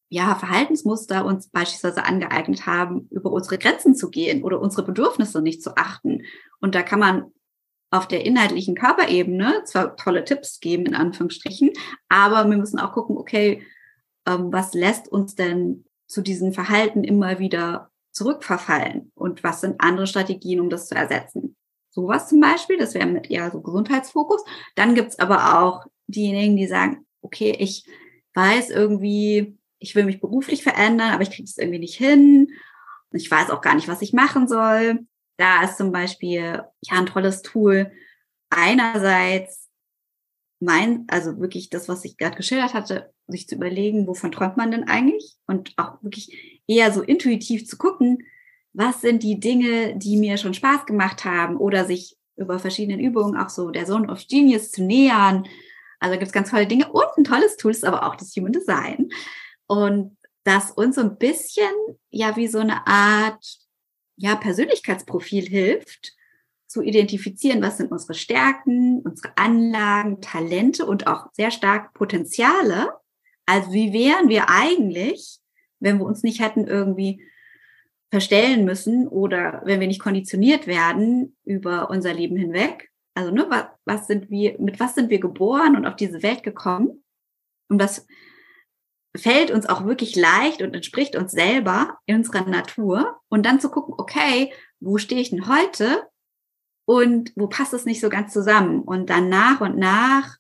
ja, 0.09 0.37
Verhaltensmuster 0.37 1.25
uns 1.25 1.49
beispielsweise 1.49 2.05
angeeignet 2.05 2.67
haben, 2.67 3.09
über 3.11 3.33
unsere 3.33 3.59
Grenzen 3.59 3.97
zu 3.97 4.09
gehen 4.09 4.45
oder 4.45 4.61
unsere 4.61 4.85
Bedürfnisse 4.85 5.43
nicht 5.43 5.63
zu 5.63 5.77
achten. 5.77 6.23
Und 6.61 6.75
da 6.75 6.83
kann 6.83 7.01
man 7.01 7.33
auf 7.91 8.09
der 8.09 8.25
inhaltlichen 8.25 8.75
Körperebene 8.75 9.63
zwar 9.65 9.97
tolle 9.97 10.25
Tipps 10.25 10.61
geben, 10.61 10.87
in 10.87 10.95
Anführungsstrichen, 10.95 11.71
aber 12.09 12.49
wir 12.49 12.57
müssen 12.57 12.79
auch 12.79 12.93
gucken, 12.93 13.17
okay, 13.17 13.63
ähm, 14.27 14.53
was 14.53 14.75
lässt 14.75 15.09
uns 15.09 15.35
denn 15.35 15.85
zu 16.07 16.23
diesem 16.23 16.53
Verhalten 16.53 17.05
immer 17.05 17.39
wieder 17.39 17.91
zurückverfallen 18.13 19.13
und 19.15 19.45
was 19.45 19.61
sind 19.61 19.81
andere 19.81 20.07
Strategien, 20.07 20.61
um 20.61 20.71
das 20.71 20.89
zu 20.89 20.95
ersetzen. 20.95 21.57
Sowas 21.91 22.29
zum 22.29 22.41
Beispiel, 22.41 22.79
das 22.79 22.95
wäre 22.95 23.07
mit 23.07 23.31
eher 23.31 23.51
so 23.51 23.61
Gesundheitsfokus. 23.61 24.43
Dann 24.75 24.95
gibt's 24.95 25.19
aber 25.19 25.61
auch 25.61 25.85
diejenigen, 26.07 26.57
die 26.57 26.67
sagen, 26.67 27.07
okay, 27.23 27.57
ich 27.59 27.87
weiß 28.35 28.71
irgendwie, 28.71 29.59
ich 29.79 29.95
will 29.95 30.05
mich 30.05 30.21
beruflich 30.21 30.63
verändern, 30.63 31.13
aber 31.13 31.23
ich 31.23 31.31
kriege 31.31 31.45
es 31.45 31.59
irgendwie 31.59 31.79
nicht 31.79 31.97
hin. 31.97 32.49
Ich 33.13 33.31
weiß 33.31 33.51
auch 33.51 33.61
gar 33.61 33.75
nicht, 33.75 33.89
was 33.89 34.03
ich 34.03 34.13
machen 34.13 34.49
soll. 34.49 35.07
Da 35.37 35.65
ist 35.65 35.77
zum 35.77 35.93
Beispiel 35.93 36.63
ja 36.81 36.99
ein 36.99 37.07
tolles 37.07 37.43
Tool. 37.43 37.93
Einerseits 38.51 39.69
mein, 40.61 41.05
also 41.09 41.39
wirklich 41.39 41.69
das, 41.71 41.89
was 41.89 42.05
ich 42.05 42.17
gerade 42.17 42.37
geschildert 42.37 42.75
hatte, 42.75 43.13
sich 43.27 43.49
zu 43.49 43.57
überlegen, 43.57 44.07
wovon 44.07 44.33
träumt 44.33 44.57
man 44.57 44.71
denn 44.71 44.89
eigentlich? 44.89 45.37
Und 45.47 45.73
auch 45.77 46.03
wirklich 46.03 46.63
eher 46.67 46.93
so 46.93 47.03
intuitiv 47.03 47.67
zu 47.67 47.77
gucken, 47.77 48.19
was 48.73 49.01
sind 49.01 49.23
die 49.23 49.41
Dinge, 49.41 49.97
die 49.97 50.17
mir 50.17 50.37
schon 50.37 50.55
Spaß 50.55 50.87
gemacht 50.87 51.25
haben 51.25 51.57
oder 51.57 51.85
sich 51.85 52.17
über 52.37 52.59
verschiedene 52.59 53.03
Übungen 53.03 53.37
auch 53.37 53.49
so 53.49 53.71
der 53.71 53.87
Zone 53.87 54.11
of 54.11 54.27
Genius 54.29 54.71
zu 54.71 54.83
nähern. 54.83 55.47
Also 55.99 56.15
gibt 56.19 56.27
es 56.27 56.33
ganz 56.33 56.51
tolle 56.51 56.67
Dinge 56.67 56.93
und 56.93 57.07
ein 57.17 57.25
tolles 57.25 57.57
Tool 57.57 57.71
ist 57.71 57.85
aber 57.85 58.07
auch 58.07 58.17
das 58.17 58.35
Human 58.37 58.53
Design. 58.53 59.09
Und 59.67 60.17
das 60.45 60.71
uns 60.71 60.97
so 60.97 61.01
ein 61.01 61.17
bisschen 61.17 61.73
ja 62.11 62.37
wie 62.37 62.47
so 62.47 62.59
eine 62.59 62.87
Art 62.87 63.45
ja, 64.17 64.37
Persönlichkeitsprofil 64.37 65.47
hilft, 65.47 66.15
zu 66.67 66.83
identifizieren, 66.83 67.63
was 67.63 67.79
sind 67.79 67.93
unsere 67.93 68.15
Stärken, 68.15 69.01
unsere 69.03 69.37
Anlagen, 69.37 70.21
Talente 70.21 70.85
und 70.85 71.07
auch 71.07 71.27
sehr 71.33 71.51
stark 71.51 71.95
Potenziale. 71.95 72.91
Also 73.47 73.73
wie 73.73 73.93
wären 73.93 74.29
wir 74.29 74.51
eigentlich, 74.51 75.39
wenn 75.79 75.99
wir 75.99 76.07
uns 76.07 76.23
nicht 76.23 76.41
hätten 76.41 76.67
irgendwie 76.67 77.23
verstellen 78.11 78.65
müssen 78.65 79.09
oder 79.09 79.63
wenn 79.65 79.81
wir 79.81 79.87
nicht 79.87 80.01
konditioniert 80.01 80.67
werden 80.67 81.37
über 81.45 81.91
unser 81.91 82.15
Leben 82.15 82.37
hinweg. 82.37 82.91
Also 83.15 83.31
ne, 83.31 83.47
was, 83.49 83.67
was 83.85 84.07
sind 84.07 84.31
wir, 84.31 84.61
mit 84.61 84.79
was 84.81 84.95
sind 84.95 85.11
wir 85.11 85.21
geboren 85.21 85.77
und 85.77 85.87
auf 85.87 85.97
diese 85.97 86.23
Welt 86.23 86.43
gekommen? 86.43 87.05
Und 87.69 87.79
das 87.79 88.07
fällt 89.19 89.51
uns 89.51 89.67
auch 89.67 89.85
wirklich 89.85 90.17
leicht 90.17 90.63
und 90.63 90.75
entspricht 90.75 91.17
uns 91.17 91.33
selber 91.33 91.99
in 92.07 92.17
unserer 92.17 92.47
Natur. 92.47 93.21
Und 93.29 93.47
dann 93.47 93.61
zu 93.61 93.71
gucken, 93.71 93.95
okay, 93.97 94.53
wo 94.81 94.99
stehe 94.99 95.21
ich 95.21 95.31
denn 95.31 95.49
heute? 95.49 96.09
Und 96.85 97.33
wo 97.35 97.49
passt 97.49 97.73
es 97.73 97.85
nicht 97.85 98.01
so 98.01 98.09
ganz 98.09 98.33
zusammen? 98.33 98.83
Und 98.83 99.11
dann 99.11 99.29
nach 99.29 99.61
und 99.61 99.77
nach 99.77 100.37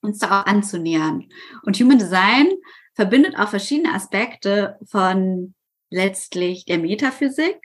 uns 0.00 0.18
da 0.18 0.40
auch 0.40 0.46
anzunähern. 0.46 1.28
Und 1.62 1.78
Human 1.78 1.98
Design 1.98 2.48
verbindet 2.94 3.36
auch 3.38 3.48
verschiedene 3.48 3.92
Aspekte 3.92 4.78
von 4.86 5.54
letztlich 5.90 6.64
der 6.64 6.78
Metaphysik, 6.78 7.58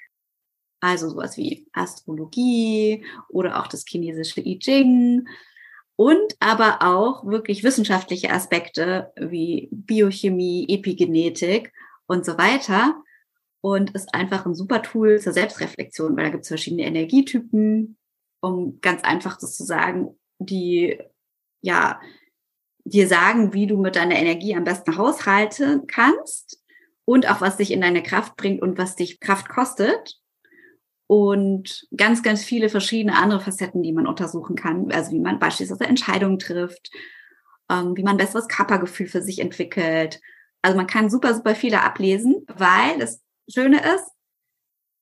also 0.82 1.10
sowas 1.10 1.38
wie 1.38 1.68
Astrologie 1.74 3.06
oder 3.30 3.60
auch 3.60 3.68
das 3.68 3.86
chinesische 3.88 4.42
I 4.42 4.60
Ching, 4.60 5.28
und 5.96 6.36
aber 6.40 6.80
auch 6.82 7.26
wirklich 7.26 7.64
wissenschaftliche 7.64 8.32
Aspekte 8.32 9.12
wie 9.16 9.70
Biochemie, 9.72 10.66
Epigenetik 10.70 11.74
und 12.08 12.26
so 12.26 12.38
weiter. 12.38 13.02
Und 13.64 13.92
ist 13.92 14.16
einfach 14.16 14.48
ein 14.48 14.56
super 14.56 14.82
Tool 14.82 15.20
zur 15.20 15.34
Selbstreflexion, 15.34 16.18
weil 16.18 16.26
da 16.26 16.30
gibt 16.32 16.44
es 16.44 16.48
verschiedene 16.48 16.84
Energietypen, 16.84 17.96
um 18.42 18.80
ganz 18.82 19.04
einfach 19.04 19.38
das 19.38 19.56
zu 19.56 19.64
sagen, 19.64 20.18
die 20.40 20.98
ja 21.62 22.02
dir 22.84 23.08
sagen, 23.08 23.54
wie 23.54 23.68
du 23.68 23.78
mit 23.78 23.96
deiner 23.96 24.16
Energie 24.16 24.56
am 24.56 24.64
besten 24.64 24.98
haushalten 24.98 25.86
kannst 25.86 26.64
und 27.06 27.30
auch 27.30 27.42
was 27.42 27.58
dich 27.58 27.70
in 27.70 27.82
deine 27.82 28.02
Kraft 28.02 28.36
bringt 28.36 28.64
und 28.64 28.80
was 28.80 28.96
dich 28.96 29.20
Kraft 29.20 29.48
kostet 29.48 30.21
und 31.12 31.90
ganz, 31.98 32.24
ganz 32.24 32.42
viele 32.42 32.70
verschiedene 32.70 33.18
andere 33.18 33.42
Facetten, 33.42 33.84
die 33.84 33.92
man 33.92 34.08
untersuchen 34.08 34.56
kann. 34.56 34.90
Also 34.94 35.12
wie 35.12 35.20
man 35.20 35.40
beispielsweise 35.40 35.84
Entscheidungen 35.84 36.40
trifft, 36.40 36.90
ähm, 37.70 37.98
wie 37.98 38.04
man 38.04 38.16
besseres 38.16 38.48
Körpergefühl 38.48 39.08
für 39.08 39.22
sich 39.22 39.40
entwickelt. 39.40 40.22
Also 40.62 40.78
man 40.78 40.88
kann 40.88 41.10
super, 41.10 41.34
super 41.34 41.54
viele 41.54 41.82
ablesen, 41.82 42.46
weil 42.48 42.98
das 42.98 43.22
Schöne 43.54 43.80
ist, 43.94 44.10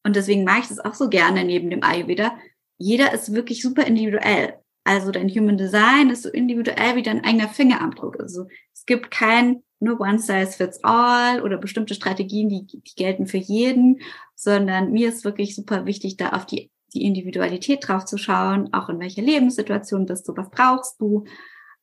und 0.03 0.15
deswegen 0.15 0.45
mache 0.45 0.61
ich 0.61 0.67
das 0.69 0.79
auch 0.79 0.95
so 0.95 1.09
gerne 1.09 1.43
neben 1.43 1.69
dem 1.69 1.83
Ayurveda, 1.83 2.35
jeder 2.79 3.13
ist 3.13 3.31
wirklich 3.35 3.61
super 3.61 3.85
individuell. 3.85 4.55
Also 4.85 5.11
dein 5.11 5.29
Human 5.29 5.57
Design 5.57 6.09
ist 6.09 6.23
so 6.23 6.29
individuell 6.29 6.95
wie 6.95 7.03
dein 7.03 7.23
eigener 7.23 7.49
Fingerabdruck. 7.49 8.19
Also 8.19 8.47
es 8.73 8.87
gibt 8.87 9.11
kein 9.11 9.61
nur 9.79 9.99
One 9.99 10.19
Size 10.19 10.51
Fits 10.51 10.83
All 10.83 11.41
oder 11.41 11.57
bestimmte 11.57 11.93
Strategien, 11.93 12.49
die, 12.49 12.65
die 12.65 12.95
gelten 12.95 13.27
für 13.27 13.37
jeden, 13.37 14.01
sondern 14.35 14.91
mir 14.91 15.09
ist 15.09 15.25
wirklich 15.25 15.55
super 15.55 15.85
wichtig, 15.85 16.17
da 16.17 16.29
auf 16.29 16.45
die, 16.45 16.71
die 16.93 17.03
Individualität 17.03 17.87
drauf 17.87 18.05
zu 18.05 18.17
schauen, 18.17 18.73
auch 18.73 18.89
in 18.89 18.99
welcher 18.99 19.21
Lebenssituation 19.21 20.05
bist 20.05 20.27
du, 20.27 20.35
was 20.35 20.49
brauchst 20.49 20.99
du 20.99 21.25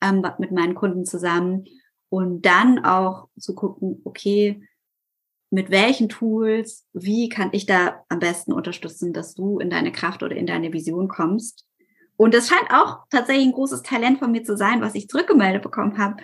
ähm, 0.03 0.27
mit 0.39 0.53
meinen 0.53 0.75
Kunden 0.75 1.05
zusammen 1.05 1.65
und 2.09 2.45
dann 2.47 2.85
auch 2.85 3.29
zu 3.39 3.55
gucken, 3.55 4.01
okay, 4.05 4.63
mit 5.51 5.71
welchen 5.71 6.09
Tools, 6.09 6.87
wie 6.93 7.29
kann 7.29 7.51
ich 7.53 7.67
da 7.67 8.05
am 8.09 8.19
besten 8.19 8.53
unterstützen, 8.53 9.13
dass 9.13 9.35
du 9.35 9.59
in 9.59 9.71
deine 9.71 9.93
Kraft 9.93 10.23
oder 10.23 10.35
in 10.35 10.47
deine 10.47 10.73
Vision 10.73 11.09
kommst. 11.09 11.67
Und 12.17 12.35
das 12.35 12.49
scheint 12.49 12.71
auch 12.71 13.05
tatsächlich 13.11 13.47
ein 13.47 13.53
großes 13.53 13.83
Talent 13.83 14.19
von 14.19 14.33
mir 14.33 14.43
zu 14.43 14.57
sein, 14.57 14.81
was 14.81 14.95
ich 14.95 15.09
zurückgemeldet 15.09 15.63
bekommen 15.63 15.99
habe. 15.99 16.23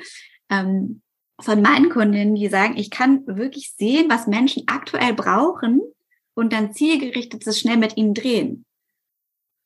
Ähm, 0.51 1.03
von 1.41 1.63
meinen 1.63 1.91
Kundinnen, 1.91 2.35
die 2.35 2.49
sagen, 2.49 2.77
ich 2.77 2.91
kann 2.91 3.27
wirklich 3.27 3.75
sehen, 3.77 4.09
was 4.09 4.27
Menschen 4.27 4.65
aktuell 4.67 5.15
brauchen 5.15 5.81
und 6.35 6.53
dann 6.53 6.73
zielgerichtet 6.73 7.47
das 7.47 7.59
schnell 7.59 7.77
mit 7.77 7.97
ihnen 7.97 8.15
drehen. 8.15 8.65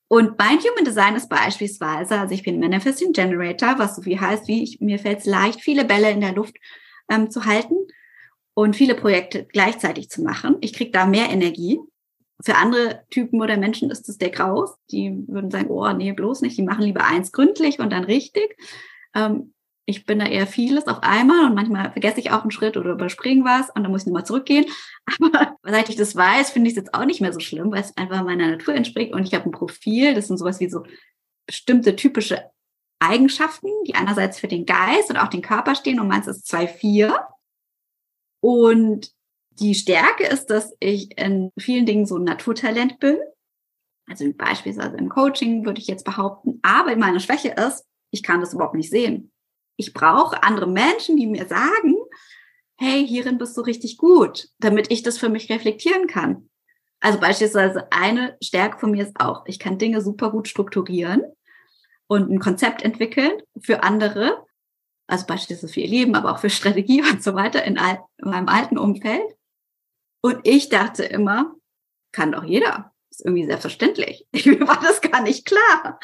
Und 0.09 0.39
mein 0.39 0.59
Human 0.59 0.85
Design 0.85 1.17
ist 1.17 1.29
beispielsweise, 1.29 2.21
also 2.21 2.33
ich 2.33 2.45
bin 2.45 2.61
Manifesting 2.61 3.13
Generator, 3.13 3.79
was 3.79 3.97
so 3.97 4.03
viel 4.03 4.21
heißt, 4.21 4.47
wie 4.47 4.63
ich, 4.63 4.81
mir 4.81 4.99
fällt 4.99 5.21
es 5.21 5.27
leicht, 5.27 5.61
viele 5.61 5.85
Bälle 5.85 6.11
in 6.11 6.21
der 6.21 6.33
Luft 6.33 6.57
ähm, 7.11 7.31
zu 7.31 7.45
halten 7.45 7.75
und 8.55 8.77
viele 8.77 8.95
Projekte 8.95 9.45
gleichzeitig 9.45 10.09
zu 10.09 10.23
machen. 10.23 10.57
Ich 10.61 10.73
kriege 10.73 10.93
da 10.93 11.07
mehr 11.07 11.31
Energie. 11.31 11.79
Für 12.45 12.57
andere 12.57 13.03
Typen 13.11 13.41
oder 13.43 13.57
Menschen 13.57 13.91
ist 13.91 14.09
das 14.09 14.19
der 14.19 14.31
Graus. 14.31 14.77
Die 14.91 15.25
würden 15.27 15.51
sagen, 15.51 15.71
oh 15.71 15.91
nee, 15.93 16.13
bloß 16.13 16.43
nicht. 16.43 16.57
Die 16.57 16.63
machen 16.63 16.85
lieber 16.85 17.05
eins 17.05 17.33
gründlich 17.33 17.81
und 17.81 17.91
dann 17.91 18.05
richtig. 18.05 18.57
Ähm, 19.15 19.55
ich 19.89 20.05
bin 20.05 20.19
da 20.19 20.27
eher 20.27 20.49
vieles 20.49 20.89
auf 20.89 21.03
einmal 21.03 21.47
und 21.47 21.55
manchmal 21.55 21.93
vergesse 21.93 22.19
ich 22.19 22.33
auch 22.33 22.43
einen 22.43 22.51
Schritt 22.51 22.77
oder 22.77 22.91
überspringe 22.91 23.45
was 23.45 23.71
und 23.71 23.85
dann 23.85 23.93
muss 23.93 24.03
ich 24.03 24.09
nochmal 24.09 24.27
zurückgehen. 24.27 24.67
Aber 25.23 25.57
seit 25.63 25.89
ich 25.89 25.97
das 25.97 26.17
weiß, 26.17 26.51
finde 26.51 26.69
ich 26.69 26.77
es 26.77 26.83
jetzt 26.83 26.95
auch 26.95 27.05
nicht 27.05 27.21
mehr 27.21 27.33
so 27.33 27.39
schlimm, 27.39 27.71
weil 27.71 27.83
es 27.83 27.97
einfach 27.97 28.25
meiner 28.25 28.49
Natur 28.49 28.75
entspricht 28.75 29.15
und 29.15 29.25
ich 29.25 29.33
habe 29.33 29.49
ein 29.49 29.53
Profil, 29.53 30.15
das 30.15 30.27
sind 30.27 30.39
sowas 30.39 30.59
wie 30.59 30.69
so 30.69 30.85
bestimmte 31.47 31.95
typische 31.95 32.51
Eigenschaften, 32.99 33.69
die 33.87 33.95
einerseits 33.95 34.41
für 34.41 34.49
den 34.49 34.67
Geist 34.67 35.11
und 35.11 35.19
auch 35.19 35.29
den 35.29 35.43
Körper 35.43 35.77
stehen 35.77 36.01
und 36.01 36.09
meins 36.09 36.27
ist 36.27 36.53
2-4. 36.53 37.15
Und 38.41 39.13
die 39.51 39.75
Stärke 39.75 40.27
ist, 40.27 40.47
dass 40.47 40.75
ich 40.81 41.17
in 41.17 41.53
vielen 41.59 41.87
Dingen 41.87 42.07
so 42.07 42.17
ein 42.17 42.25
Naturtalent 42.25 42.99
bin. 42.99 43.19
Also 44.09 44.25
beispielsweise 44.33 44.97
im 44.97 45.09
Coaching 45.09 45.65
würde 45.65 45.81
ich 45.81 45.87
jetzt 45.87 46.05
behaupten, 46.05 46.59
aber 46.63 46.97
meine 46.97 47.21
Schwäche 47.21 47.49
ist, 47.49 47.85
ich 48.11 48.23
kann 48.23 48.41
das 48.41 48.55
überhaupt 48.55 48.75
nicht 48.75 48.91
sehen. 48.91 49.31
Ich 49.77 49.93
brauche 49.93 50.43
andere 50.43 50.67
Menschen, 50.67 51.17
die 51.17 51.27
mir 51.27 51.47
sagen, 51.47 51.95
hey, 52.79 53.07
hierin 53.07 53.39
bist 53.39 53.57
du 53.57 53.63
richtig 53.63 53.97
gut, 53.97 54.49
damit 54.59 54.91
ich 54.91 55.03
das 55.03 55.19
für 55.19 55.29
mich 55.29 55.51
reflektieren 55.51 56.07
kann. 56.07 56.49
Also 57.01 57.21
beispielsweise 57.21 57.91
eine 57.93 58.37
Stärke 58.43 58.79
von 58.79 58.91
mir 58.91 59.05
ist 59.05 59.21
auch, 59.21 59.45
ich 59.47 59.59
kann 59.59 59.79
Dinge 59.79 60.01
super 60.01 60.31
gut 60.31 60.49
strukturieren 60.49 61.23
und 62.07 62.31
ein 62.31 62.39
Konzept 62.39 62.83
entwickeln 62.83 63.43
für 63.61 63.83
andere, 63.83 64.45
also 65.07 65.27
beispielsweise 65.27 65.73
für 65.73 65.81
ihr 65.81 65.89
Leben, 65.89 66.15
aber 66.15 66.33
auch 66.33 66.39
für 66.39 66.51
Strategie 66.51 67.03
und 67.11 67.23
so 67.23 67.35
weiter 67.35 67.65
in, 67.65 67.77
in 67.77 68.31
meinem 68.31 68.49
alten 68.49 68.79
Umfeld. 68.79 69.37
Und 70.23 70.41
ich 70.45 70.69
dachte 70.69 71.05
immer, 71.05 71.55
kann 72.13 72.33
doch 72.33 72.45
jeder. 72.45 72.93
Ist 73.11 73.25
irgendwie 73.25 73.47
selbstverständlich. 73.47 74.27
Mir 74.45 74.67
war 74.67 74.81
das 74.81 75.01
gar 75.01 75.23
nicht 75.23 75.45
klar 75.45 76.01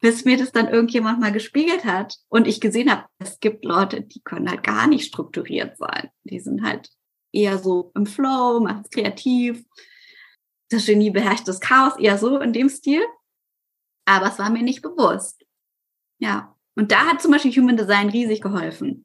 bis 0.00 0.24
mir 0.24 0.36
das 0.36 0.52
dann 0.52 0.68
irgendjemand 0.68 1.20
mal 1.20 1.32
gespiegelt 1.32 1.84
hat 1.84 2.16
und 2.28 2.46
ich 2.46 2.60
gesehen 2.60 2.90
habe, 2.90 3.06
es 3.18 3.40
gibt 3.40 3.64
Leute, 3.64 4.02
die 4.02 4.20
können 4.20 4.48
halt 4.48 4.62
gar 4.62 4.86
nicht 4.86 5.06
strukturiert 5.06 5.76
sein. 5.76 6.10
Die 6.24 6.40
sind 6.40 6.62
halt 6.62 6.90
eher 7.32 7.58
so 7.58 7.90
im 7.94 8.06
Flow, 8.06 8.60
machen 8.60 8.82
es 8.84 8.90
kreativ. 8.90 9.64
Das 10.70 10.86
Genie 10.86 11.10
beherrscht 11.10 11.48
das 11.48 11.60
Chaos, 11.60 11.98
eher 11.98 12.18
so 12.18 12.38
in 12.38 12.52
dem 12.52 12.68
Stil. 12.68 13.02
Aber 14.06 14.26
es 14.26 14.38
war 14.38 14.50
mir 14.50 14.62
nicht 14.62 14.82
bewusst. 14.82 15.44
Ja. 16.18 16.54
Und 16.76 16.92
da 16.92 17.06
hat 17.06 17.20
zum 17.20 17.32
Beispiel 17.32 17.52
Human 17.52 17.76
Design 17.76 18.08
riesig 18.08 18.40
geholfen. 18.40 19.04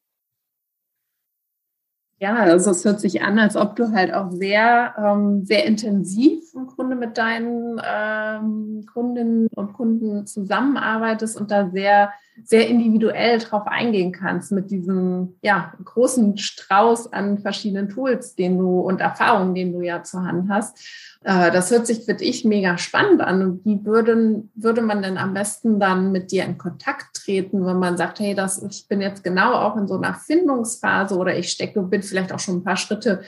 Ja, 2.24 2.36
also 2.36 2.71
es 2.71 2.86
hört 2.86 3.01
sich 3.01 3.21
an, 3.21 3.38
als 3.38 3.57
ob 3.57 3.76
du 3.76 3.91
halt 3.91 4.13
auch 4.13 4.32
sehr, 4.32 4.95
ähm, 4.97 5.43
sehr 5.43 5.65
intensiv 5.65 6.41
im 6.53 6.67
Grunde 6.67 6.95
mit 6.95 7.17
deinen 7.17 7.82
ähm, 7.86 8.86
Kundinnen 8.93 9.49
und 9.53 9.74
Kunden 9.74 10.26
zusammenarbeitest 10.26 11.36
und 11.36 11.51
da 11.51 11.69
sehr, 11.69 12.13
sehr 12.45 12.69
individuell 12.69 13.39
drauf 13.39 13.67
eingehen 13.67 14.13
kannst 14.13 14.53
mit 14.53 14.71
diesem 14.71 15.36
ja, 15.41 15.74
großen 15.84 16.38
Strauß 16.38 17.11
an 17.11 17.39
verschiedenen 17.39 17.89
Tools, 17.89 18.36
den 18.36 18.57
du 18.57 18.80
und 18.80 19.01
Erfahrungen, 19.01 19.53
den 19.53 19.74
du 19.74 19.82
ja 19.82 20.01
zur 20.03 20.24
Hand 20.24 20.49
hast. 20.49 20.80
Äh, 21.24 21.51
das 21.51 21.71
hört 21.71 21.88
sich, 21.88 22.05
finde 22.05 22.24
ich, 22.24 22.45
mega 22.45 22.78
spannend 22.78 23.21
an. 23.21 23.41
Und 23.41 23.65
wie 23.65 23.86
würden, 23.86 24.51
würde 24.55 24.82
man 24.82 25.01
denn 25.01 25.17
am 25.17 25.34
besten 25.34 25.80
dann 25.80 26.11
mit 26.11 26.32
dir 26.32 26.43
in 26.45 26.57
Kontakt 26.57 27.15
treten, 27.15 27.65
wenn 27.65 27.80
man 27.80 27.97
sagt, 27.97 28.19
hey, 28.19 28.36
das, 28.36 28.61
ich 28.61 28.88
bin 28.88 29.01
jetzt 29.01 29.24
genau 29.24 29.53
auch 29.53 29.78
in 29.78 29.88
so 29.88 29.95
einer 29.95 30.13
Findungsphase 30.13 31.15
oder 31.17 31.38
ich 31.38 31.49
stecke, 31.49 31.82
bin 31.82 32.03
vielleicht 32.03 32.34
auch 32.34 32.39
schon 32.39 32.57
ein 32.57 32.63
paar 32.63 32.78
Schritte 32.78 33.24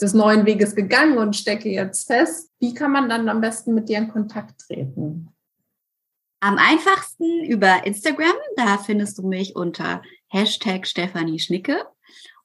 des 0.00 0.14
neuen 0.14 0.46
Weges 0.46 0.74
gegangen 0.74 1.18
und 1.18 1.34
stecke 1.34 1.70
jetzt 1.70 2.06
fest. 2.06 2.50
Wie 2.60 2.74
kann 2.74 2.92
man 2.92 3.08
dann 3.08 3.28
am 3.28 3.40
besten 3.40 3.74
mit 3.74 3.88
dir 3.88 3.98
in 3.98 4.08
Kontakt 4.08 4.60
treten? 4.60 5.28
Am 6.40 6.56
einfachsten 6.56 7.44
über 7.44 7.84
Instagram, 7.84 8.36
da 8.56 8.78
findest 8.78 9.18
du 9.18 9.26
mich 9.26 9.56
unter 9.56 10.02
Hashtag 10.28 10.86
Stefanie 10.86 11.40
Schnicke 11.40 11.78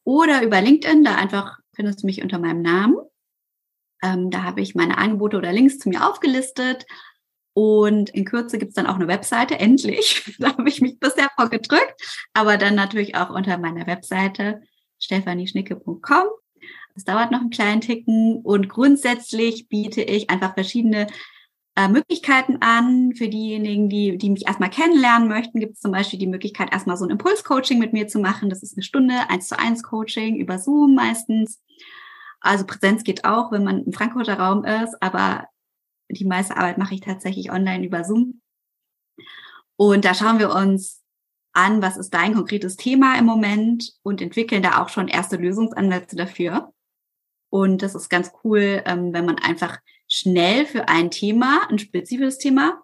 oder 0.04 0.42
über 0.42 0.62
LinkedIn, 0.62 1.04
da 1.04 1.16
einfach 1.16 1.60
findest 1.76 2.02
du 2.02 2.08
mich 2.08 2.24
unter 2.24 2.40
meinem 2.40 2.64
Namen. 2.64 2.96
Ähm, 4.04 4.30
da 4.30 4.44
habe 4.44 4.62
ich 4.62 4.76
meine 4.76 4.98
Angebote 4.98 5.38
oder 5.38 5.54
Links 5.54 5.80
zu 5.80 5.90
mir 5.90 6.08
aufgelistet. 6.08 6.86
Und 7.54 8.10
in 8.10 8.26
Kürze 8.26 8.58
gibt 8.58 8.70
es 8.70 8.76
dann 8.76 8.88
auch 8.88 8.96
eine 8.96 9.08
Webseite, 9.08 9.60
endlich. 9.60 10.36
da 10.40 10.50
habe 10.50 10.68
ich 10.68 10.82
mich 10.82 11.00
bisher 11.00 11.30
vorgedrückt. 11.36 12.28
Aber 12.34 12.58
dann 12.58 12.76
natürlich 12.76 13.16
auch 13.16 13.30
unter 13.30 13.58
meiner 13.58 13.88
Webseite 13.88 14.62
stephanieschnicke.com. 15.00 16.26
Das 16.96 17.06
dauert 17.06 17.32
noch 17.32 17.42
einen 17.42 17.50
kleinen 17.50 17.82
Ticken. 17.82 18.42
Und 18.44 18.70
grundsätzlich 18.70 19.70
biete 19.70 20.02
ich 20.02 20.30
einfach 20.30 20.54
verschiedene 20.54 21.08
äh, 21.76 21.88
Möglichkeiten 21.88 22.58
an. 22.62 23.14
Für 23.16 23.30
diejenigen, 23.30 23.90
die, 23.90 24.18
die 24.18 24.30
mich 24.30 24.48
erstmal 24.48 24.70
kennenlernen 24.70 25.28
möchten, 25.28 25.60
gibt 25.60 25.74
es 25.74 25.80
zum 25.80 25.92
Beispiel 25.92 26.20
die 26.20 26.28
Möglichkeit, 26.28 26.72
erstmal 26.72 26.98
so 26.98 27.06
ein 27.06 27.12
Impulscoaching 27.12 27.80
mit 27.80 27.94
mir 27.94 28.08
zu 28.08 28.20
machen. 28.20 28.50
Das 28.50 28.64
ist 28.64 28.76
eine 28.76 28.84
Stunde, 28.84 29.14
eins 29.30 29.48
zu 29.48 29.58
eins 29.58 29.84
Coaching 29.84 30.38
über 30.38 30.60
Zoom 30.60 30.96
meistens. 30.96 31.62
Also 32.44 32.66
Präsenz 32.66 33.04
geht 33.04 33.26
auch, 33.26 33.52
wenn 33.52 33.64
man 33.64 33.86
im 33.86 33.94
Frankfurter 33.94 34.38
Raum 34.38 34.66
ist, 34.66 35.02
aber 35.02 35.48
die 36.10 36.26
meiste 36.26 36.58
Arbeit 36.58 36.78
mache 36.78 36.94
ich 36.94 37.02
tatsächlich 37.02 37.52
online 37.52 37.86
über 37.86 38.04
Zoom. 38.04 38.42
Und 39.78 40.06
da 40.06 40.14
schauen 40.14 40.40
wir 40.40 40.54
uns 40.54 41.02
an, 41.54 41.82
was 41.82 41.98
ist 41.98 42.14
dein 42.14 42.34
konkretes 42.34 42.76
Thema 42.76 43.18
im 43.18 43.26
Moment 43.26 43.94
und 44.04 44.22
entwickeln 44.22 44.62
da 44.62 44.82
auch 44.82 44.90
schon 44.90 45.08
erste 45.08 45.38
Lösungsansätze 45.38 46.16
dafür. 46.16 46.74
Und 47.50 47.82
das 47.82 47.96
ist 47.96 48.10
ganz 48.10 48.32
cool, 48.44 48.82
ähm, 48.86 49.14
wenn 49.14 49.26
man 49.26 49.38
einfach 49.38 49.80
schnell 50.08 50.66
für 50.66 50.90
ein 50.90 51.12
Thema, 51.12 51.62
ein 51.70 51.80
spezifisches 51.80 52.40
Thema, 52.40 52.84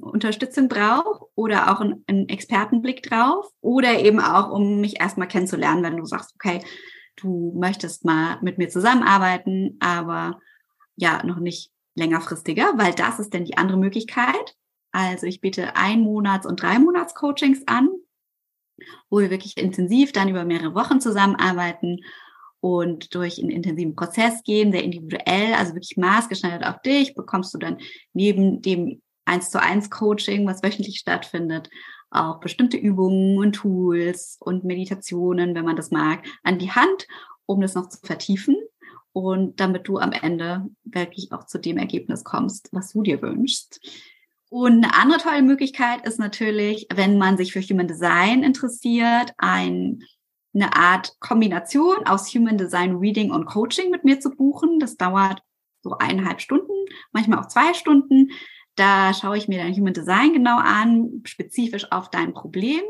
Unterstützung 0.00 0.68
braucht 0.68 1.22
oder 1.34 1.72
auch 1.72 1.80
einen 1.80 2.28
Expertenblick 2.28 3.02
drauf 3.02 3.46
oder 3.60 3.98
eben 4.00 4.20
auch, 4.20 4.50
um 4.50 4.80
mich 4.80 5.00
erstmal 5.00 5.28
kennenzulernen, 5.28 5.82
wenn 5.82 5.96
du 5.96 6.04
sagst, 6.04 6.34
okay, 6.34 6.62
du 7.20 7.52
möchtest 7.56 8.04
mal 8.04 8.38
mit 8.42 8.58
mir 8.58 8.68
zusammenarbeiten, 8.68 9.76
aber 9.80 10.40
ja, 10.96 11.24
noch 11.24 11.38
nicht 11.38 11.70
längerfristiger, 11.94 12.74
weil 12.76 12.94
das 12.94 13.18
ist 13.18 13.34
denn 13.34 13.44
die 13.44 13.56
andere 13.56 13.78
Möglichkeit. 13.78 14.56
Also 14.92 15.26
ich 15.26 15.40
biete 15.40 15.76
ein 15.76 16.00
Monats- 16.00 16.46
und 16.46 16.62
drei 16.62 16.78
Monats 16.78 17.14
Coachings 17.14 17.62
an, 17.66 17.88
wo 19.10 19.18
wir 19.18 19.30
wirklich 19.30 19.56
intensiv 19.56 20.12
dann 20.12 20.28
über 20.28 20.44
mehrere 20.44 20.74
Wochen 20.74 21.00
zusammenarbeiten 21.00 22.00
und 22.60 23.14
durch 23.14 23.38
einen 23.38 23.50
intensiven 23.50 23.94
Prozess 23.94 24.42
gehen, 24.42 24.72
sehr 24.72 24.82
individuell, 24.82 25.54
also 25.54 25.74
wirklich 25.74 25.96
maßgeschneidert 25.96 26.64
auf 26.64 26.80
dich, 26.82 27.14
bekommst 27.14 27.54
du 27.54 27.58
dann 27.58 27.78
neben 28.12 28.62
dem 28.62 29.02
eins 29.24 29.50
zu 29.50 29.60
eins 29.60 29.90
Coaching, 29.90 30.46
was 30.46 30.62
wöchentlich 30.62 30.98
stattfindet, 30.98 31.68
auch 32.10 32.40
bestimmte 32.40 32.76
Übungen 32.76 33.38
und 33.38 33.52
Tools 33.52 34.38
und 34.40 34.64
Meditationen, 34.64 35.54
wenn 35.54 35.64
man 35.64 35.76
das 35.76 35.90
mag, 35.90 36.24
an 36.42 36.58
die 36.58 36.70
Hand, 36.70 37.06
um 37.46 37.60
das 37.60 37.74
noch 37.74 37.88
zu 37.88 37.98
vertiefen 38.02 38.56
und 39.12 39.60
damit 39.60 39.88
du 39.88 39.98
am 39.98 40.12
Ende 40.12 40.66
wirklich 40.84 41.32
auch 41.32 41.46
zu 41.46 41.58
dem 41.58 41.76
Ergebnis 41.76 42.24
kommst, 42.24 42.68
was 42.72 42.92
du 42.92 43.02
dir 43.02 43.20
wünschst. 43.22 43.80
Und 44.50 44.84
eine 44.84 44.94
andere 44.94 45.20
tolle 45.20 45.42
Möglichkeit 45.42 46.06
ist 46.06 46.18
natürlich, 46.18 46.86
wenn 46.94 47.18
man 47.18 47.36
sich 47.36 47.52
für 47.52 47.60
Human 47.60 47.88
Design 47.88 48.42
interessiert, 48.42 49.32
ein, 49.36 50.02
eine 50.54 50.74
Art 50.74 51.16
Kombination 51.20 52.06
aus 52.06 52.32
Human 52.34 52.56
Design 52.56 52.96
Reading 52.96 53.30
und 53.30 53.44
Coaching 53.44 53.90
mit 53.90 54.04
mir 54.04 54.20
zu 54.20 54.30
buchen. 54.30 54.78
Das 54.78 54.96
dauert 54.96 55.42
so 55.82 55.92
eineinhalb 55.98 56.40
Stunden, 56.40 56.72
manchmal 57.12 57.40
auch 57.40 57.48
zwei 57.48 57.74
Stunden. 57.74 58.30
Da 58.78 59.12
schaue 59.12 59.36
ich 59.36 59.48
mir 59.48 59.58
dein 59.58 59.74
Human 59.74 59.92
Design 59.92 60.32
genau 60.32 60.56
an, 60.58 61.22
spezifisch 61.24 61.90
auf 61.90 62.10
dein 62.10 62.32
Problem. 62.32 62.80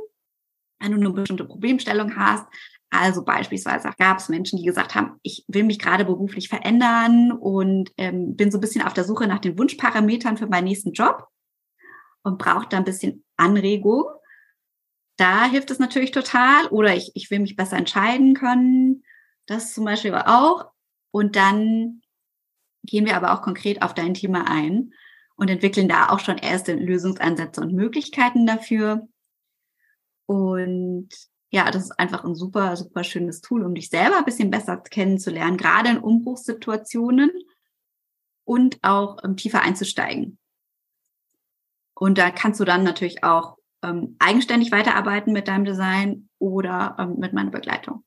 Wenn 0.81 0.93
du 0.93 0.99
eine 0.99 1.11
bestimmte 1.11 1.47
Problemstellung 1.47 2.15
hast, 2.15 2.47
also 2.91 3.25
beispielsweise 3.25 3.91
gab 3.99 4.19
es 4.19 4.29
Menschen, 4.29 4.59
die 4.59 4.67
gesagt 4.67 4.95
haben, 4.95 5.19
ich 5.23 5.47
will 5.49 5.65
mich 5.65 5.79
gerade 5.79 6.05
beruflich 6.05 6.51
verändern 6.51 7.33
und 7.33 7.91
ähm, 7.97 8.37
bin 8.37 8.51
so 8.51 8.59
ein 8.59 8.61
bisschen 8.61 8.83
auf 8.83 8.93
der 8.93 9.05
Suche 9.05 9.27
nach 9.27 9.39
den 9.39 9.59
Wunschparametern 9.59 10.37
für 10.37 10.47
meinen 10.47 10.65
nächsten 10.65 10.93
Job 10.93 11.27
und 12.23 12.37
brauche 12.37 12.69
da 12.69 12.77
ein 12.77 12.85
bisschen 12.85 13.25
Anregung. 13.39 14.05
Da 15.17 15.47
hilft 15.47 15.71
es 15.71 15.79
natürlich 15.79 16.11
total. 16.11 16.67
Oder 16.67 16.95
ich, 16.97 17.13
ich 17.15 17.31
will 17.31 17.39
mich 17.41 17.57
besser 17.57 17.79
entscheiden 17.79 18.35
können. 18.35 19.05
Das 19.47 19.73
zum 19.73 19.87
Beispiel 19.87 20.15
auch. 20.15 20.67
Und 21.13 21.35
dann 21.35 22.03
gehen 22.85 23.07
wir 23.07 23.17
aber 23.17 23.33
auch 23.33 23.41
konkret 23.41 23.81
auf 23.81 23.95
dein 23.95 24.13
Thema 24.13 24.51
ein 24.51 24.93
und 25.39 25.49
entwickeln 25.49 25.89
da 25.89 26.09
auch 26.09 26.19
schon 26.19 26.37
erste 26.37 26.75
Lösungsansätze 26.75 27.61
und 27.61 27.73
Möglichkeiten 27.73 28.45
dafür. 28.45 29.09
Und 30.27 31.09
ja, 31.51 31.71
das 31.71 31.85
ist 31.85 31.99
einfach 31.99 32.25
ein 32.25 32.35
super, 32.35 32.77
super 32.77 33.05
schönes 33.05 33.41
Tool, 33.41 33.65
um 33.65 33.75
dich 33.75 33.89
selber 33.89 34.19
ein 34.19 34.25
bisschen 34.25 34.51
besser 34.51 34.77
kennenzulernen, 34.79 35.57
gerade 35.57 35.91
in 35.91 35.99
Umbruchssituationen 35.99 37.31
und 38.45 38.79
auch 38.83 39.23
um, 39.23 39.37
tiefer 39.37 39.63
einzusteigen. 39.63 40.39
Und 41.95 42.19
da 42.19 42.31
kannst 42.31 42.59
du 42.59 42.65
dann 42.65 42.83
natürlich 42.83 43.23
auch 43.23 43.59
ähm, 43.83 44.17
eigenständig 44.19 44.73
weiterarbeiten 44.73 45.33
mit 45.33 45.47
deinem 45.47 45.65
Design 45.65 46.29
oder 46.39 46.97
ähm, 46.99 47.17
mit 47.19 47.33
meiner 47.33 47.51
Begleitung. 47.51 48.05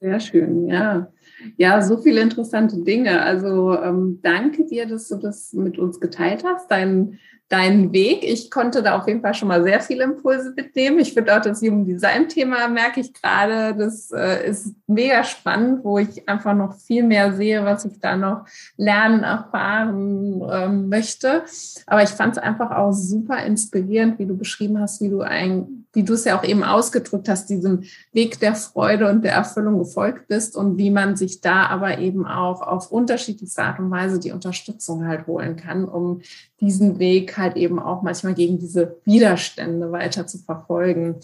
Sehr 0.00 0.18
schön, 0.18 0.66
ja. 0.66 1.12
Ja, 1.56 1.80
so 1.82 1.98
viele 1.98 2.20
interessante 2.20 2.78
Dinge. 2.82 3.22
Also 3.22 3.78
ähm, 3.80 4.20
danke 4.22 4.66
dir, 4.66 4.86
dass 4.86 5.08
du 5.08 5.16
das 5.16 5.52
mit 5.52 5.78
uns 5.78 6.00
geteilt 6.00 6.44
hast, 6.44 6.70
dein, 6.70 7.18
deinen 7.48 7.92
Weg. 7.92 8.22
Ich 8.22 8.50
konnte 8.50 8.82
da 8.82 8.96
auf 8.98 9.08
jeden 9.08 9.22
Fall 9.22 9.34
schon 9.34 9.48
mal 9.48 9.62
sehr 9.62 9.80
viele 9.80 10.04
Impulse 10.04 10.52
mitnehmen. 10.54 11.00
Ich 11.00 11.14
finde 11.14 11.36
auch 11.36 11.42
das 11.42 11.60
Human 11.62 11.84
Design 11.84 12.28
Thema, 12.28 12.68
merke 12.68 13.00
ich 13.00 13.12
gerade, 13.12 13.76
das 13.76 14.12
äh, 14.12 14.48
ist 14.48 14.74
mega 14.86 15.24
spannend, 15.24 15.84
wo 15.84 15.98
ich 15.98 16.28
einfach 16.28 16.54
noch 16.54 16.74
viel 16.74 17.02
mehr 17.02 17.32
sehe, 17.32 17.64
was 17.64 17.84
ich 17.84 17.98
da 17.98 18.16
noch 18.16 18.46
lernen, 18.76 19.24
erfahren 19.24 20.42
ähm, 20.50 20.88
möchte. 20.88 21.42
Aber 21.86 22.02
ich 22.02 22.10
fand 22.10 22.36
es 22.36 22.42
einfach 22.42 22.70
auch 22.70 22.92
super 22.92 23.44
inspirierend, 23.44 24.18
wie 24.18 24.26
du 24.26 24.36
beschrieben 24.36 24.78
hast, 24.78 25.00
wie 25.00 25.08
du 25.08 25.22
ein, 25.22 25.79
wie 25.92 26.04
du 26.04 26.14
es 26.14 26.24
ja 26.24 26.38
auch 26.38 26.44
eben 26.44 26.62
ausgedrückt 26.62 27.28
hast, 27.28 27.50
diesem 27.50 27.82
Weg 28.12 28.38
der 28.40 28.54
Freude 28.54 29.08
und 29.08 29.22
der 29.22 29.32
Erfüllung 29.32 29.78
gefolgt 29.78 30.28
bist 30.28 30.56
und 30.56 30.78
wie 30.78 30.90
man 30.90 31.16
sich 31.16 31.40
da 31.40 31.66
aber 31.66 31.98
eben 31.98 32.26
auch 32.26 32.62
auf 32.62 32.92
unterschiedlichste 32.92 33.62
Art 33.62 33.78
und 33.80 33.90
Weise 33.90 34.20
die 34.20 34.32
Unterstützung 34.32 35.06
halt 35.06 35.26
holen 35.26 35.56
kann, 35.56 35.84
um 35.84 36.20
diesen 36.60 36.98
Weg 36.98 37.36
halt 37.36 37.56
eben 37.56 37.78
auch 37.78 38.02
manchmal 38.02 38.34
gegen 38.34 38.58
diese 38.58 38.96
Widerstände 39.04 39.90
weiter 39.90 40.26
zu 40.26 40.38
verfolgen. 40.38 41.16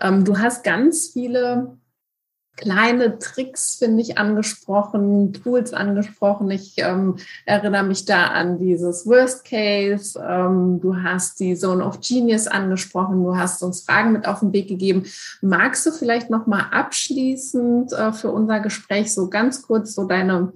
Ähm, 0.00 0.24
du 0.24 0.38
hast 0.38 0.62
ganz 0.62 1.08
viele 1.08 1.76
kleine 2.62 3.18
Tricks, 3.18 3.76
finde 3.76 4.02
ich, 4.02 4.18
angesprochen, 4.18 5.32
Tools 5.32 5.72
angesprochen. 5.72 6.50
Ich 6.50 6.74
ähm, 6.76 7.16
erinnere 7.44 7.82
mich 7.82 8.04
da 8.04 8.26
an 8.26 8.58
dieses 8.58 9.04
Worst 9.04 9.44
Case. 9.44 10.18
Ähm, 10.24 10.80
du 10.80 10.96
hast 11.02 11.40
die 11.40 11.56
Zone 11.56 11.84
of 11.84 12.00
Genius 12.00 12.46
angesprochen. 12.46 13.24
Du 13.24 13.36
hast 13.36 13.64
uns 13.64 13.82
Fragen 13.82 14.12
mit 14.12 14.28
auf 14.28 14.40
den 14.40 14.52
Weg 14.52 14.68
gegeben. 14.68 15.04
Magst 15.40 15.84
du 15.86 15.90
vielleicht 15.90 16.30
noch 16.30 16.46
mal 16.46 16.66
abschließend 16.70 17.92
äh, 17.92 18.12
für 18.12 18.30
unser 18.30 18.60
Gespräch 18.60 19.12
so 19.12 19.28
ganz 19.28 19.62
kurz 19.62 19.94
so 19.94 20.04
deine 20.04 20.52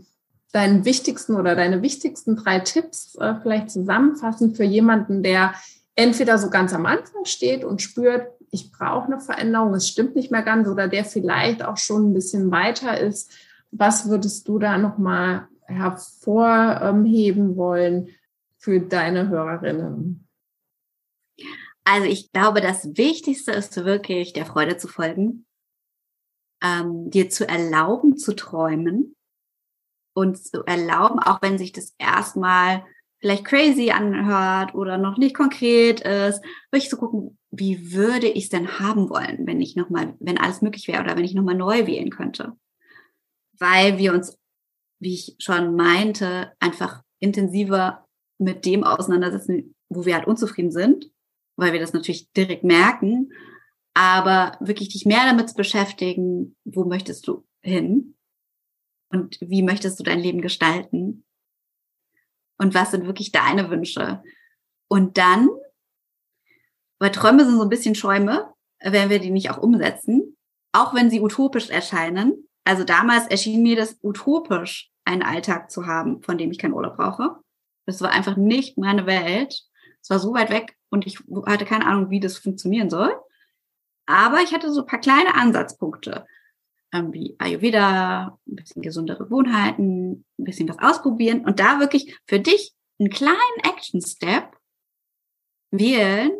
deinen 0.53 0.85
wichtigsten 0.87 1.35
oder 1.35 1.55
deine 1.55 1.83
wichtigsten 1.83 2.37
drei 2.37 2.61
Tipps 2.61 3.17
äh, 3.17 3.35
vielleicht 3.43 3.71
zusammenfassen 3.71 4.55
für 4.55 4.65
jemanden, 4.65 5.23
der 5.23 5.55
entweder 5.97 6.39
so 6.39 6.51
ganz 6.51 6.73
am 6.73 6.87
Anfang 6.87 7.25
steht 7.25 7.65
und 7.65 7.83
spürt, 7.83 8.29
ich 8.51 8.73
brauche 8.73 9.07
eine 9.07 9.21
Veränderung, 9.21 9.75
es 9.75 9.89
stimmt 9.89 10.17
nicht 10.17 10.31
mehr 10.31 10.43
ganz, 10.43 10.69
oder 10.69 10.89
der 10.89 11.05
vielleicht 11.05 11.65
auch 11.65 11.77
schon 11.77 12.11
ein 12.11 12.15
bisschen 12.15 12.51
weiter 12.51 12.99
ist. 12.99 13.33
Was 13.71 14.09
würdest 14.09 14.49
du 14.49 14.59
da 14.59 14.79
nochmal 14.79 15.49
hervorheben 15.63 17.57
wollen 17.57 18.09
für 18.59 18.81
deine 18.81 19.29
Hörerinnen? 19.29 20.29
Also 21.85 22.09
ich 22.09 22.33
glaube, 22.33 22.61
das 22.61 22.97
Wichtigste 22.97 23.53
ist 23.53 23.77
wirklich 23.77 24.33
der 24.33 24.47
Freude 24.47 24.77
zu 24.77 24.89
folgen, 24.89 25.47
ähm, 26.63 27.11
dir 27.11 27.31
zu 27.31 27.49
erlauben 27.49 28.17
zu 28.17 28.35
träumen 28.35 29.15
und 30.15 30.39
zu 30.39 30.65
erlauben, 30.65 31.19
auch 31.19 31.43
wenn 31.43 31.59
sich 31.59 31.73
das 31.73 31.95
erstmal 31.99 32.85
vielleicht 33.21 33.45
crazy 33.45 33.91
anhört 33.91 34.75
oder 34.75 34.99
noch 34.99 35.17
nicht 35.17 35.35
konkret 35.35 36.01
ist, 36.01 36.43
wirklich 36.71 36.91
zu 36.91 36.97
gucken, 36.97 37.39
wie 37.51 37.93
würde 37.93 38.29
ich 38.29 38.45
es 38.45 38.51
denn 38.51 38.79
haben 38.79 39.09
wollen, 39.09 39.47
wenn 39.47 39.61
ich 39.61 39.77
nochmal, 39.77 40.15
wenn 40.21 40.39
alles 40.39 40.63
möglich 40.63 40.89
wäre 40.89 41.03
oder 41.03 41.17
wenn 41.17 41.25
ich 41.25 41.35
nochmal 41.35 41.55
neu 41.55 41.87
wählen 41.87 42.11
könnte. 42.11 42.53
Weil 43.59 43.99
wir 43.99 44.13
uns, 44.13 44.39
wie 45.01 45.15
ich 45.15 45.37
schon 45.39 45.75
meinte, 45.77 46.53
einfach 46.61 47.03
intensiver 47.19 48.07
mit 48.39 48.67
dem 48.67 48.85
auseinandersetzen, 48.85 49.75
wo 49.89 50.05
wir 50.05 50.15
halt 50.15 50.27
unzufrieden 50.27 50.71
sind, 50.71 51.11
weil 51.57 51.73
wir 51.73 51.81
das 51.81 51.93
natürlich 51.93 52.31
direkt 52.33 52.65
merken, 52.65 53.33
aber 53.95 54.59
wirklich 54.61 54.91
dich 54.91 55.07
mehr 55.07 55.25
damit 55.25 55.49
zu 55.49 55.55
beschäftigen, 55.55 56.55
wo 56.65 56.85
möchtest 56.85 57.27
du 57.27 57.47
hin? 57.63 58.15
Und 59.11 59.39
wie 59.41 59.63
möchtest 59.63 59.99
du 59.99 60.05
dein 60.05 60.21
Leben 60.21 60.43
gestalten? 60.43 61.25
Und 62.59 62.75
was 62.75 62.91
sind 62.91 63.07
wirklich 63.07 63.33
deine 63.33 63.71
Wünsche? 63.71 64.23
Und 64.89 65.19
dann, 65.19 65.49
weil 66.99 67.11
Träume 67.11 67.45
sind 67.45 67.57
so 67.57 67.63
ein 67.63 67.69
bisschen 67.69 67.95
Schäume, 67.95 68.53
wenn 68.81 69.11
wir 69.11 69.19
die 69.19 69.31
nicht 69.31 69.51
auch 69.51 69.59
umsetzen, 69.59 70.37
auch 70.73 70.95
wenn 70.95 71.11
sie 71.11 71.21
utopisch 71.21 71.71
erscheinen. 71.71 72.49
Also 72.65 72.85
damals 72.85 73.27
erschien 73.27 73.63
mir 73.63 73.77
das 73.77 73.99
utopisch, 74.03 74.91
einen 75.05 75.23
Alltag 75.23 75.71
zu 75.71 75.87
haben, 75.87 76.23
von 76.23 76.39
dem 76.39 76.51
ich 76.51 76.59
keinen 76.59 76.75
Urlaub 76.75 76.97
brauche. 76.97 77.37
Das 77.87 78.01
war 78.01 78.11
einfach 78.11 78.37
nicht 78.37 78.77
meine 78.77 79.07
Welt. 79.07 79.63
Es 80.03 80.11
war 80.11 80.19
so 80.19 80.35
weit 80.35 80.51
weg 80.51 80.77
und 80.91 81.07
ich 81.07 81.19
hatte 81.47 81.65
keine 81.65 81.87
Ahnung, 81.87 82.11
wie 82.11 82.21
das 82.21 82.39
funktionieren 82.39 82.91
soll. 82.91 83.15
Aber 84.07 84.41
ich 84.41 84.55
hatte 84.55 84.73
so 84.73 84.81
ein 84.81 84.87
paar 84.87 85.01
kleine 85.01 85.35
Ansatzpunkte 85.35 86.27
wie 86.93 87.37
Ayurveda, 87.39 88.39
ein 88.47 88.57
bisschen 88.57 88.83
gesundere 88.83 89.25
Gewohnheiten, 89.25 90.25
ein 90.39 90.45
bisschen 90.45 90.69
was 90.69 90.79
ausprobieren 90.79 91.45
und 91.45 91.61
da 91.61 91.81
wirklich 91.81 92.19
für 92.27 92.41
dich 92.41 92.75
einen 92.99 93.11
kleinen 93.11 93.37
Action-Step 93.63 94.57
wählen, 95.71 96.31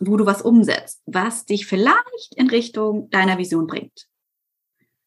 wo 0.00 0.16
du 0.16 0.24
was 0.24 0.42
umsetzt, 0.42 1.02
was 1.06 1.44
dich 1.44 1.66
vielleicht 1.66 2.34
in 2.36 2.48
Richtung 2.48 3.10
deiner 3.10 3.38
Vision 3.38 3.66
bringt. 3.66 4.08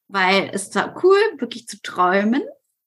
Weil 0.08 0.52
es 0.54 0.70
zwar 0.70 1.04
cool, 1.04 1.18
wirklich 1.38 1.68
zu 1.68 1.82
träumen, 1.82 2.44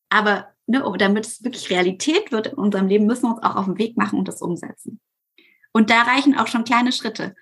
aber 0.09 0.55
ne, 0.67 0.85
damit 0.99 1.27
es 1.27 1.43
wirklich 1.43 1.71
Realität 1.71 2.31
wird 2.31 2.49
in 2.49 2.55
unserem 2.55 2.87
Leben, 2.87 3.07
müssen 3.07 3.25
wir 3.25 3.35
uns 3.35 3.43
auch 3.43 3.57
auf 3.57 3.65
den 3.65 3.79
Weg 3.79 3.97
machen 3.97 4.19
und 4.19 4.29
das 4.29 4.41
umsetzen. 4.41 5.01
Und 5.73 5.91
da 5.91 6.03
reichen 6.03 6.39
auch 6.39 6.47
schon 6.47 6.65
kleine 6.65 6.93
Schritte. 6.93 7.35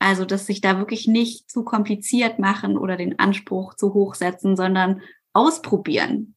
Also, 0.00 0.24
dass 0.24 0.46
sich 0.46 0.62
da 0.62 0.78
wirklich 0.78 1.06
nicht 1.06 1.50
zu 1.50 1.62
kompliziert 1.62 2.38
machen 2.38 2.78
oder 2.78 2.96
den 2.96 3.18
Anspruch 3.18 3.74
zu 3.74 3.92
hoch 3.92 4.14
setzen, 4.14 4.56
sondern 4.56 5.02
ausprobieren. 5.34 6.34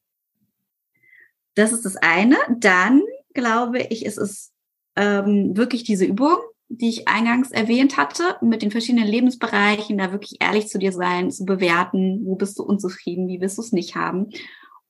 Das 1.56 1.72
ist 1.72 1.86
das 1.86 1.96
eine. 1.96 2.36
Dann 2.58 3.02
glaube 3.34 3.80
ich, 3.80 4.06
ist 4.06 4.18
es 4.18 4.52
ähm, 4.98 5.56
wirklich 5.56 5.86
diese 5.86 6.04
Übung, 6.04 6.36
die 6.68 6.90
ich 6.90 7.08
eingangs 7.08 7.52
erwähnt 7.52 7.96
hatte, 7.96 8.36
mit 8.42 8.64
den 8.64 8.72
verschiedenen 8.72 9.08
Lebensbereichen, 9.08 9.98
da 9.98 10.12
wirklich 10.12 10.42
ehrlich 10.42 10.68
zu 10.68 10.78
dir 10.78 10.92
sein, 10.92 11.32
zu 11.32 11.46
bewerten, 11.46 12.22
wo 12.26 12.36
bist 12.36 12.60
du 12.60 12.64
unzufrieden, 12.64 13.30
wie 13.30 13.40
willst 13.40 13.58
du 13.58 13.62
es 13.62 13.72
nicht 13.72 13.96
haben 13.96 14.30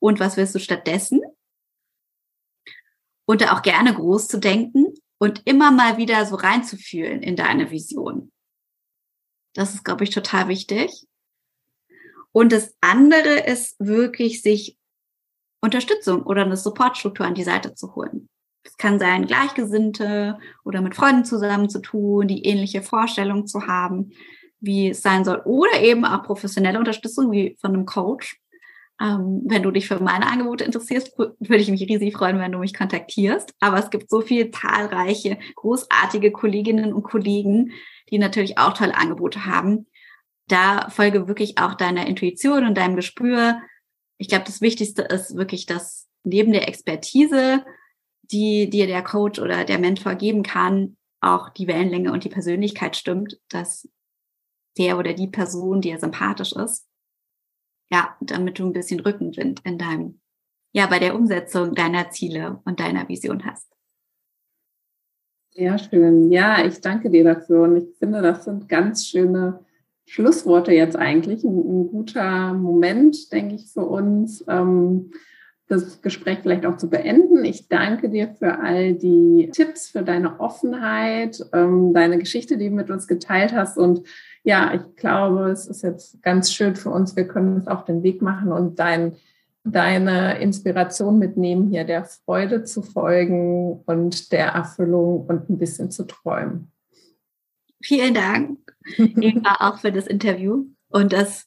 und 0.00 0.18
was 0.18 0.36
willst 0.36 0.54
du 0.56 0.58
stattdessen. 0.58 1.20
Und 3.24 3.40
da 3.40 3.52
auch 3.52 3.62
gerne 3.62 3.94
groß 3.94 4.26
zu 4.26 4.38
denken 4.38 4.94
und 5.18 5.42
immer 5.44 5.70
mal 5.70 5.96
wieder 5.96 6.26
so 6.26 6.34
reinzufühlen 6.34 7.22
in 7.22 7.36
deine 7.36 7.70
Vision. 7.70 8.32
Das 9.54 9.74
ist, 9.74 9.84
glaube 9.84 10.04
ich, 10.04 10.10
total 10.10 10.48
wichtig. 10.48 11.06
Und 12.32 12.52
das 12.52 12.74
andere 12.80 13.46
ist 13.46 13.76
wirklich, 13.78 14.42
sich 14.42 14.76
Unterstützung 15.60 16.24
oder 16.24 16.42
eine 16.42 16.56
Supportstruktur 16.56 17.24
an 17.24 17.34
die 17.34 17.44
Seite 17.44 17.74
zu 17.74 17.94
holen. 17.94 18.28
Es 18.64 18.76
kann 18.76 18.98
sein, 18.98 19.26
Gleichgesinnte 19.26 20.38
oder 20.64 20.80
mit 20.80 20.94
Freunden 20.94 21.24
zusammen 21.24 21.68
zu 21.68 21.80
tun, 21.80 22.26
die 22.26 22.44
ähnliche 22.44 22.82
Vorstellungen 22.82 23.46
zu 23.46 23.66
haben, 23.66 24.12
wie 24.60 24.90
es 24.90 25.02
sein 25.02 25.24
soll. 25.24 25.42
Oder 25.44 25.80
eben 25.80 26.04
auch 26.04 26.22
professionelle 26.22 26.78
Unterstützung 26.78 27.30
wie 27.30 27.56
von 27.60 27.72
einem 27.72 27.86
Coach. 27.86 28.40
Ähm, 29.00 29.42
wenn 29.46 29.62
du 29.62 29.70
dich 29.70 29.88
für 29.88 30.00
meine 30.00 30.26
Angebote 30.26 30.64
interessierst, 30.64 31.18
würde 31.18 31.56
ich 31.56 31.70
mich 31.70 31.82
riesig 31.82 32.16
freuen, 32.16 32.38
wenn 32.38 32.52
du 32.52 32.58
mich 32.58 32.74
kontaktierst. 32.74 33.52
Aber 33.60 33.78
es 33.78 33.90
gibt 33.90 34.08
so 34.08 34.20
viele 34.20 34.50
zahlreiche, 34.50 35.38
großartige 35.56 36.30
Kolleginnen 36.30 36.92
und 36.92 37.02
Kollegen, 37.02 37.72
die 38.10 38.18
natürlich 38.18 38.58
auch 38.58 38.72
tolle 38.72 38.96
Angebote 38.96 39.46
haben. 39.46 39.86
Da 40.46 40.88
folge 40.90 41.26
wirklich 41.26 41.58
auch 41.58 41.74
deiner 41.74 42.06
Intuition 42.06 42.66
und 42.66 42.76
deinem 42.76 42.96
Gespür. 42.96 43.60
Ich 44.18 44.28
glaube, 44.28 44.44
das 44.44 44.60
Wichtigste 44.60 45.02
ist 45.02 45.36
wirklich, 45.36 45.66
dass 45.66 46.08
neben 46.22 46.52
der 46.52 46.68
Expertise, 46.68 47.64
die 48.22 48.70
dir 48.70 48.86
der 48.86 49.02
Coach 49.02 49.40
oder 49.40 49.64
der 49.64 49.78
Mentor 49.78 50.14
geben 50.14 50.42
kann, 50.42 50.96
auch 51.20 51.48
die 51.48 51.66
Wellenlänge 51.66 52.12
und 52.12 52.24
die 52.24 52.28
Persönlichkeit 52.28 52.96
stimmt, 52.96 53.40
dass 53.48 53.88
der 54.78 54.98
oder 54.98 55.14
die 55.14 55.28
Person 55.28 55.80
dir 55.80 55.98
sympathisch 55.98 56.52
ist. 56.52 56.86
Ja, 57.90 58.16
damit 58.20 58.58
du 58.58 58.66
ein 58.66 58.72
bisschen 58.72 59.00
Rückenwind 59.00 59.60
in 59.64 59.78
deinem, 59.78 60.20
ja, 60.72 60.86
bei 60.86 60.98
der 60.98 61.14
Umsetzung 61.14 61.74
deiner 61.74 62.10
Ziele 62.10 62.60
und 62.64 62.80
deiner 62.80 63.08
Vision 63.08 63.44
hast. 63.44 63.68
Sehr 65.50 65.78
schön. 65.78 66.32
Ja, 66.32 66.64
ich 66.64 66.80
danke 66.80 67.10
dir 67.10 67.22
dafür. 67.22 67.62
Und 67.62 67.76
ich 67.76 67.96
finde, 67.98 68.22
das 68.22 68.44
sind 68.44 68.68
ganz 68.68 69.06
schöne 69.06 69.60
Schlussworte 70.06 70.72
jetzt 70.72 70.96
eigentlich. 70.96 71.44
Ein, 71.44 71.58
ein 71.58 71.86
guter 71.88 72.52
Moment, 72.54 73.32
denke 73.32 73.54
ich, 73.54 73.72
für 73.72 73.84
uns, 73.84 74.44
ähm, 74.48 75.12
das 75.68 76.02
Gespräch 76.02 76.40
vielleicht 76.42 76.66
auch 76.66 76.76
zu 76.76 76.90
beenden. 76.90 77.44
Ich 77.44 77.68
danke 77.68 78.10
dir 78.10 78.34
für 78.38 78.58
all 78.58 78.94
die 78.94 79.50
Tipps, 79.52 79.88
für 79.88 80.02
deine 80.02 80.40
Offenheit, 80.40 81.42
ähm, 81.52 81.94
deine 81.94 82.18
Geschichte, 82.18 82.58
die 82.58 82.68
du 82.68 82.74
mit 82.74 82.90
uns 82.90 83.06
geteilt 83.06 83.52
hast. 83.52 83.78
Und 83.78 84.02
ja, 84.44 84.74
ich 84.74 84.96
glaube, 84.96 85.50
es 85.50 85.66
ist 85.66 85.82
jetzt 85.82 86.22
ganz 86.22 86.52
schön 86.52 86.76
für 86.76 86.90
uns. 86.90 87.16
Wir 87.16 87.26
können 87.26 87.56
uns 87.56 87.66
auf 87.66 87.84
den 87.84 88.02
Weg 88.02 88.22
machen 88.22 88.52
und 88.52 88.78
dein 88.78 89.16
deine 89.64 90.40
Inspiration 90.40 91.18
mitnehmen, 91.18 91.70
hier 91.70 91.84
der 91.84 92.04
Freude 92.04 92.64
zu 92.64 92.82
folgen 92.82 93.80
und 93.86 94.30
der 94.30 94.48
Erfüllung 94.48 95.26
und 95.26 95.48
ein 95.48 95.58
bisschen 95.58 95.90
zu 95.90 96.04
träumen. 96.04 96.70
Vielen 97.82 98.14
Dank, 98.14 98.58
Eva, 98.96 99.56
auch 99.60 99.78
für 99.78 99.90
das 99.90 100.06
Interview 100.06 100.66
und 100.88 101.12
das, 101.12 101.46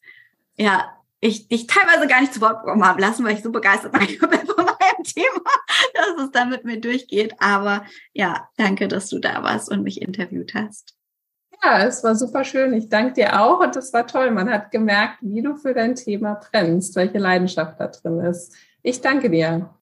ja, 0.57 0.91
ich 1.19 1.47
dich 1.47 1.67
teilweise 1.67 2.07
gar 2.07 2.21
nicht 2.21 2.33
zu 2.33 2.41
Wort 2.41 2.63
bekommen 2.63 2.85
habe 2.85 3.01
lassen, 3.01 3.23
weil 3.23 3.35
ich 3.35 3.43
so 3.43 3.51
begeistert 3.51 3.91
bin 3.91 4.07
von 4.19 4.29
meinem 4.29 5.03
Thema, 5.03 5.51
dass 5.93 6.25
es 6.25 6.31
dann 6.31 6.49
mit 6.49 6.63
mir 6.63 6.79
durchgeht. 6.79 7.33
Aber 7.39 7.85
ja, 8.13 8.49
danke, 8.57 8.87
dass 8.87 9.09
du 9.09 9.17
da 9.19 9.41
warst 9.41 9.71
und 9.71 9.83
mich 9.83 10.01
interviewt 10.01 10.53
hast. 10.53 10.95
Ja, 11.63 11.85
es 11.85 12.03
war 12.03 12.15
super 12.15 12.43
schön. 12.43 12.73
Ich 12.73 12.89
danke 12.89 13.13
dir 13.13 13.41
auch 13.41 13.59
und 13.59 13.75
es 13.75 13.91
war 13.93 14.05
toll. 14.05 14.31
Man 14.31 14.49
hat 14.49 14.71
gemerkt, 14.71 15.17
wie 15.21 15.41
du 15.41 15.55
für 15.55 15.73
dein 15.73 15.95
Thema 15.95 16.35
brennst, 16.35 16.95
welche 16.95 17.17
Leidenschaft 17.17 17.79
da 17.79 17.87
drin 17.87 18.19
ist. 18.19 18.53
Ich 18.83 19.01
danke 19.01 19.29
dir. 19.29 19.73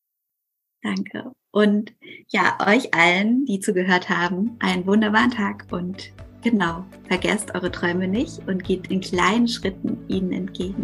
Danke. 0.81 1.31
Und 1.51 1.93
ja, 2.27 2.57
euch 2.65 2.93
allen, 2.93 3.45
die 3.45 3.59
zugehört 3.59 4.09
haben, 4.09 4.57
einen 4.59 4.85
wunderbaren 4.85 5.31
Tag 5.31 5.65
und 5.71 6.11
genau, 6.43 6.85
vergesst 7.07 7.55
eure 7.55 7.71
Träume 7.71 8.07
nicht 8.07 8.47
und 8.47 8.63
geht 8.63 8.91
in 8.91 9.01
kleinen 9.01 9.47
Schritten 9.47 9.97
ihnen 10.07 10.31
entgegen. 10.31 10.83